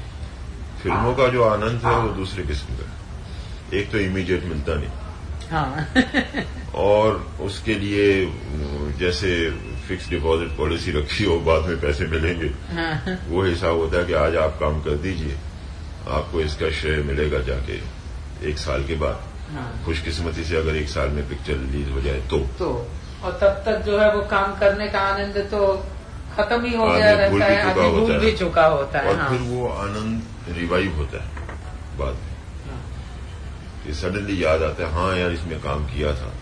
फ़िल्मों 0.83 1.15
का 1.15 1.29
जो 1.29 1.45
आनंद 1.45 1.85
है 1.87 1.97
वो 1.97 2.09
दूसरे 2.15 2.45
किस्म 2.45 2.75
का 2.75 3.77
एक 3.77 3.91
तो 3.93 3.99
इमीडिएट 3.99 4.45
मिलता 4.45 4.75
नहीं। 4.75 4.91
हाँ। 5.51 5.87
और 6.77 7.27
उसके 7.41 7.75
लिए 7.75 8.09
जैसे 8.99 9.29
फिक्स 9.89 10.09
डिपॉजिट 10.11 10.57
पॉलिसी 10.57 10.93
रखी 10.93 11.25
हो 11.25 11.39
बाद 11.41 11.69
में 11.69 11.81
पैसे 11.81 12.07
मिलेंगे। 12.07 12.51
हाँ। 12.73 13.17
वो 13.29 13.43
हिसाब 13.45 13.77
होता 13.77 13.99
है 13.99 14.05
कि 14.05 14.13
आज 14.21 14.37
आप 14.37 14.59
काम 14.61 14.81
कर 14.83 14.97
दीजिए 15.05 15.37
आपको 16.17 16.41
इसका 16.41 16.71
श्रेय 16.71 17.03
मिलेगा 17.05 17.39
जाके 17.47 17.79
एक 18.51 18.59
साल 18.59 18.85
के 18.87 18.95
बाद। 18.97 19.19
हाँ। 19.53 19.69
खुशकिस्मती 19.85 20.45
से 20.45 20.57
अगर 20.57 20.77
एक 20.77 20.89
साल 20.89 21.09
में 21.09 21.29
पिक्चर 21.29 21.57
रिलीज़ 21.57 21.91
हो 21.91 22.01
जाए 22.01 22.21
तो। 22.31 22.39
तो 22.59 22.71
और 23.25 23.39
तब 23.43 23.63
तक 23.67 23.83
जो 23.87 23.99
है 23.99 24.15
वो 24.15 24.23
काम 24.31 24.59
करने 24.61 24.89
का 24.89 25.01
आनंद 25.01 25.37
तो 25.51 25.61
खत्म 26.37 26.65
ही 26.65 26.75
हो 26.77 26.87
गया 26.87 27.13
रहता 27.13 27.45
है 27.45 27.63
आदमी 27.63 27.91
भूल 27.91 28.19
भी 28.19 28.33
चुका 28.37 28.67
होता 28.67 28.99
है 28.99 29.09
और 29.09 29.17
हाँ। 29.17 29.29
फिर 29.31 29.41
वो 29.51 29.69
आनंद 29.69 30.57
रिवाइव 30.57 30.97
होता 30.97 31.23
है 31.25 31.29
बाद 31.99 32.15
में। 32.17 33.95
सडनली 33.95 34.43
याद 34.45 34.63
आता 34.63 34.87
है 34.87 34.93
हाँ 34.93 35.17
यार 35.17 35.33
इसमें 35.33 35.61
काम 35.61 35.85
किया 35.87 36.13
था। 36.15 36.33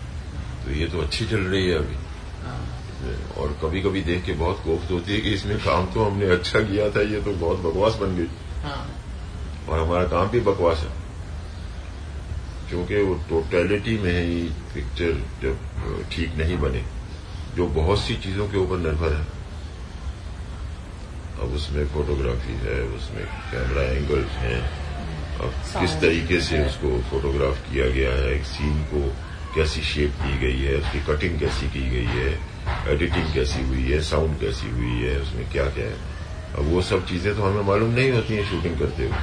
तो 0.65 0.71
ये 0.71 0.87
तो 0.87 1.01
अच्छी 1.01 1.25
चल 1.25 1.41
रही 1.45 1.67
है 1.67 1.77
अभी। 1.77 1.95
हाँ। 2.43 2.61
और 3.37 3.57
कभी 3.63 3.81
कभी 3.81 4.01
देख 4.01 4.23
के 4.25 4.33
बहुत 4.33 4.61
कोफ्त 4.65 4.91
होती 4.91 5.13
है 5.13 5.19
कि 5.21 5.29
इसमें 5.29 5.57
काम 5.59 5.85
तो 5.93 6.03
हमने 6.03 6.25
अच्छा 6.25 6.59
किया 6.59 6.89
था 6.89 7.01
ये 7.01 7.21
तो 7.21 7.33
बहुत 7.35 7.59
बकवास 7.59 7.95
बन 7.95 8.15
गई। 8.15 8.27
हाँ। 8.63 8.85
और 9.69 9.79
हमारा 9.79 10.03
काम 10.07 10.29
भी 10.29 10.39
बकवास 10.39 10.79
है। 10.79 10.93
क्योंकि 12.69 13.01
वो 13.01 13.13
टोटलिटी 13.29 13.97
में 13.97 14.21
ही 14.21 14.41
पिक्चर 14.73 15.11
जब 15.41 16.09
ठीक 16.11 16.35
नहीं 16.35 16.57
बने 16.57 16.83
जो 17.55 17.67
बहुत 17.67 17.99
सी 17.99 18.15
चीज़ों 18.15 18.47
के 18.49 18.57
ऊपर 18.57 18.77
निर्भर 18.77 19.13
है। 19.13 19.25
अब 21.41 21.53
उसमें 21.53 21.85
फोटोग्राफी 21.87 22.53
है 22.53 22.81
उसमें 22.97 23.23
कैमरा 23.51 23.83
एंगल्स 23.83 24.31
हैं। 24.39 24.59
अब 25.39 25.53
किस 25.79 25.91
तरीके 26.01 26.39
से 26.41 26.65
उसको 26.65 26.99
फोटोग्राफ 27.01 27.59
किया 27.71 27.89
गया 27.89 28.11
है 28.11 28.33
एक 28.35 28.43
सीन 28.45 28.83
को 28.83 29.01
कैसी 29.55 29.81
शेप 29.83 30.11
दी 30.21 30.37
गई 30.39 30.59
है 30.61 30.75
उसकी 30.77 30.99
कटिंग 31.07 31.39
कैसी 31.39 31.67
की 31.69 31.89
गई 31.89 32.09
है 32.11 32.29
एडिटिंग 32.93 33.33
कैसी 33.33 33.61
हुई 33.67 33.83
है 33.83 34.01
साउंड 34.03 34.39
कैसी 34.39 34.69
हुई 34.69 34.95
है 35.01 35.15
उसमें 35.21 35.45
क्या 35.51 35.65
क्या 35.75 35.85
है। 35.85 35.97
अब 36.55 36.63
वो 36.73 36.81
सब 36.83 37.05
चीज़ें 37.07 37.35
तो 37.35 37.43
हमें 37.43 37.61
मालूम 37.67 37.93
नहीं 37.93 38.11
होती 38.11 38.35
हैं 38.35 38.45
शूटिंग 38.49 38.77
करते 38.79 39.05
हुए। 39.05 39.17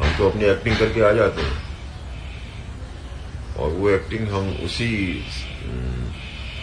हम 0.00 0.16
तो 0.18 0.28
अपनी 0.28 0.44
एक्टिंग 0.46 0.76
करके 0.76 1.00
आ 1.00 1.12
जाते 1.12 1.42
हैं। 1.42 1.56
और 3.58 3.70
वो 3.70 3.90
एक्टिंग 3.90 4.28
हम 4.28 4.48
उसी 4.64 4.90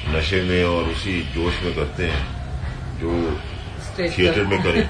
नशे 0.09 0.41
में 0.43 0.63
और 0.63 0.83
उसी 0.91 1.21
जोश 1.33 1.61
में 1.63 1.73
करते 1.75 2.03
हैं 2.05 2.23
जो 2.99 3.11
थिएटर 3.99 4.43
में 4.45 4.61
करें। 4.63 4.83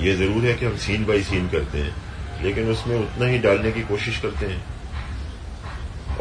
ये 0.00 0.14
ज़रूर 0.16 0.44
है 0.44 0.54
कि 0.54 0.66
हम 0.66 0.76
सीन 0.78 1.04
बाई 1.06 1.22
सीन 1.22 1.48
करते 1.48 1.78
हैं 1.78 1.94
लेकिन 2.42 2.70
उसमें 2.70 2.96
उतना 2.98 3.26
ही 3.26 3.38
डालने 3.38 3.72
की 3.72 3.82
कोशिश 3.88 4.18
करते 4.18 4.46
हैं। 4.46 4.60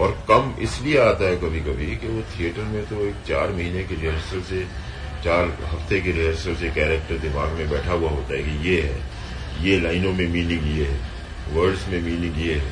और 0.01 0.11
कम 0.27 0.53
इसलिए 0.63 0.97
आता 0.99 1.25
है 1.25 1.35
कभी 1.37 1.59
कभी 1.61 1.95
कि 1.97 2.07
वो 2.07 2.21
थिएटर 2.31 2.63
में 2.73 2.83
तो 2.89 3.05
एक 3.05 3.15
चार 3.27 3.51
महीने 3.51 3.83
के 3.83 3.95
रिहर्सल 3.95 4.41
से, 4.43 4.63
चार 5.23 5.49
हफ़्ते 5.63 5.99
के 6.01 6.11
रिहर्सल 6.11 6.55
से 6.55 6.69
कैरेक्टर 6.75 7.17
दिमाग 7.27 7.51
में 7.57 7.69
बैठा 7.69 7.93
हुआ 7.93 8.09
होता 8.09 8.33
है 8.35 8.43
कि 8.43 8.69
ये 8.69 8.81
है, 8.81 8.95
ये 9.63 9.79
लाइनों 9.79 10.13
में 10.13 10.27
मीनिंग 10.27 10.65
ये 10.77 10.85
है 10.85 10.99
वर्ड्स 11.53 11.87
में 11.87 12.01
मीनिंग 12.01 12.39
ये 12.45 12.53
है, 12.55 12.71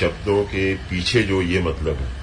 शब्दों 0.00 0.42
के 0.44 0.74
पीछे 0.90 1.22
जो 1.22 1.40
ये 1.42 1.62
मतलब 1.62 1.96
है। 1.96 2.16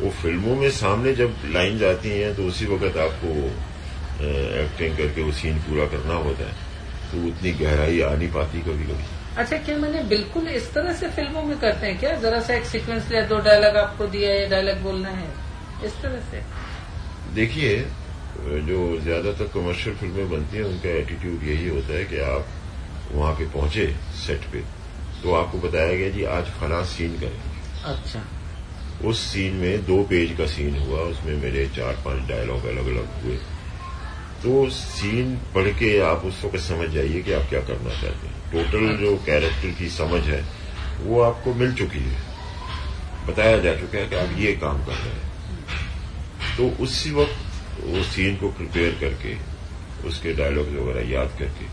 वो 0.00 0.10
फ़िल्मों 0.22 0.56
में 0.56 0.70
सामने 0.72 1.12
जब 1.14 1.34
लाइन 1.52 1.78
जाती 1.78 2.10
हैं 2.10 2.34
तो 2.36 2.44
उसी 2.48 2.66
वक्त 2.66 2.96
आपको 2.98 3.32
एक्टिंग 4.60 4.96
करके 4.96 5.22
वो 5.22 5.32
सीन 5.32 5.58
पूरा 5.64 5.86
करना 5.88 6.14
होता 6.26 6.48
है। 6.48 6.68
तो 7.10 7.26
उतनी 7.28 7.52
गहराई 7.54 8.00
आ 8.00 8.14
नहीं 8.14 8.30
पाती 8.32 8.60
कभी 8.62 8.84
कभी 8.84 9.19
अच्छा 9.38 9.56
क्या 9.56 9.76
मैंने 9.76 10.02
बिल्कुल 10.04 10.48
इस 10.48 10.72
तरह 10.74 10.92
से 10.92 11.08
फ़िल्मों 11.08 11.42
में 11.42 11.58
करते 11.58 11.86
हैं 11.86 11.98
क्या? 11.98 12.14
जरा 12.14 12.40
सा 12.40 12.54
एक 12.54 12.64
सीक्वेंस 12.64 13.10
लिया 13.10 13.22
दो 13.26 13.38
डायलॉग 13.40 13.76
आपको 13.76 14.06
दिया 14.06 14.30
ये 14.30 14.46
डायलॉग 14.48 14.78
बोलना 14.82 15.08
है। 15.08 15.28
इस 15.86 16.00
तरह 16.02 16.20
से। 16.30 16.42
देखिए 17.34 17.76
जो 18.66 18.80
ज़्यादातर 19.00 19.50
कमर्शियल 19.54 19.96
फ़िल्में 19.96 20.30
बनती 20.30 20.56
हैं 20.56 20.64
उनका 20.64 20.88
एटीट्यूड 20.90 21.44
यही 21.44 21.68
होता 21.68 21.92
है 21.94 22.04
कि 22.04 22.18
आप 22.26 22.46
वहाँ 23.12 23.32
पे 23.34 23.44
पहुँचे 23.50 23.86
सेट 24.26 24.44
पे। 24.52 24.62
तो 25.22 25.32
आपको 25.34 25.58
बताया 25.58 25.94
गया 25.94 26.08
जी 26.10 26.24
आज 26.34 26.50
फला 26.60 26.82
सीन 26.86 27.18
करेंगे। 27.20 27.92
अच्छा। 27.92 28.22
उस 29.08 29.20
सीन 29.22 29.54
में 29.54 29.84
दो 29.86 30.02
पेज 30.04 30.36
का 30.38 30.46
सीन 30.46 30.76
हुआ 30.78 31.00
उसमें 31.04 31.34
मेरे 31.42 31.66
चार 31.76 32.02
पाँच 32.04 32.28
डायलॉग 32.28 32.64
अलग 32.66 32.86
अलग 32.86 33.24
हुए। 33.24 33.36
तो 34.42 34.68
सीन 34.72 35.36
पढ़ 35.54 35.68
के 35.78 35.98
आप 36.02 36.24
उस 36.24 36.44
वक्त 36.44 36.58
समझ 36.64 36.88
जाइए 36.90 37.22
कि 37.22 37.32
आप 37.32 37.48
क्या 37.50 37.60
करना 37.60 38.00
चाहते 38.00 38.26
हैं। 38.26 38.39
टोटल 38.52 38.96
जो 38.96 39.16
कैरेक्टर 39.26 39.70
की 39.78 39.88
समझ 39.90 40.22
है, 40.22 40.42
वो 41.00 41.20
आपको 41.22 41.54
मिल 41.54 41.74
चुकी 41.74 41.98
है। 41.98 42.18
बताया 43.26 43.58
जा 43.58 43.74
चुका 43.76 43.98
है 43.98 44.06
कि 44.08 44.16
आप 44.16 44.38
ये 44.38 44.52
काम 44.56 44.84
कर 44.86 44.94
रहे 44.94 45.10
हैं। 45.10 46.56
तो 46.56 46.68
उसी 46.82 47.10
वक्त 47.10 47.84
वो 47.84 48.02
सीन 48.04 48.36
को 48.36 48.48
प्रिपेयर 48.52 48.96
करके, 49.00 49.36
उसके 50.08 50.32
डायलॉग 50.32 50.68
वगैरह 50.70 51.10
याद 51.10 51.30
करके 51.38 51.64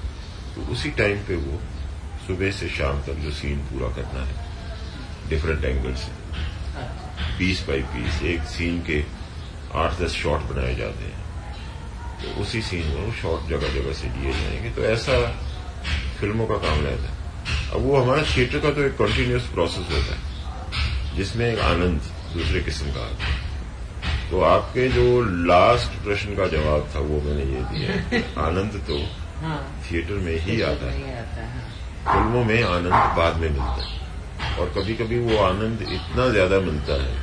तो 0.55 0.61
उसी 0.71 0.89
टाइम 0.91 1.17
पे 1.17 1.35
वो 1.35 1.59
सुबह 2.27 2.51
से 2.51 2.67
शाम 2.69 3.01
तक 3.01 3.15
जो 3.15 3.31
सीन 3.31 3.59
पूरा 3.65 3.89
करना 3.95 4.23
है 4.25 5.29
डिफरेंट 5.29 5.65
एंगल 5.65 5.93
से। 5.95 6.11
पीस 7.37 7.61
बाय 7.67 7.79
पीस 7.93 8.21
एक 8.25 8.41
सीन 8.49 8.81
के 8.81 9.03
आठ 9.75 9.99
दस 9.99 10.11
शॉट 10.13 10.41
बनाए 10.43 10.75
जाते 10.75 11.03
हैं। 11.03 11.25
तो 12.21 12.41
उसी 12.41 12.61
सीन 12.61 12.85
में 12.87 13.01
वो 13.01 13.11
शॉट 13.13 13.47
जगह 13.49 13.73
जगह 13.73 13.93
से 13.93 14.07
लिए 14.09 14.31
जाएँगे। 14.33 14.69
तो 14.71 14.83
ऐसा 14.85 15.17
फ़िल्मों 16.19 16.47
का 16.47 16.55
काम 16.55 16.81
रहता 16.81 17.09
है। 17.09 17.15
अब 17.73 17.81
वो 17.81 17.97
हमारा 18.01 18.21
थिएटर 18.21 18.59
का 18.59 18.71
तो 18.71 18.81
एक 18.81 18.97
कंटिन्यूस 18.97 19.43
प्रोसेस 19.47 19.85
होता 19.91 20.15
है 20.15 21.15
जिसमें 21.15 21.53
एक 21.53 21.59
आनंद 21.59 22.01
दूसरे 22.33 22.61
किस्म 22.61 22.91
का 22.91 23.01
आता 23.01 23.25
है। 23.25 23.35
तो 24.31 24.41
आपके 24.41 24.89
जो 24.89 25.21
लास्ट 25.45 26.03
प्रश्न 26.03 26.35
का 26.35 26.47
जवाब 26.47 26.89
था 26.95 26.99
वो 26.99 27.21
मैंने 27.21 27.43
ये 27.43 27.61
दिया। 27.61 28.21
आनंद 28.47 28.81
तो 28.87 28.97
हाँ। 29.41 29.81
थिएटर 29.91 30.13
में 30.13 30.39
ही 30.39 30.61
आता 30.61 30.91
है 30.91 31.01
है। 31.01 31.23
फ़िल्मों 32.05 32.43
में 32.43 32.63
आनंद 32.63 33.17
बाद 33.17 33.35
में 33.35 33.49
मिलता 33.49 33.85
है। 33.85 33.95
और 34.59 34.73
कभी 34.77 34.93
कभी 34.95 35.19
वो 35.19 35.37
आनंद 35.37 35.81
इतना 35.81 36.29
ज़्यादा 36.29 36.59
मिलता 36.59 36.93
है 37.03 37.15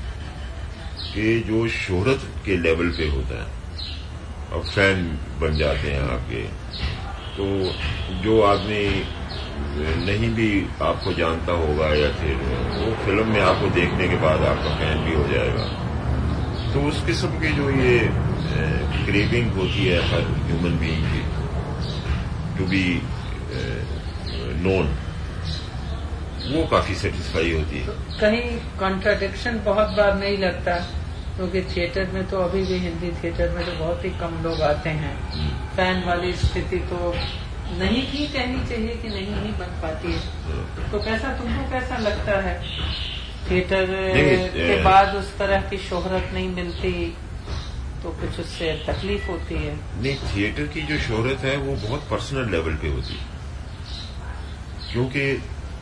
कि 1.15 1.41
जो 1.41 1.69
शोहरत 1.69 2.21
के 2.45 2.57
लेवल 2.57 2.89
पे 2.89 3.09
होता 3.09 3.43
है 3.43 3.49
और 4.53 4.65
फ़ैन 4.65 5.19
बन 5.41 5.57
जाते 5.57 5.91
हैं 5.91 6.03
आपके। 6.03 6.43
तो 7.37 7.45
जो 8.24 8.41
आदमी 8.43 8.85
नहीं 10.07 10.28
भी 10.35 10.51
आपको 10.82 11.12
जानता 11.12 11.53
होगा 11.61 11.87
या 11.95 12.11
फिर 12.18 12.35
वो 12.74 12.91
फ़िल्म 13.05 13.26
में 13.28 13.41
आपको 13.43 13.70
देखने 13.76 14.09
के 14.09 14.16
बाद 14.24 14.45
आपका 14.51 14.74
फ़ैन 14.78 15.05
भी 15.05 15.14
हो 15.14 15.26
जाएगा। 15.28 15.64
तो 16.74 16.80
उस 16.89 17.05
किस्म 17.07 17.28
की 17.41 17.53
जो 17.57 17.70
ये 17.72 17.99
क्रेविंग 19.05 19.51
होती 19.53 19.87
है 19.87 19.99
हर 20.11 20.22
ह्यूमन 20.47 20.78
बीइंग 20.78 21.05
की 21.12 21.22
टू 22.59 22.66
बी 22.66 22.85
नोन 24.64 24.95
वो 26.47 26.66
काफ़ी 26.70 26.95
सेटिस्फाई 26.95 27.53
होती 27.53 27.78
है। 27.78 27.95
कहीं 28.20 28.59
कॉन्ट्राडिक्शन 28.80 29.61
बहुत 29.64 29.97
बार 29.97 30.18
नहीं 30.18 30.37
लगता। 30.39 30.74
क्योंकि 31.37 31.61
थिएटर 31.70 32.11
में 32.11 32.26
तो 32.28 32.41
अभी 32.41 32.62
भी 32.64 32.78
हिंदी 32.78 33.11
थिएटर 33.22 33.51
में 33.51 33.64
तो 33.66 33.72
बहुत 33.78 34.05
ही 34.05 34.11
कम 34.20 34.43
लोग 34.43 34.61
आते 34.62 34.91
हैं। 34.99 35.14
फ़ैन 35.76 36.05
वाली 36.05 36.32
स्थिति 36.35 36.78
तो 36.91 37.14
नहीं 37.78 38.03
भी 38.12 38.26
कहनी 38.28 38.68
चाहिए 38.68 38.95
कि 38.97 39.09
नहीं 39.09 39.35
ही 39.43 39.53
बन 39.53 39.72
पाती 39.82 40.12
है। 40.12 40.91
तो 40.93 40.99
कैसा 41.05 41.32
तुमको 41.39 41.70
कैसा 41.70 41.97
लगता 41.99 42.41
है? 42.41 42.55
थिएटर 43.51 43.87
के 44.53 44.82
बाद 44.82 45.16
उस 45.16 45.37
तरह 45.39 45.68
की 45.70 45.78
शोहरत 45.78 46.30
नहीं 46.35 46.49
मिलती 46.49 46.93
तो 48.03 48.11
कुछ 48.20 48.39
उससे 48.41 48.72
तकलीफ़ 48.87 49.26
होती 49.26 49.55
है? 49.55 49.74
नहीं 49.74 50.16
थिएटर 50.30 50.66
की 50.66 50.82
जो 50.82 50.99
शोहरत 50.99 51.45
है 51.45 51.57
वो 51.57 51.74
बहुत 51.89 52.09
पर्सनल 52.11 52.51
लेवल 52.51 52.74
पे 52.74 52.89
होती 52.89 53.14
है। 53.14 53.32
क्योंकि 54.93 55.22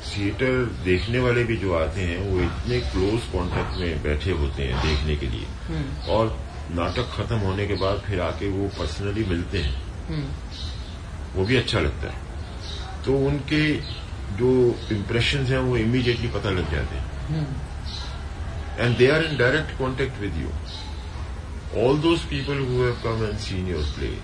थिएटर 0.07 0.65
देखने 0.85 1.19
वाले 1.19 1.45
भी 1.45 1.57
जो 1.57 1.75
आते 1.75 2.01
हैं 2.01 2.31
वो 2.31 2.41
इतने 2.41 2.81
क्लोज 2.81 3.21
कांटेक्ट 3.23 3.79
में 3.81 4.03
बैठे 4.03 4.31
होते 4.31 4.63
हैं 4.63 4.83
देखने 4.83 5.17
के 5.17 5.27
लिए। 5.27 5.47
हम्म। 5.69 6.11
और 6.11 6.39
नाटक 6.71 7.11
खत्म 7.17 7.37
होने 7.37 7.67
के 7.67 7.75
बाद 7.75 8.03
फिर 8.07 8.21
आके 8.21 8.49
वो 8.49 8.69
पर्सनली 8.69 9.25
मिलते 9.25 9.59
हैं। 9.59 9.83
हम्म। 10.09 11.39
वो 11.39 11.45
भी 11.45 11.57
अच्छा 11.57 11.81
लगता 11.81 12.11
है। 12.11 12.19
तो 13.05 13.19
उनके 13.27 13.75
जो 14.37 14.51
इम्प्रेशन 14.93 15.39
हैं 15.39 15.59
वो 15.59 15.77
इमीडिएटली 15.77 16.29
पता 16.29 16.51
लग 16.51 16.71
जाते 16.73 16.97
हैं। 16.97 17.47
And 18.79 18.97
they 18.97 19.11
are 19.11 19.25
in 19.25 19.37
direct 19.37 19.79
contact 19.79 20.21
with 20.21 20.37
you 20.37 20.49
all 21.83 21.99
those 21.99 22.21
people 22.21 22.59
who 22.59 22.83
have 22.83 22.97
come 23.05 23.25
and 23.25 23.39
seen 23.39 23.69
your 23.69 23.85
play 23.99 24.15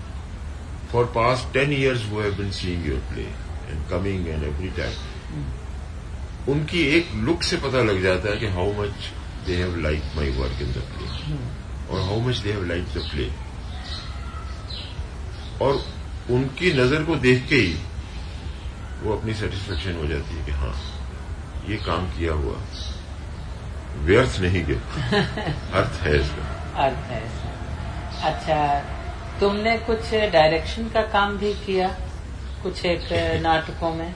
for 0.91 1.05
past 1.05 1.53
ten 1.53 1.73
years 1.73 2.09
who 2.11 2.19
have 2.19 2.33
been 2.33 2.51
seeing 2.51 2.87
your 2.87 2.99
play 3.13 3.23
and 3.23 3.89
coming 3.89 4.27
and 4.27 4.43
every 4.43 4.67
time 4.67 5.08
उनकी 6.47 6.81
एक 6.81 7.11
look 7.15 7.43
से 7.43 7.57
पता 7.57 7.81
लग 7.81 8.03
जाता 8.03 8.29
है 8.29 8.37
कि 8.37 8.47
how 8.47 8.71
much 8.73 9.11
they 9.45 9.55
have 9.55 9.75
like 9.79 10.03
my 10.15 10.29
work 10.29 10.61
in 10.61 10.71
the 10.71 10.73
play 10.73 11.35
और 11.93 12.01
how 12.01 12.19
much 12.19 12.37
they 12.37 12.51
have 12.51 12.65
like 12.65 12.83
the 12.83 13.09
play 13.11 13.29
और 15.65 15.85
उनकी 16.31 16.73
नज़र 16.73 17.03
को 17.03 17.15
देख 17.15 17.47
के 17.49 17.55
ही 17.55 17.77
वो 19.03 19.17
अपनी 19.17 19.33
सेटिस्फेक्शन 19.33 19.95
हो 19.95 20.07
जाती 20.07 20.35
है 20.35 20.45
कि 20.45 20.51
हाँ 20.51 20.75
ये 21.67 21.75
काम 21.75 22.05
किया 22.05 22.33
हुआ। 22.33 22.57
व्यर्थ 23.95 24.39
नहीं 24.39 24.65
गया। 24.65 25.11
अर्थ 25.73 26.01
है 26.01 26.19
इसका। 26.19 26.73
अर्थ 26.85 26.97
है 26.97 27.25
इसका। 27.25 28.27
अच्छा 28.27 28.79
तुमने 29.39 29.77
कुछ 29.77 30.13
डायरेक्शन 30.13 30.89
का 30.89 31.01
काम 31.01 31.37
भी 31.37 31.53
किया? 31.53 31.87
कुछ 32.63 32.85
एक 32.85 33.07
नाटकों 33.41 33.93
में? 33.93 34.15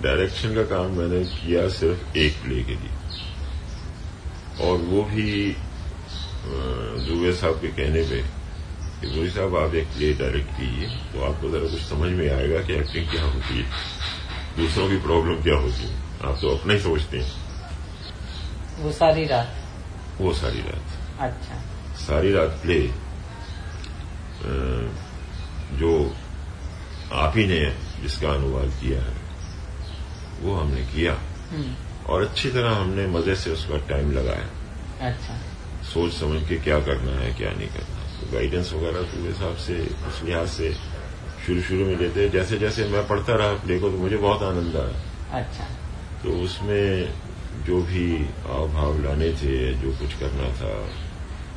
डायरेक्शन 0.00 0.54
का 0.54 0.62
काम 0.66 0.90
मैंने 0.92 1.24
किया 1.26 1.68
सिर्फ़ 1.68 2.16
एक 2.18 2.36
प्ले 2.42 2.62
के 2.64 2.74
लिए। 2.74 2.96
और 4.60 4.76
वो 4.82 5.02
भी 5.04 5.56
दुबे 7.06 7.32
साहब 7.32 7.60
के 7.60 7.68
कहने 7.68 8.02
पे 8.02 8.20
कि 9.00 9.06
गोरी 9.08 9.30
साहब 9.30 9.56
आप 9.56 9.74
एक 9.74 9.86
प्ले 9.86 10.12
डायरेक्ट 10.14 10.50
कीजिए 10.50 10.88
तो 11.12 11.24
आपको 11.24 11.50
जरा 11.50 11.68
कुछ 11.70 11.82
समझ 11.82 12.10
में 12.12 12.28
आएगा 12.30 12.60
कि 12.62 12.72
एक्टिंग 12.74 13.10
क्या 13.10 13.24
होती 13.24 13.58
है। 13.58 13.66
दूसरों 14.56 14.88
की 14.88 14.96
प्रॉब्लम 14.98 15.42
क्या 15.42 15.56
होती 15.56 15.82
है? 15.82 15.96
आप 16.22 16.38
तो 16.40 16.56
अपना 16.56 16.72
ही 16.72 16.80
सोचते 16.80 17.18
हैं। 17.18 17.32
वो 18.80 18.92
सारी 18.92 19.26
रात? 19.26 19.54
वो 20.20 20.32
सारी 20.34 20.60
रात। 20.60 21.20
अच्छा। 21.20 21.60
सारी 21.98 22.32
रात 22.32 22.58
प्ले 22.62 22.80
जो 25.78 25.92
आप 27.14 27.36
ही 27.36 27.46
ने 27.46 27.60
जिसका 28.02 28.28
अनुवाद 28.30 28.70
किया 28.80 29.00
है। 29.00 29.27
वो 30.42 30.54
हमने 30.54 30.82
किया। 30.86 31.12
हम्म, 31.50 31.74
और 32.06 32.22
अच्छी 32.22 32.50
तरह 32.50 32.76
हमने 32.76 33.06
मज़े 33.08 33.34
से 33.36 33.50
उसका 33.50 33.76
टाइम 33.88 34.10
लगाया। 34.12 35.08
अच्छा। 35.08 35.34
सोच 35.84 36.12
समझ 36.12 36.42
के 36.48 36.56
क्या 36.58 36.78
करना 36.80 37.12
है 37.18 37.32
क्या 37.34 37.50
नहीं 37.50 37.68
करना 37.68 37.96
तो 38.20 38.32
गाइडेंस 38.32 38.72
वगैरह 38.72 39.02
पूरे 39.10 39.28
हिसाब 39.28 39.56
से 39.56 39.74
उस 40.08 40.22
लिहाज 40.24 40.48
से 40.48 40.72
शुरू 41.46 41.60
शुरू 41.62 41.84
में 41.86 41.96
देते 41.98 42.28
जैसे 42.28 42.58
जैसे 42.58 42.84
मैं 42.88 43.06
पढ़ता 43.08 43.34
रहा 43.34 43.52
को 43.80 43.90
तो 43.90 43.98
मुझे 43.98 44.16
बहुत 44.16 44.42
आनंद 44.42 44.76
आया। 44.76 45.40
अच्छा। 45.40 45.64
तो 46.22 46.30
उसमें 46.44 47.12
जो 47.66 47.80
भी 47.82 48.06
हाव 48.46 48.68
भाव 48.72 49.02
लाने 49.04 49.30
थे 49.32 49.56
जो 49.74 49.90
कुछ 49.98 50.18
करना 50.20 50.48
था 50.54 50.72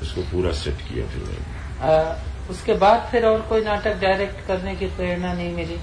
उसको 0.02 0.22
पूरा 0.32 0.52
सेट 0.60 0.82
किया 0.82 1.06
फिर 1.08 1.24
मैंने। 1.24 2.50
उसके 2.50 2.74
बाद 2.74 3.08
फिर 3.12 3.26
और 3.26 3.42
कोई 3.42 3.62
नाटक 3.62 4.00
डायरेक्ट 4.02 4.46
करने 4.48 4.76
की 4.76 4.88
प्रेरणा 4.96 5.34
नहीं 5.34 5.54
मिली? 5.56 5.78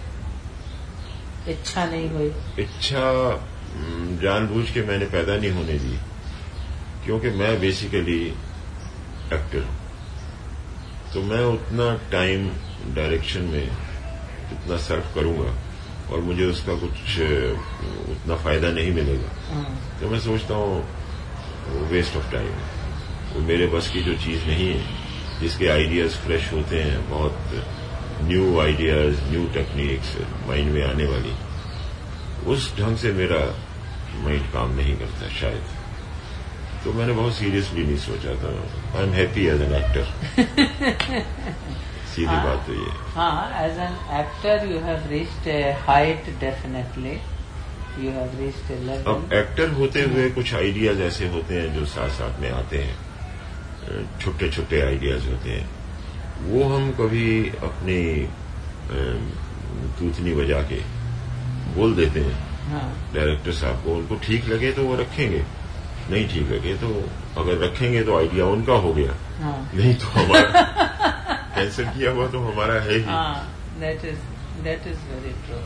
इच्छा 1.50 1.84
नहीं 1.84 2.08
हुई। 2.10 2.30
इच्छा 2.64 3.04
जानबूझ 4.22 4.70
के 4.70 4.82
मैंने 4.82 5.06
पैदा 5.06 5.36
नहीं 5.36 5.50
होने 5.50 5.78
दी 5.78 5.98
क्योंकि 7.04 7.30
मैं 7.38 7.58
बेसिकली 7.60 8.20
एक्टर 9.32 9.62
हूँ। 9.62 9.76
तो 11.12 11.22
मैं 11.22 11.44
उतना 11.46 11.86
टाइम 12.12 12.48
डायरेक्शन 12.94 13.42
में 13.52 13.66
उतना 14.52 14.76
सर्व 14.86 15.14
करूँगा 15.14 15.52
और 16.12 16.20
मुझे 16.20 16.44
उसका 16.44 16.74
कुछ 16.80 16.98
उतना 18.12 18.36
फ़ायदा 18.44 18.70
नहीं 18.72 18.92
मिलेगा। 18.94 19.30
हम्म, 19.48 19.74
तो 20.00 20.10
मैं 20.10 20.20
सोचता 20.20 20.54
हूँ 20.54 20.76
वेस्ट 21.90 22.16
ऑफ़ 22.16 22.30
टाइम 22.32 22.52
वो 23.32 23.40
मेरे 23.48 23.66
बस 23.66 23.90
की 23.92 24.02
जो 24.02 24.14
चीज़ 24.24 24.46
नहीं 24.46 24.68
है 24.68 25.40
जिसके 25.40 25.66
आइडियाज़ 25.68 26.16
फ्रेश 26.24 26.52
होते 26.52 26.82
हैं 26.82 27.08
बहुत 27.10 27.36
new 28.22 28.58
ideas 28.60 29.20
new 29.30 29.44
techniques 29.54 30.16
mind 30.48 30.72
में 30.72 30.82
आने 30.84 31.06
वाली। 31.06 31.34
उस 32.52 32.72
ढंग 32.78 32.96
से 32.96 33.12
मेरा 33.12 33.40
माइंड 34.24 34.44
काम 34.52 34.74
नहीं 34.76 34.96
करता 34.98 35.28
शायद। 35.40 35.64
तो 36.84 36.92
मैंने 36.92 37.12
बहुत 37.12 37.34
सीरियसली 37.34 37.84
नहीं 37.84 37.96
सोचा 37.98 38.34
था। 38.42 38.50
I 38.98 39.04
am 39.04 39.12
happy 39.12 39.46
as 39.46 39.62
an 39.62 39.74
actor 39.74 40.04
सीधी 42.08 42.26
हाँ। 42.26 42.44
बात 42.44 42.66
तो 42.66 42.74
ये 42.74 42.90
है। 42.90 43.12
हाँ 43.14 43.64
as 43.64 43.78
an 43.78 43.96
actor 44.20 44.66
you 44.72 44.78
have 44.80 45.08
reached 45.10 45.48
height 45.88 46.30
definitely 46.40 47.16
you 48.04 48.10
have 48.12 48.38
reached 48.40 49.06
अब 49.08 49.32
एक्टर 49.34 49.70
होते 49.78 50.02
हुए 50.02 50.30
कुछ 50.30 50.54
आइडियाज़ 50.54 51.02
ऐसे 51.02 51.28
होते 51.28 51.60
हैं 51.60 51.74
जो 51.74 51.84
साथ 51.86 52.10
साथ 52.18 52.40
में 52.40 52.50
आते 52.50 52.78
हैं। 52.78 52.96
छोटे 54.20 54.48
छोटे 54.50 54.80
आइडियाज़ 54.80 55.28
होते 55.28 55.50
हैं। 55.50 55.66
वो 56.40 56.62
हम 56.68 56.90
कभी 56.98 57.28
अपनी 57.68 58.00
तूतनी 59.98 60.32
बजा 60.34 60.60
के 60.70 60.80
बोल 61.74 61.94
देते 61.94 62.20
हैं। 62.20 62.36
हाँ। 62.70 62.88
डायरेक्टर 63.14 63.52
साहब 63.52 63.82
को 63.84 63.94
उनको 63.94 64.16
ठीक 64.26 64.48
लगे 64.48 64.72
तो 64.72 64.84
वो 64.84 64.94
रखेंगे 64.96 65.42
नहीं 66.10 66.28
ठीक 66.28 66.50
लगे 66.52 66.74
तो 66.82 66.88
अगर 67.40 67.58
रखेंगे 67.64 68.02
तो 68.04 68.16
आइडिया 68.18 68.44
उनका 68.56 68.72
हो 68.84 68.92
गया। 68.94 69.14
हाँ। 69.42 69.58
नहीं 69.74 69.94
तो 69.94 70.06
हमारा 70.10 70.62
कैंसिल 71.54 71.86
किया 71.88 72.10
हुआ 72.10 72.26
तो 72.30 72.40
हमारा 72.40 72.74
है 72.82 72.96
ही। 72.96 73.02
हाँ 73.04 73.34
that 73.80 74.04
is 74.04 74.20
that 74.64 74.86
is 74.86 75.00
very 75.10 75.32
true 75.46 75.58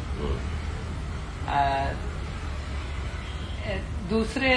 दूसरे 4.10 4.50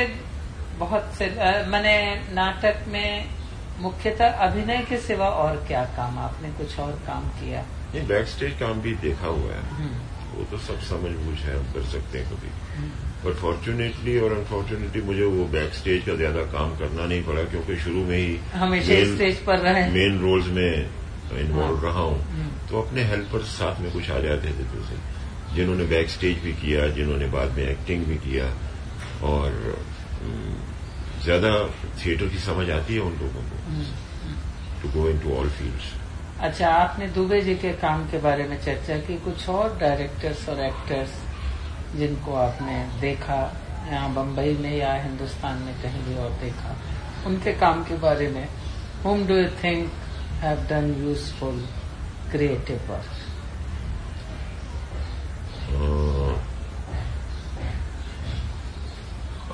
बहुत 0.79 1.11
से 1.17 1.25
मैंने 1.67 1.95
नाटक 2.35 2.85
में 2.87 3.34
मुख्यतः 3.79 4.43
अभिनय 4.43 4.85
के 4.89 4.97
सिवा 4.97 5.29
और 5.37 5.55
क्या 5.67 5.83
काम? 5.95 6.17
आपने 6.19 6.49
कुछ 6.57 6.79
और 6.79 6.91
काम 7.07 7.23
किया? 7.39 7.63
ये 7.95 8.01
बैक 8.07 8.27
स्टेज 8.27 8.53
काम 8.59 8.81
भी 8.81 8.93
देखा 9.01 9.27
हुआ 9.27 9.53
है। 9.53 9.63
हम्म, 9.71 9.95
वो 10.35 10.43
तो 10.51 10.57
सब 10.57 10.79
समझ 10.81 11.11
बूझ 11.15 11.37
है 11.39 11.57
हम 11.57 11.65
कर 11.73 11.83
सकते 11.89 12.19
हैं 12.19 12.29
कभी। 12.29 12.49
बट 13.25 13.35
फॉर्चुनेटली 13.37 14.17
और 14.19 14.33
अनफॉर्चुनेटली 14.33 15.01
मुझे 15.01 15.23
वो 15.25 15.45
बैक 15.49 15.73
स्टेज 15.73 16.03
का 16.05 16.15
ज़्यादा 16.15 16.41
काम 16.51 16.75
करना 16.77 17.05
नहीं 17.05 17.23
पड़ा 17.23 17.43
क्योंकि 17.43 17.77
शुरू 17.79 18.03
में 18.05 18.17
ही 18.17 18.37
हमेशा 18.53 19.03
स्टेज 19.13 19.43
पर 19.45 19.59
रहे। 19.59 19.89
मेन 19.91 20.19
रोल्स 20.19 20.47
में 20.47 20.89
इन्वॉल्व 21.39 21.85
रहा 21.85 22.01
हूँ। 22.01 22.19
तो 22.69 22.81
अपने 22.81 23.03
हेल्पर 23.03 23.43
साथ 23.51 23.79
में 23.81 23.91
कुछ 23.91 24.09
आ 24.11 24.19
जाते 24.19 24.47
थे 24.49 24.65
तो 24.65 24.83
से 24.85 24.97
जिन्होंने 25.55 25.83
बैक 25.85 26.09
स्टेज 26.09 26.37
भी 26.39 26.53
किया 26.53 26.87
जिन्होंने 26.95 27.27
बाद 27.29 27.57
में 27.57 27.63
एक्टिंग 27.63 28.05
भी 28.05 28.15
किया 28.25 28.45
और 29.27 29.51
ज़्यादा 31.25 31.51
थिएटर 31.99 32.27
की 32.29 32.39
समझ 32.39 32.69
आती 32.71 32.95
है 32.95 33.01
उन 33.01 33.13
लोगों 33.21 33.43
को 33.43 33.55
to 34.81 34.89
go 34.95 35.07
into 35.19 35.35
all 35.35 35.49
fields 35.51 35.93
अच्छा 36.39 36.69
आपने 36.69 37.07
दुबे 37.11 37.39
जी 37.41 37.55
के 37.57 37.71
काम 37.81 38.05
के 38.07 38.17
बारे 38.21 38.43
में 38.47 38.57
चर्चा 38.61 38.97
की 39.07 39.17
कुछ 39.25 39.47
और 39.49 39.77
डायरेक्टर्स 39.79 40.47
और 40.49 40.59
एक्टर्स 40.61 41.13
जिनको 41.95 42.33
आपने 42.37 42.77
देखा 43.01 43.39
यहाँ 43.87 44.13
बम्बई 44.13 44.53
में 44.57 44.71
या 44.71 44.93
हिंदुस्तान 44.95 45.61
में 45.61 45.73
कहीं 45.81 46.03
भी 46.05 46.15
और 46.17 46.31
देखा 46.41 46.75
उनके 47.27 47.53
काम 47.59 47.83
के 47.83 47.97
बारे 47.99 48.27
में 48.29 48.47
home 49.05 49.25
do 49.27 49.35
you 49.35 49.47
think 49.63 49.91
have 50.41 50.65
done 50.69 50.93
useful 50.99 51.59
creative 52.31 52.91
work 52.91 53.34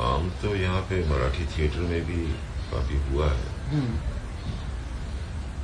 काम 0.01 0.29
तो 0.29 0.55
यहाँ 0.55 0.81
पे 0.81 1.09
मराठी 1.09 1.45
थिएटर 1.45 1.79
में 1.79 2.05
भी 2.05 2.33
काफ़ी 2.71 2.97
हुआ 2.97 3.31
है। 3.31 3.71
हम्म। 3.71 3.97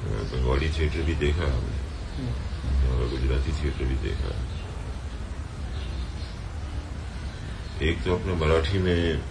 बंगाली 0.08 0.70
थिएटर 0.70 1.02
भी 1.02 1.16
देखा 1.16 1.44
है 1.44 1.52
हमने। 1.52 1.78
और 2.90 3.10
गुजराती 3.10 3.52
थिएटर 3.52 3.84
भी 3.84 3.96
देखा 3.96 4.28
है। 4.28 4.68
एक 7.82 8.04
तो 8.04 8.16
अपने 8.16 8.34
मराठी 8.34 8.78
में 8.78 9.22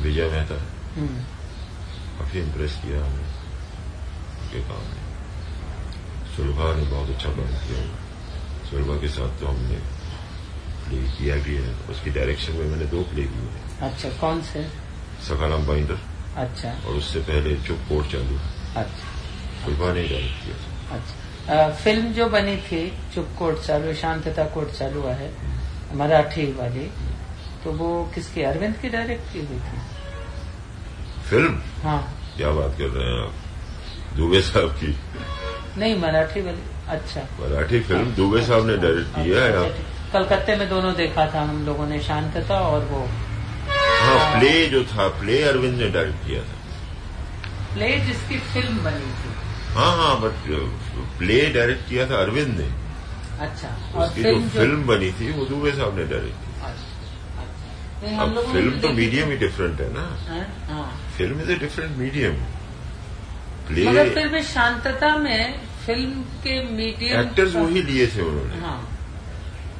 विजय 0.00 0.30
मेहता 0.30 0.54
काफ़ी 2.18 2.40
इम्प्रेस 2.40 2.72
किया 2.72 3.04
हमने 3.04 3.24
उनके 4.42 4.60
काम 4.60 4.82
में। 4.82 5.02
सुलभा 6.36 6.74
ने 6.74 6.82
बहुत 6.82 7.08
अच्छा 7.08 7.28
काम 7.28 7.46
किया। 7.46 7.96
सुलभा 8.70 9.00
के 9.00 9.08
साथ 9.08 9.40
तो 9.40 9.46
हमने 9.46 10.01
प्ले 10.92 11.02
किया 11.18 11.36
भी 11.44 11.54
है 11.56 11.74
उसकी 11.90 12.10
डायरेक्शन 12.10 12.52
में 12.52 12.64
मैंने 12.70 12.84
दो 12.94 13.02
प्ले 13.12 13.22
किए 13.24 13.48
हैं। 13.52 13.90
अच्छा 13.90 14.08
कौन 14.20 14.40
से? 14.52 14.62
सकाराम 15.28 15.66
बाइंडर 15.66 15.98
अच्छा। 16.42 16.70
और 16.88 16.94
उससे 16.96 17.20
पहले 17.30 17.56
चुप 17.66 17.78
कोर्ट 17.88 18.06
चालू 18.12 18.38
अच्छा। 18.82 19.66
नहीं 19.66 20.08
डायरेक्ट 20.08 20.44
किया 20.44 20.96
अच्छा। 20.96 21.54
आ, 21.54 21.68
फ़िल्म 21.84 22.12
जो 22.12 22.26
बनी 22.28 22.56
थी 22.68 22.82
चुप 23.14 23.28
कोर्ट 23.38 23.58
चालू 23.66 23.94
शांतता 24.02 24.44
कोर्ट 24.54 24.70
चालू 24.78 25.02
है 25.20 25.30
मराठी 25.98 26.46
वाली 26.58 26.86
तो 27.64 27.72
वो 27.80 27.88
किसकी 28.14 28.42
अरविंद 28.42 28.76
की 28.82 28.88
डायरेक्ट 28.88 29.32
की 29.32 29.38
हुई 29.38 29.58
थी? 29.66 29.80
फ़िल्म 31.30 31.60
हाँ। 31.82 32.00
क्या 32.36 32.50
बात 32.50 32.76
कर 32.78 32.88
रहे 32.96 33.08
हैं 33.08 33.22
आप? 33.26 33.34
दुबे 34.16 34.40
साहब 34.42 34.70
की। 34.80 34.94
नहीं 35.80 35.96
मराठी 36.00 36.40
वाली। 36.40 36.62
अच्छा। 36.96 37.20
मराठी 37.40 37.80
फ़िल्म। 37.80 38.14
दुबे 38.14 38.42
साहब 38.46 38.66
ने 38.66 38.76
डायरेक्ट 38.76 39.14
किया 39.14 39.42
है 39.44 39.52
अच्छा, 39.52 39.91
कलकत्ते 40.12 40.56
में 40.56 40.68
दोनों 40.68 40.94
देखा 40.94 41.26
था 41.34 41.42
हम 41.42 41.64
लोगों 41.66 41.86
ने 41.86 42.00
शांतता 42.02 42.58
और 42.60 42.84
वो। 42.84 43.00
हाँ 44.02 44.18
प्ले 44.32 44.52
जो 44.68 44.82
था 44.84 45.08
प्ले 45.20 45.42
अरविंद 45.44 45.78
ने 45.80 45.88
डायरेक्ट 45.90 46.26
किया 46.26 46.42
था। 46.42 46.56
प्ले 47.74 47.88
जिसकी 48.06 48.38
फ़िल्म 48.52 48.84
बनी 48.84 49.10
थी। 49.18 49.30
हाँ 49.74 49.92
हाँ 49.96 50.20
बट 50.20 50.34
प्ले 51.18 51.40
डायरेक्ट 51.50 51.88
किया 51.88 52.06
था 52.10 52.16
अरविंद 52.16 52.58
ने। 52.58 52.68
अच्छा 53.40 53.68
और 53.94 54.06
उसकी 54.06 54.22
जो 54.22 54.40
फ़िल्म 54.50 54.86
बनी 54.86 55.10
थी 55.12 55.32
वो 55.32 55.44
दुबे 55.44 55.72
साहब 55.72 55.98
ने 55.98 56.04
डायरेक्ट 56.04 56.38
की। 56.38 56.52
अच्छा, 56.62 56.86
अच्छा। 57.42 58.22
अब 58.22 58.52
फ़िल्म 58.52 58.80
तो 58.80 58.88
मीडियम 58.92 59.30
ही 59.30 59.36
डिफरेंट 59.36 59.80
है 59.80 59.92
ना। 59.92 60.06
Film 61.16 61.40
is 61.40 61.50
a 61.50 61.54
different 61.56 61.96
medium 61.98 62.34
play 63.68 63.88
मगर 63.88 64.08
फिर 64.14 64.28
भी 64.28 64.42
शांतता 64.44 65.16
में 65.18 65.60
फ़िल्म 65.86 66.22
के 66.44 66.62
मीडियम 66.72 67.20
एक्टर्स 67.20 67.54
वही 67.56 67.82
लिए 67.82 68.06
थे 68.06 68.22
उन्होंने। 68.22 68.60
हाँ। 68.60 68.80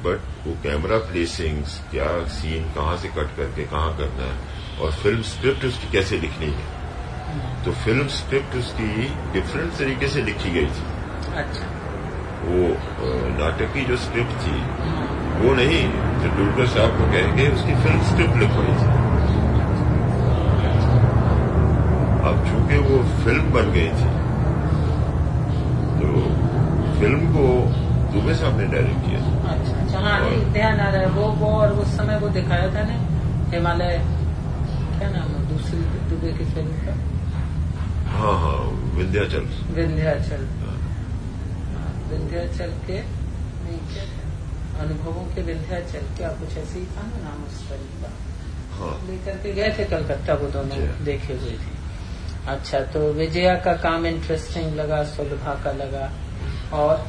बट 0.05 0.47
वो 0.47 0.53
कैमरा 0.63 0.97
प्लेसिंग्स 1.09 1.79
क्या 1.91 2.07
सीन 2.31 2.63
कहाँ 2.75 2.95
से 2.97 3.07
कट 3.17 3.35
करके 3.37 3.63
कहाँ 3.65 3.91
करना 3.97 4.23
है? 4.23 4.37
और 4.81 4.91
फ़िल्म 5.03 5.21
स्क्रिप्ट 5.29 5.65
उसकी 5.65 5.91
कैसे 5.91 6.17
लिखनी 6.19 6.49
है? 6.51 6.65
तो 7.65 7.71
फ़िल्म 7.83 8.07
स्क्रिप्ट 8.15 8.55
उसकी 8.55 8.87
डिफरेंट 9.33 9.71
तरीके 9.77 10.07
से 10.07 10.21
लिखी 10.21 10.49
गई 10.51 10.65
थी। 10.67 10.83
अच्छा। 11.41 11.67
वो 12.43 12.67
नाटक 13.37 13.73
की 13.73 13.85
जो 13.85 13.97
स्क्रिप्ट 13.97 14.41
थी 14.45 14.57
वो 15.35 15.53
नहीं 15.55 15.83
तेंदुलकर 16.21 16.67
साहब 16.73 16.97
को 16.97 17.05
कह 17.11 17.35
के 17.37 17.47
उसकी 17.53 17.75
फ़िल्म 17.83 18.03
स्क्रिप्ट 18.09 18.35
लिखवाई 18.39 18.73
थी। 18.81 18.89
अब 22.29 22.43
चूँकि 22.49 22.77
वो 22.89 22.97
फ़िल्म 23.23 23.51
बन 23.53 23.71
गई 23.71 23.87
थी 24.01 24.09
तो 25.99 26.07
फ़िल्म 26.99 27.31
को 27.33 27.47
दुबे 28.13 28.35
साहब 28.35 28.59
ने 28.59 28.67
डायरेक्ट 28.67 29.07
किया। 29.07 29.32
हाँ 30.03 30.19
ध्यान 30.53 30.79
आ 30.79 30.89
रहा 30.89 31.01
है। 31.01 31.09
वो 31.09 31.25
वो 31.39 31.49
और 31.57 31.71
उस 31.81 31.95
समय 31.97 32.17
वो 32.19 32.29
दिखाया 32.35 32.67
था 32.75 32.83
ना 32.87 32.95
हिमालय 33.53 33.97
क्या 34.97 35.09
नाम 35.09 35.29
है 35.29 35.47
दूसरी 35.49 35.79
दुबे 36.09 36.31
की 36.37 36.45
फ़िल्म 36.53 36.73
का? 36.85 36.95
हाँ 38.13 38.33
हाँ 38.41 38.57
विंध्याचल। 38.97 39.45
विंध्याचल। 39.75 40.43
हाँ। 40.63 40.75
विंध्याचल 42.09 42.73
के 42.87 42.99
नहीं 42.99 43.79
क्या 43.93 44.03
अनुभवों 44.83 45.23
के 45.35 45.41
विंध्याचल 45.41 46.05
क्या 46.17 46.29
कुछ 46.39 46.57
ऐसे 46.57 46.79
ही 46.79 46.85
था 46.97 47.01
ना 47.03 47.23
नाम 47.23 47.43
उस 47.45 47.63
फ़िल्म 47.69 48.01
का 48.03 48.11
हाँ। 48.77 48.93
लेकर 49.07 49.37
के 49.43 49.53
गए 49.53 49.73
थे 49.77 49.85
कलकत्ता 49.85 50.33
वो 50.33 50.47
दोनों 50.51 50.77
अच्छा। 50.77 51.03
देखे 51.05 51.33
हुए 51.33 51.57
थे। 51.63 51.81
अच्छा 52.51 52.79
तो 52.93 52.99
विजया 53.13 53.53
का 53.65 53.73
काम 53.83 54.05
इंटरेस्टिंग 54.05 54.73
लगा 54.75 55.03
सुलभा 55.09 55.53
का 55.63 55.71
लगा। 55.73 56.09
और 56.77 57.05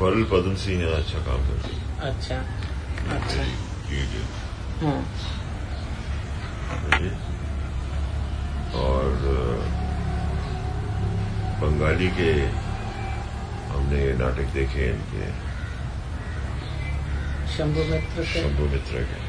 परल 0.00 0.24
पदम 0.32 0.54
सिंह 0.64 0.78
ने 0.82 0.92
अच्छा 0.92 1.18
काम 1.26 1.46
कर 1.48 1.66
दिया 1.66 2.08
अच्छा। 2.10 2.36
अच्छा 3.16 3.42
हाँ। 4.82 5.00
और 8.82 9.10
बंगाली 11.60 12.08
के 12.18 12.30
हमने 13.72 14.00
ये 14.04 14.12
नाटक 14.18 14.52
देखे 14.54 14.88
इनके। 14.90 15.28
शंभु 17.56 17.84
मित्र 17.90 18.22
के? 18.22 18.42
शंभु 18.42 18.64
मित्र 18.72 19.02
के। 19.10 19.24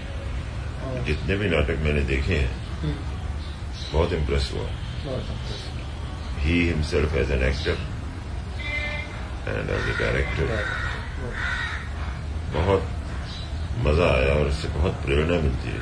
जितने 1.06 1.36
भी 1.38 1.50
नाटक 1.50 1.80
मैंने 1.84 2.02
देखे 2.14 2.36
हैं 2.36 2.52
हम्म। 2.82 3.94
बहुत 3.94 4.14
इम्प्रेस 4.14 4.52
हुआ। 4.54 4.68
He 6.44 6.60
himself 6.68 7.16
as 7.16 7.32
an 7.32 7.44
actor 7.44 7.78
and 9.48 9.70
as 9.70 9.90
a 9.90 9.94
director 10.00 10.46
बहुत 12.54 12.84
मज़ा 13.86 14.08
आया 14.12 14.34
और 14.34 14.48
इससे 14.48 14.68
बहुत 14.78 14.94
प्रेरणा 15.06 15.40
मिलती 15.42 15.70
है। 15.70 15.82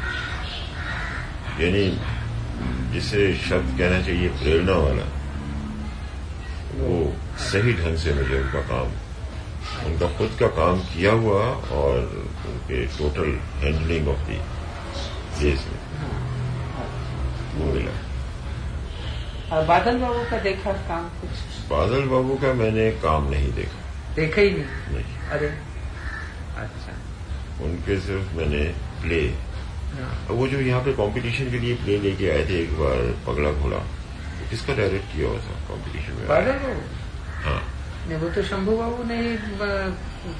यानी 1.61 1.83
जिसे 2.93 3.33
शब्द 3.39 3.77
कहना 3.77 4.01
चाहिए 4.01 4.29
प्रेरणा 4.39 4.75
वाला, 4.77 5.05
वो 6.75 6.95
सही 7.43 7.73
ढंग 7.73 7.97
से 7.97 8.13
मुझे 8.13 8.35
उनका 8.39 8.61
काम, 8.69 8.91
उनका 9.85 10.07
खुद 10.17 10.37
का 10.39 10.47
काम 10.57 10.79
किया 10.93 11.11
हुआ 11.23 11.41
और 11.79 11.97
उनके 12.47 12.85
टोटल 12.97 13.29
हैंडलिंग 13.63 14.07
ऑफ़ 14.09 14.21
दी 14.29 14.39
देश 15.39 15.65
में 15.67 15.79
वो 17.55 17.73
मिला। 17.73 17.95
और 19.51 19.65
बादल 19.65 19.97
बाबू 19.99 20.23
का 20.29 20.37
देखा 20.43 20.71
काम 20.87 21.09
कुछ? 21.19 21.54
बादल 21.69 22.03
बाबू 22.09 22.35
का 22.41 22.53
मैंने 22.53 22.89
काम 23.03 23.29
नहीं 23.29 23.51
देखा। 23.53 23.79
देखा 24.15 24.41
ही 24.41 24.49
नहीं? 24.51 24.95
नहीं। 24.95 25.17
अरे। 25.37 25.47
अच्छा। 26.63 26.93
उनके 27.65 27.99
सिर्फ़ 28.07 28.33
मैंने 28.37 28.63
प्ले 29.01 29.21
हाँ। 29.95 30.11
वो 30.37 30.47
जो 30.47 30.59
यहाँ 30.59 30.81
पे 30.85 30.91
कंपटीशन 30.93 31.49
के 31.51 31.59
लिए 31.59 31.75
प्ले 31.83 31.97
लेके 32.05 32.29
आए 32.31 32.43
थे 32.49 32.59
एक 32.61 32.73
बार 32.79 33.01
पगला 33.27 33.51
घोड़ा 33.63 33.77
तो 33.77 34.49
किसका 34.49 34.73
डायरेक्ट 34.79 35.13
किया 35.15 35.27
हुआ 35.29 35.39
था 35.45 35.53
कंपटीशन 35.69 36.13
में? 36.19 36.27
बादल 36.27 36.57
बाबू 36.63 36.81
हाँ। 37.45 37.59
नहीं 38.07 38.17
वो 38.23 38.29
तो 38.35 38.43
शंभू 38.49 38.77
बाबू 38.77 39.03
ने 39.11 39.19
ही 39.21 39.35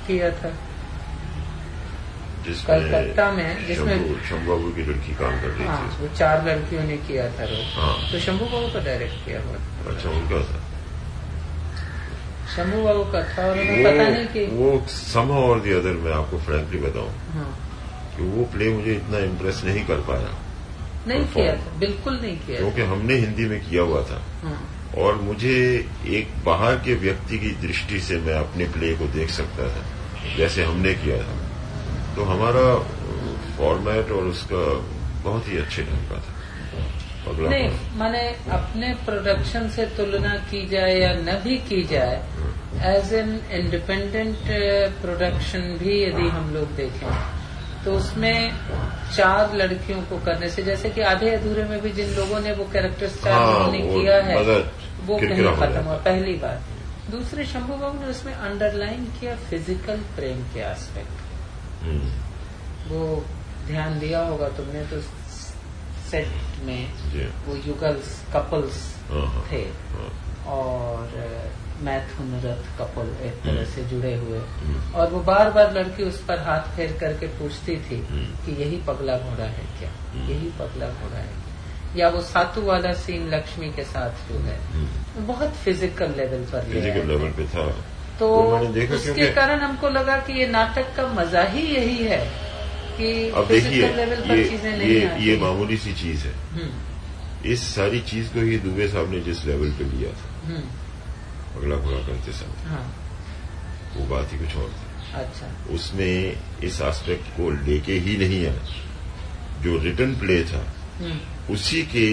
किया 0.07 0.29
था। 0.41 0.53
कलकत्ता 2.67 3.31
में 3.31 3.65
जिसमें 3.67 3.97
शंभू 4.29 4.49
बाबू 4.49 4.71
की 4.75 4.83
लड़की 4.89 5.13
काम 5.21 5.39
कर 5.41 5.47
रही 5.47 5.67
हाँ, 5.67 5.77
थी। 5.93 6.01
वो 6.01 6.07
चार 6.17 6.45
लड़कियों 6.47 6.83
ने 6.89 6.97
किया 7.07 7.23
था 7.37 7.47
हाँ। 7.77 7.93
तो 8.11 8.19
शंभू 8.25 8.45
बाबू 8.51 8.67
का 8.73 8.79
डायरेक्ट 8.85 9.25
किया 9.25 9.41
हुआ 9.41 9.93
अच्छा 9.93 10.09
उनका 10.09 10.41
था। 10.51 10.59
बाबू 12.63 13.03
का 13.03 13.23
था 13.23 13.45
और 13.45 13.55
पता 13.57 14.09
नहीं 14.09 14.27
कि 14.27 14.45
वो 14.45 14.85
सम 14.87 15.31
और 15.31 15.59
दी 15.59 15.71
अदर 15.71 15.93
मैं 15.93 16.13
आपको 16.13 16.37
फ्रेंकली 16.37 16.79
बताऊँ। 16.79 17.09
हाँ। 17.09 17.61
कि 18.17 18.23
वो 18.23 18.43
प्ले 18.43 18.69
मुझे 18.69 18.93
इतना 18.93 19.17
इम्प्रेस 19.17 19.61
नहीं 19.65 19.85
कर 19.85 19.95
पाया। 19.95 20.35
नहीं 21.07 21.25
किया 21.25 21.55
था 21.55 21.77
बिल्कुल 21.79 22.19
नहीं 22.21 22.37
किया। 22.37 22.57
क्योंकि 22.57 22.81
हमने 22.81 23.13
हिंदी 23.15 23.45
में 23.45 23.69
किया 23.69 23.81
हुआ 23.81 24.01
था। 24.01 24.21
हाँ। 24.43 24.91
और 24.97 25.15
मुझे 25.15 25.87
एक 26.05 26.45
बाहर 26.45 26.75
के 26.75 26.95
व्यक्ति 26.95 27.39
की 27.39 27.49
दृष्टि 27.49 27.99
से 27.99 28.17
मैं 28.17 28.33
अपने 28.33 28.65
प्ले 28.65 28.95
को 28.95 29.05
देख 29.05 29.29
सकता 29.29 29.63
था 29.63 29.85
जैसे 30.37 30.63
हमने 30.63 30.93
किया 30.93 31.17
था। 31.17 31.35
तो 32.15 32.23
हमारा 32.23 32.75
फॉर्मेट 33.57 34.11
और 34.11 34.23
उसका 34.23 34.73
बहुत 35.23 35.47
ही 35.47 35.57
अच्छे 35.57 35.83
ढंग 35.83 36.09
का 36.09 36.15
था। 36.15 36.34
नहीं 37.27 37.69
माने 37.97 38.21
अपने 38.53 38.93
प्रोडक्शन 39.05 39.67
से 39.69 39.85
तुलना 39.97 40.35
की 40.49 40.65
जाए 40.67 40.93
या 40.95 41.13
न 41.15 41.39
भी 41.43 41.57
की 41.69 41.81
जाए 41.83 42.21
एज 42.87 43.13
एन 43.13 43.39
इंडिपेंडेंट 43.53 44.45
प्रोडक्शन 45.01 45.61
भी 45.79 46.01
यदि 46.03 46.27
हम 46.29 46.53
लोग 46.53 46.75
देखें 46.75 47.07
तो 47.85 47.93
उसमें 47.93 48.51
चार 49.15 49.55
लड़कियों 49.55 50.01
को 50.03 50.17
करने 50.25 50.49
से 50.49 50.63
जैसे 50.63 50.89
कि 50.89 51.01
आधे 51.05 51.29
अधूरे 51.31 51.63
में 51.63 51.79
भी 51.81 51.91
जिन 51.91 52.09
लोगों 52.15 52.39
ने 52.39 52.51
वो 52.53 52.69
कैरेक्टर 52.73 53.07
स्टार 53.09 53.33
हाँ, 53.33 53.67
वो 53.67 53.99
किया 53.99 54.21
है 54.23 54.37
वो 55.05 55.17
कहीं 55.17 55.55
खत्म 55.55 55.83
हुआ 55.83 55.97
पहली 56.03 56.33
बार 56.37 56.63
दूसरे 57.11 57.45
शंभू 57.45 57.75
बाबू 57.75 57.99
ने 57.99 58.07
उसमें 58.07 58.33
अंडरलाइन 58.33 59.05
किया 59.19 59.35
फ़िज़िकल 59.49 59.97
प्रेम 60.15 60.41
के 60.53 60.59
एस्पेक्ट 60.61 61.83
हम्म, 61.83 62.09
वो 62.87 63.23
ध्यान 63.67 63.99
दिया 63.99 64.21
होगा 64.21 64.47
तुमने 64.57 64.81
तो 64.85 65.01
सेट 66.11 66.63
में 66.63 66.87
वो 67.47 67.55
युगल्स 67.55 68.23
कपल्स 68.33 68.83
हाँ, 69.11 69.47
थे। 69.51 69.61
हाँ, 69.93 70.09
और 70.47 71.53
मैथुन 71.81 72.33
रथ 72.43 72.67
कपल 72.79 73.07
एक 73.25 73.41
तरह 73.43 73.65
से 73.65 73.83
जुड़े 73.83 74.13
हुए। 74.15 74.37
हम्म। 74.37 74.93
और 74.95 75.09
वो 75.09 75.19
बार 75.19 75.49
बार 75.51 75.73
लड़की 75.73 76.03
उस 76.03 76.21
पर 76.23 76.39
हाथ 76.39 76.75
फेर 76.75 76.97
करके 76.99 77.27
पूछती 77.39 77.75
थी 77.77 77.97
हम्म। 78.09 78.45
कि 78.45 78.61
यही 78.61 78.77
पगला 78.87 79.17
घोड़ा 79.17 79.45
है 79.45 79.65
क्या। 79.79 79.89
यही 80.27 80.49
पगला 80.59 80.87
घोड़ा 80.89 81.17
है 81.17 81.43
या 81.97 82.09
वो 82.09 82.21
सातु 82.21 82.61
वाला 82.61 82.91
सीन 82.93 83.27
लक्ष्मी 83.29 83.71
के 83.73 83.83
साथ 83.83 84.31
जो 84.31 84.39
है 84.39 84.57
बहुत 85.25 85.53
फ़िज़िकल 85.55 86.13
लेवल 86.17 86.45
पर 86.51 86.71
फ़िज़िकल 86.71 87.07
लेवल 87.07 87.31
पे 87.31 87.45
था। 87.45 87.67
तो 88.19 88.27
तो 88.59 88.95
उसके 88.95 89.27
कारण 89.33 89.59
हमको 89.59 89.89
लगा 89.89 90.17
कि 90.17 90.33
ये 90.33 90.47
नाटक 90.47 90.95
का 90.97 91.07
मज़ा 91.07 91.41
ही 91.43 91.61
यही 91.61 91.97
है। 92.03 92.19
कि 92.97 93.29
अब 93.29 93.47
देखिए 93.47 93.85
ये 93.85 94.99
ये 94.99 95.25
ये 95.25 95.37
मामूली 95.37 95.77
सी 95.77 95.93
चीज़ 95.93 96.25
है। 96.27 96.33
हम्म, 96.51 97.51
इस 97.51 97.63
सारी 97.75 97.99
चीज़ 97.99 98.27
को 98.27 98.41
ही 98.41 98.57
दुबे 98.57 98.87
साहब 98.87 99.11
ने 99.11 99.19
जिस 99.19 99.45
लेवल 99.45 99.71
पे 99.71 99.83
लिया 99.83 100.11
था 100.11 100.29
हम्म, 100.45 101.59
अगला 101.59 101.75
घोड़ा 101.75 101.99
करते 102.07 102.31
समय 102.31 102.69
हाँ। 102.69 102.85
वो 103.95 104.05
बात 104.05 104.33
ही 104.33 104.39
कुछ 104.39 104.55
और 104.55 104.69
थी। 104.69 105.13
अच्छा। 105.13 105.73
उसमें 105.73 106.37
इस 106.63 106.81
एस्पेक्ट 106.81 107.27
को 107.37 107.49
लेके 107.65 107.93
ही 107.93 108.17
नहीं 108.17 108.45
आया। 108.45 108.63
जो 109.61 109.77
रिटर्न 109.77 110.15
प्ले 110.15 110.43
था 110.43 110.63
हम्म, 110.99 111.53
उसी 111.53 111.81
के 111.83 112.07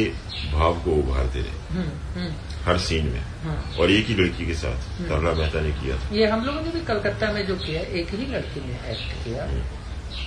भाव 0.52 0.74
को 0.80 0.90
उभारते 0.90 1.40
रहे। 1.40 2.30
हर 2.64 2.78
सीन 2.78 3.06
में। 3.06 3.20
हाँ। 3.44 3.76
और 3.80 3.90
एक 3.90 4.06
ही 4.06 4.14
लड़की 4.14 4.46
के 4.46 4.54
साथ 4.54 4.78
तरला 5.08 5.32
मेहता 5.32 5.60
ने 5.60 5.70
किया 5.70 5.96
था। 5.96 6.14
ये 6.14 6.26
हम 6.26 6.44
लोगों 6.44 6.60
ने 6.60 6.70
भी 6.70 6.80
कलकत्ता 6.80 7.32
में 7.32 7.46
जो 7.46 7.56
किया 7.56 7.80
एक 7.80 8.14
ही 8.14 8.26
लड़की 8.26 8.60
ने 8.60 8.74
एक्ट 8.90 9.24
किया। 9.24 9.46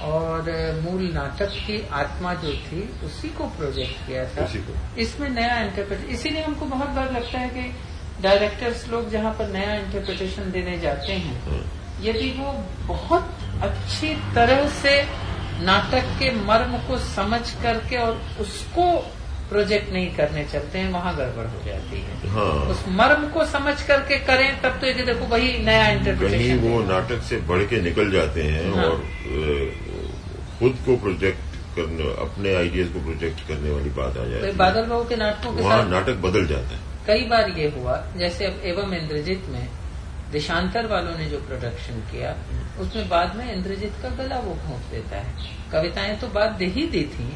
और 0.01 0.49
मूल 0.83 1.01
नाटक 1.13 1.49
की 1.67 1.87
आत्मा 1.93 2.33
जो 2.33 2.53
थी 2.53 2.81
उसी 3.05 3.29
को 3.29 3.43
प्रोजेक्ट 3.43 4.07
किया 4.07 4.23
था। 4.25 4.47
इसमें 4.97 5.29
नया 5.29 5.59
इंटरप्रेट 5.59 6.05
इसीलिए 6.09 6.43
हमको 6.43 6.65
बहुत 6.65 6.89
बार 6.89 7.11
लगता 7.11 7.39
है 7.39 7.49
कि 7.49 7.71
डायरेक्टर्स 8.21 8.87
लोग 8.89 9.09
जहाँ 9.09 9.33
पर 9.33 9.47
नया 9.47 9.73
इंटरप्रिटेशन 9.75 10.51
देने 10.51 10.77
जाते 10.79 11.13
हैं 11.13 11.41
हाँ, 11.45 11.61
यदि 12.01 12.29
वो 12.31 12.51
बहुत 12.87 13.29
अच्छी 13.63 14.13
तरह 14.35 14.67
से 14.81 15.01
नाटक 15.65 16.05
के 16.19 16.31
मर्म 16.45 16.77
को 16.77 16.97
समझ 16.97 17.41
करके 17.63 17.97
और 17.97 18.21
उसको 18.39 18.85
प्रोजेक्ट 19.49 19.91
नहीं 19.93 20.09
करने 20.15 20.43
चलते 20.51 20.79
हैं 20.79 20.91
वहाँ 20.91 21.15
गड़बड़ 21.15 21.45
हो 21.45 21.59
जाती 21.65 22.01
है। 22.01 22.29
हाँ। 22.29 22.51
उस 22.71 22.83
मर्म 22.91 23.27
को 23.29 23.45
समझ 23.47 23.75
करके 23.81 24.17
करें 24.25 24.61
तब 24.61 24.79
तो 24.81 24.87
ये 24.87 25.05
देखो 25.05 25.25
वही 25.25 25.57
नया 25.65 25.87
इंटरप्रिटेशन 25.89 26.59
वो 26.61 26.81
नाटक 26.83 27.21
से 27.23 27.37
बढ़ 27.49 27.63
के 27.69 27.81
निकल 27.81 28.11
जाते 28.11 28.43
हैं 28.43 28.71
हाँ। 28.73 28.85
और 28.85 29.03
खुद 30.59 30.77
को 30.85 30.95
प्रोजेक्ट 30.97 31.53
करने 31.75 32.09
अपने 32.23 32.55
आइडियाज़ 32.55 32.91
को 32.91 32.99
प्रोजेक्ट 33.05 33.47
करने 33.47 33.71
वाली 33.71 33.89
बात 33.95 34.17
आ 34.17 34.23
तो 34.23 34.29
जाती 34.31 34.45
है। 34.45 34.55
बादल 34.57 34.85
बाबू 34.85 35.03
के 35.09 35.15
नाटकों 35.15 35.55
के 35.55 35.63
साथ 35.63 35.89
नाटक 35.89 36.21
बदल 36.23 36.45
जाता 36.47 36.75
है। 36.75 36.83
कई 37.07 37.25
बार 37.29 37.49
ये 37.57 37.67
हुआ 37.69 37.97
जैसे 38.17 38.45
अब 38.45 38.61
एवं 38.65 38.93
इंद्रजीत 38.97 39.49
में 39.49 39.67
देशांतर 40.31 40.87
वालों 40.87 41.17
ने 41.17 41.25
जो 41.25 41.37
प्रोडक्शन 41.47 41.99
किया 42.11 42.35
उसमें 42.81 43.09
बाद 43.09 43.35
में 43.35 43.53
इंद्रजीत 43.53 43.93
का 44.03 44.09
गला 44.15 44.39
वो 44.39 44.53
घोंप 44.55 44.91
देता 44.91 45.17
है। 45.17 45.53
कविताएँ 45.71 46.15
तो 46.19 46.27
बाद 46.29 46.55
दे 46.59 46.65
ही 46.75 46.87
दी 46.87 47.03
थी 47.13 47.27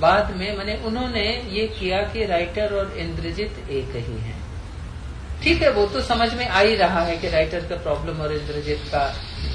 बाद 0.00 0.30
में 0.36 0.56
मैंने 0.56 0.74
उन्होंने 0.86 1.24
ये 1.50 1.66
किया 1.78 2.02
कि 2.12 2.24
राइटर 2.26 2.74
और 2.74 2.96
इंद्रजीत 2.98 3.68
एक 3.70 3.96
ही 3.96 4.18
हैं। 4.18 4.36
ठीक 5.42 5.62
है 5.62 5.70
वो 5.72 5.86
तो 5.86 6.00
समझ 6.00 6.32
में 6.34 6.46
आ 6.46 6.60
ही 6.60 6.74
रहा 6.76 7.00
है 7.00 7.16
कि 7.16 7.28
राइटर 7.28 7.66
का 7.66 7.76
प्रॉब्लम 7.82 8.20
और 8.20 8.32
इंद्रजीत 8.32 8.82
का 8.94 9.02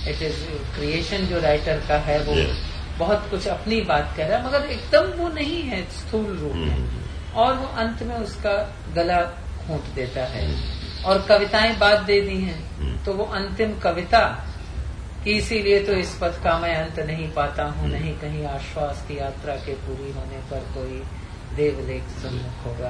इट 0.09 0.21
इज़ 0.21 0.43
क्रिएशन 0.75 1.25
जो 1.25 1.39
राइटर 1.39 1.81
का 1.87 1.97
है 2.07 2.19
वो 2.23 2.35
Yeah. 2.35 2.55
बहुत 2.99 3.27
कुछ 3.29 3.47
अपनी 3.47 3.79
बात 3.81 4.13
कह 4.17 4.27
रहा 4.27 4.37
है 4.37 4.47
मगर 4.47 4.65
एकदम 4.65 5.05
वो 5.17 5.29
नहीं 5.29 5.61
है 5.63 5.81
स्थूल 5.91 6.25
रूप 6.37 6.53
में 6.53 6.69
हम्म, 6.69 6.87
और 7.35 7.53
वो 7.53 7.67
अंत 7.83 8.03
में 8.03 8.15
उसका 8.15 8.53
गला 8.95 9.21
घोंट 9.67 9.93
देता 9.95 10.25
है 10.25 10.43
और 11.05 11.25
कविताएँ 11.29 11.75
बात 11.77 11.99
दे 11.99 12.19
दी 12.21 12.37
हैं। 12.41 12.59
हम्म। 12.77 12.97
तो 13.05 13.13
वो 13.13 13.23
अंतिम 13.35 13.73
कविता 13.79 14.21
इसीलिए 15.27 15.79
तो 15.83 15.93
इस 15.95 16.17
पथ 16.21 16.41
का 16.43 16.57
मैं 16.59 16.73
अंत 16.75 16.99
नहीं 17.01 17.27
पाता 17.31 17.63
हूँ। 17.65 17.89
नहीं 17.89 18.13
कहीं 18.19 18.45
आश्वास 18.47 19.03
की 19.07 19.17
यात्रा 19.17 19.55
के 19.55 19.73
पूरी 19.83 20.11
होने 20.11 20.39
पर 20.51 20.65
कोई 20.73 21.01
देवलेख 21.55 22.03
सम्मुख 22.21 22.65
होगा। 22.65 22.89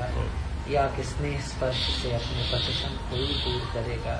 या 0.71 0.85
किसने 0.87 1.31
स्पर्श 1.41 1.81
से 1.93 2.13
अपने 2.15 2.43
पथश्रम 2.51 2.93
कोई 3.09 3.27
दूर 3.39 3.61
करेगा 3.73 4.15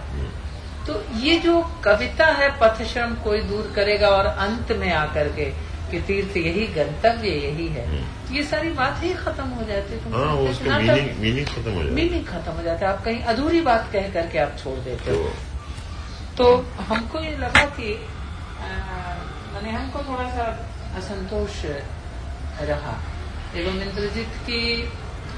तो 0.88 0.94
ये 1.20 1.38
जो 1.40 1.62
कविता 1.84 2.26
है 2.34 2.50
पथश्रम 2.60 3.14
कोई 3.24 3.42
दूर 3.44 3.72
करेगा 3.76 4.08
और 4.10 4.26
अंत 4.26 4.72
में 4.80 4.92
आकर 4.94 5.28
के 5.36 5.46
कि 5.92 6.00
तीर्थ 6.02 6.38
यही 6.38 6.66
गंतव्य 6.76 7.30
यही 7.30 7.68
है। 7.68 7.86
ये 8.32 8.44
सारी 8.44 8.70
बात 8.72 9.04
ही 9.04 9.14
खत्म 9.14 9.48
हो 9.50 9.64
जाती 9.64 9.94
है 9.94 10.02
मीनिंग 11.20 11.46
खत्म 11.48 11.72
हो 11.72 11.84
जाता 11.84 11.96
है 11.96 12.24
खत्म 12.24 12.52
हो 12.52 12.64
जाता 12.64 12.86
है 12.86 12.94
आप 12.94 13.04
कहीं 13.06 13.22
अधूरी 13.34 13.62
बात 13.62 13.90
कह 13.94 14.10
करके 14.14 14.38
आप 14.40 14.56
छोड़ 14.64 14.78
देते 14.80 15.06
तो 15.06 15.18
हो 15.18 15.30
तो 16.38 16.46
हमको 16.90 17.20
ये 17.20 17.36
लगा 17.38 17.66
कि 17.78 17.90
मैंने 19.54 19.72
हमको 19.72 20.00
थोड़ा 20.04 20.30
सा 20.36 20.46
असंतोष 20.98 21.64
रहा। 22.70 22.94
एवं 23.56 23.82
इंद्रजीत 23.82 24.38
की 24.48 24.62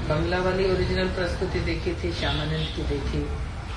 बंगला 0.08 0.38
वाली 0.38 0.70
ओरिजिनल 0.72 1.08
प्रस्तुति 1.16 1.60
देखी 1.68 1.92
थी 2.02 2.12
श्यामानंद 2.12 2.68
की 2.76 2.82
देखी 2.90 3.20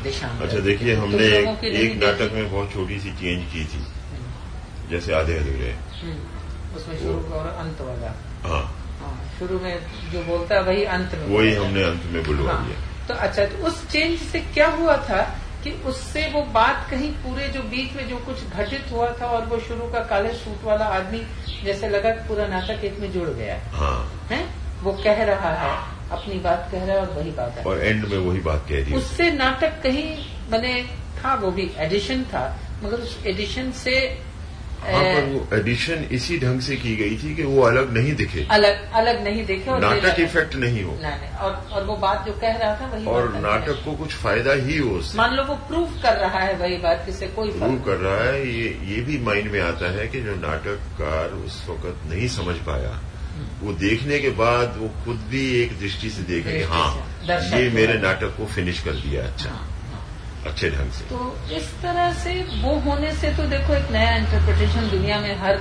देशांतर 0.03 0.45
अच्छा 0.45 0.59
देखिए 0.67 0.95
हमने 0.95 1.27
लोगों 1.29 1.53
एक, 1.57 1.73
एक 1.75 2.03
नाटक 2.03 2.33
में 2.33 2.51
बहुत 2.51 2.71
छोटी 2.73 2.99
सी 2.99 3.11
चेंज 3.11 3.43
की 3.53 3.63
थी। 3.71 3.79
हम्म, 3.79 4.89
जैसे 4.91 5.13
आधे 5.13 5.37
अधूरे। 5.37 5.71
हम्म, 6.01 6.77
उसमें 6.77 6.97
शुरू 6.99 7.33
और 7.39 7.47
अंत 7.63 7.81
वाला। 7.81 8.13
हाँ। 8.45 8.61
हाँ 9.01 9.13
शुरू 9.39 9.59
में 9.59 9.75
जो 10.11 10.23
बोलता 10.23 10.55
है 10.55 10.61
वही 10.63 10.83
अंत 10.95 11.15
में 11.15 11.27
वही 11.35 11.53
हमने 11.55 11.83
अंत 11.83 12.03
में 12.13 12.23
बुलवा 12.23 12.53
हाँ, 12.53 12.65
दिया। 12.67 12.77
तो 13.07 13.13
अच्छा 13.27 13.45
तो 13.45 13.65
उस 13.67 13.87
चेंज 13.91 14.19
से 14.31 14.39
क्या 14.53 14.67
हुआ 14.79 14.97
था 15.09 15.21
कि 15.63 15.71
उससे 15.85 16.21
वो 16.31 16.41
बात 16.53 16.87
कहीं 16.91 17.11
पूरे 17.23 17.47
जो 17.47 17.61
बीच 17.61 17.95
में 17.95 18.07
जो 18.09 18.17
कुछ 18.17 18.43
घटित 18.55 18.91
हुआ 18.91 19.09
था 19.21 19.25
और 19.25 19.45
वो 19.45 19.59
शुरू 19.59 19.87
का 19.91 19.99
काले 20.05 20.33
सूट 20.33 20.63
वाला 20.63 20.85
आदमी 20.97 21.19
जैसे 21.63 21.89
लगा 21.89 22.09
कि 22.09 22.27
पूरा 22.27 22.47
नाटक 22.47 22.83
एक 22.83 22.99
में 22.99 23.11
जुड़ 23.11 23.27
गया 23.29 23.55
है। 23.55 23.71
हाँ? 23.71 24.43
वो 24.83 24.91
कह 25.03 25.23
रहा 25.23 25.49
है 25.53 25.71
अपनी 26.11 26.39
बात 26.39 26.69
कह 26.71 26.85
रहा 26.85 26.95
है 26.95 27.01
और 27.01 27.13
वही 27.17 27.31
बात 27.31 27.57
है। 27.57 27.63
और 27.63 27.83
एंड 27.85 28.05
में 28.05 28.17
वही 28.17 28.39
बात 28.39 28.65
कह 28.69 28.83
रही 28.83 28.93
उससे 28.93 29.31
नाटक 29.31 29.81
कहीं 29.83 30.07
मैंने 30.51 30.81
था 31.19 31.33
वो 31.35 31.51
भी 31.51 31.69
एडिशन 31.77 32.23
था 32.23 32.43
मगर 32.83 32.97
उस 32.97 33.17
एडिशन 33.27 33.71
से 33.71 33.95
पर 34.83 35.25
वो 35.25 35.57
एडिशन 35.57 36.03
इसी 36.11 36.37
ढंग 36.39 36.61
से 36.61 36.75
की 36.75 36.95
गई 36.95 37.17
थी 37.17 37.35
कि 37.35 37.43
वो 37.43 37.61
अलग 37.61 37.93
नहीं 37.97 38.15
दिखे। 38.15 38.45
अलग 38.51 38.91
अलग 38.91 39.23
नहीं 39.23 39.45
देखे 39.45 39.71
और 39.71 39.79
नाटक 39.81 40.19
इफ़ेक्ट 40.19 40.55
नहीं 40.55 40.83
हो। 40.83 40.91
नहीं 40.91 41.19
नहीं 41.21 41.29
और, 41.29 41.51
और 41.71 41.83
वो 41.83 41.95
बात 41.97 42.25
जो 42.25 42.33
कह 42.33 42.57
रहा 42.57 42.75
था 42.75 42.87
वही 42.93 43.05
और 43.05 43.27
बात 43.27 43.41
नाटक 43.43 43.83
को 43.85 43.93
कुछ 43.93 44.15
फ़ायदा 44.15 44.53
ही 44.65 44.77
हो 44.77 45.01
मान 45.15 45.35
लो 45.35 45.43
वो 45.43 45.55
प्रूव 45.67 45.99
कर 46.03 46.17
रहा 46.17 46.39
है 46.39 46.55
वही 46.57 46.77
बात 46.77 47.05
जिससे 47.05 47.27
कोई 47.35 47.51
प्रूव 47.51 47.79
कर 47.85 47.97
रहा 47.97 48.23
है 48.23 48.47
ये 48.47 48.67
ये 48.85 49.01
भी 49.01 49.17
माइंड 49.25 49.51
में 49.51 49.59
आता 49.61 49.91
है 49.91 50.07
कि 50.07 50.21
जो 50.21 50.35
नाटककार 50.37 51.33
उस 51.45 51.63
वक्त 51.69 52.09
नहीं 52.09 52.27
समझ 52.37 52.55
पाया 52.67 52.99
वो 53.63 53.73
देखने 53.79 54.19
के 54.19 54.29
बाद 54.37 54.77
वो 54.77 54.87
खुद 55.05 55.19
भी 55.29 55.43
एक 55.61 55.79
दृष्टि 55.79 56.09
से 56.09 56.23
देखे 56.23 56.63
हाँ 56.69 56.89
ये 57.27 57.69
मेरे 57.69 57.97
नाटक 57.99 58.35
को 58.37 58.45
फिनिश 58.45 58.79
कर 58.79 58.91
दिया 58.99 59.23
अच्छा। 59.23 59.49
हाँ। 59.49 59.78
अच्छे 60.47 60.69
ढंग 60.71 60.91
से। 60.91 61.05
तो 61.05 61.19
इस 61.55 61.71
तरह 61.81 62.13
से 62.23 62.33
वो 62.61 62.73
होने 62.81 63.11
से 63.15 63.31
तो 63.37 63.43
देखो 63.49 63.73
एक 63.73 63.91
नया 63.91 64.15
इंटरप्रिटेशन 64.17 64.89
दुनिया 64.89 65.19
में 65.19 65.35
हर 65.39 65.57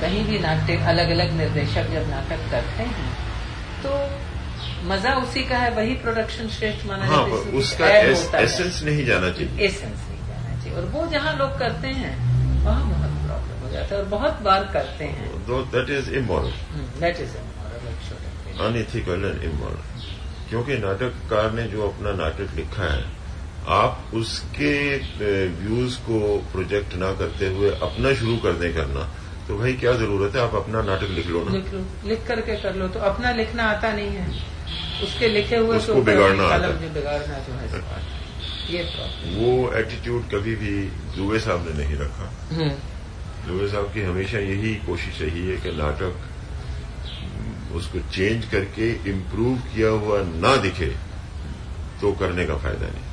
कहीं 0.00 0.24
भी 0.26 0.38
नाटक 0.38 0.86
अलग 0.88 1.10
अलग 1.10 1.32
निर्देशक 1.36 1.90
जब 1.92 2.08
नाटक 2.10 2.50
करते 2.50 2.82
हैं 2.82 3.12
तो 3.82 3.94
मज़ा 4.88 5.14
उसी 5.16 5.42
का 5.48 5.58
है 5.58 5.70
वही 5.74 5.94
प्रोडक्शन 6.02 6.48
श्रेष्ठ 6.48 6.86
माना 6.86 7.06
हाँ 7.06 7.24
जाता 7.28 7.36
है, 7.36 7.58
उसका 7.58 7.88
एस, 7.88 8.30
एसेंस 8.34 8.82
नहीं 8.84 9.04
जाना 9.06 9.30
चाहिए। 9.30 9.66
एसेंस 9.66 9.98
नहीं 10.08 10.26
जाना 10.28 10.62
चाहिए। 10.62 10.76
और 10.76 10.84
वो 10.92 11.06
जहाँ 11.12 11.36
लोग 11.38 11.58
करते 11.58 11.88
हैं 12.00 12.14
वहाँ 12.64 12.82
बहुत 12.88 13.12
प्रॉब्लम 13.26 13.64
हो 13.64 13.70
जाता 13.72 13.94
है 13.94 14.00
और 14.00 14.08
बहुत 14.08 14.40
बार 14.42 14.64
करते 14.72 15.04
हैं। 15.04 15.28
That 15.72 15.90
is 15.90 16.10
immoral 16.14 16.52
that 17.00 17.20
is 17.20 17.36
unethical 18.66 19.24
and 19.24 19.42
immoral 19.42 20.02
क्योंकि 20.48 20.76
नाटककार 20.78 21.52
ने 21.52 21.62
जो 21.68 21.88
अपना 21.88 22.12
नाटक 22.22 22.54
लिखा 22.56 22.92
है 22.92 23.17
आप 23.68 24.10
उसके 24.14 24.72
व्यूज़ 25.54 25.96
को 26.00 26.18
प्रोजेक्ट 26.52 26.94
ना 26.94 27.12
करते 27.14 27.46
हुए 27.46 27.70
अपना 27.82 28.14
शुरू 28.14 28.36
कर 28.36 28.52
दें 28.52 28.72
करना। 28.74 29.02
तो 29.48 29.58
भाई 29.58 29.72
क्या 29.72 29.92
ज़रूरत 29.92 30.36
है? 30.36 30.40
आप 30.42 30.54
अपना 30.54 30.82
नाटक 30.82 31.10
लिख 31.10 31.26
लो 31.26 31.42
ना। 31.44 31.52
लिख 31.52 31.72
लो। 31.74 31.80
लिख 32.08 32.26
करके 32.28 32.56
कर 32.56 32.74
लो। 32.74 32.88
तो 32.88 33.00
अपना 33.00 33.32
लिखना 33.32 33.64
आता 33.64 33.92
नहीं 33.92 34.08
है। 34.08 34.26
उसके 35.04 35.28
लिखे 35.28 35.56
हुए 35.56 35.76
उसको 35.76 36.02
बिगाड़ना 36.02 36.44
आता 36.44 36.68
बिगाड़ना 36.68 37.38
जो 37.38 37.52
है 37.52 37.66
ये 38.70 38.82
वो 39.34 39.50
एटीट्यूड 39.72 40.22
कभी 40.30 40.54
भी 40.56 40.72
दुबे 41.16 41.38
साहब 41.38 41.68
ने 41.68 41.74
नहीं 41.82 41.96
रखा। 41.96 42.26
हम्म, 42.52 42.70
दुबे 43.48 43.68
साहब 43.68 43.92
की 43.94 44.00
हमेशा 44.02 44.38
यही 44.38 44.74
कोशिश 44.86 45.20
रही 45.22 45.46
है 45.48 45.56
कि 45.56 45.70
नाटक 45.72 46.14
उसको 47.74 47.98
चेंज 48.12 48.44
करके 48.44 48.90
इम्प्रूव 49.10 49.56
किया 49.70 49.88
हुआ 50.02 50.20
ना 50.44 50.56
दिखे 50.56 50.90
तो 52.00 52.12
करने 52.12 52.46
का 52.46 52.56
फ़ायदा 52.56 52.86
नहीं। 52.86 53.07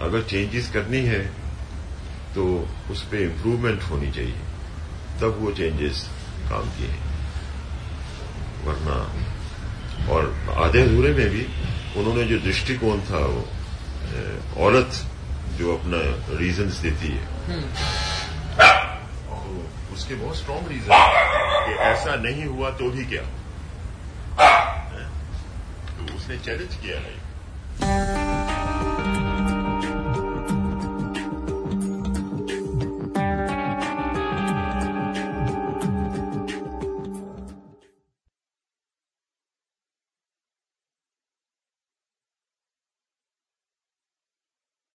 अगर 0.00 0.22
चेंजेस 0.30 0.70
करनी 0.70 1.00
है 1.06 1.20
तो 2.34 2.44
उस 2.90 3.02
पर 3.02 3.16
इम्प्रूवमेंट 3.16 3.82
होनी 3.82 4.10
चाहिए। 4.12 4.38
तब 5.20 5.38
वो 5.40 5.52
चेंजेस 5.52 6.08
काम 6.50 6.70
किए 6.76 6.88
हैं। 6.88 7.02
वरना 8.64 8.96
और 10.12 10.22
आधे 10.64 10.80
अधूरे 10.82 11.12
में 11.14 11.28
भी 11.30 11.46
उन्होंने 11.96 12.24
जो 12.24 12.38
दृष्टिकोण 12.38 13.00
था 13.00 13.18
वो 13.26 13.42
औरत 14.66 14.90
जो 15.58 15.76
अपना 15.76 15.98
रीजंस 16.38 16.76
देती 16.78 17.08
है 17.08 17.24
हम्म, 17.46 17.66
उसके 19.94 20.14
बहुत 20.14 20.36
स्ट्रांग 20.36 20.68
रीजन 20.68 20.88
कि 21.66 21.72
ऐसा 21.84 22.14
नहीं 22.22 22.44
हुआ 22.46 22.70
तो 22.70 22.90
भी 22.90 23.04
क्या? 23.04 23.22
तो 25.96 26.14
उसने 26.16 26.38
चैलेंज 26.38 26.74
किया 26.74 26.96
है। 27.00 28.33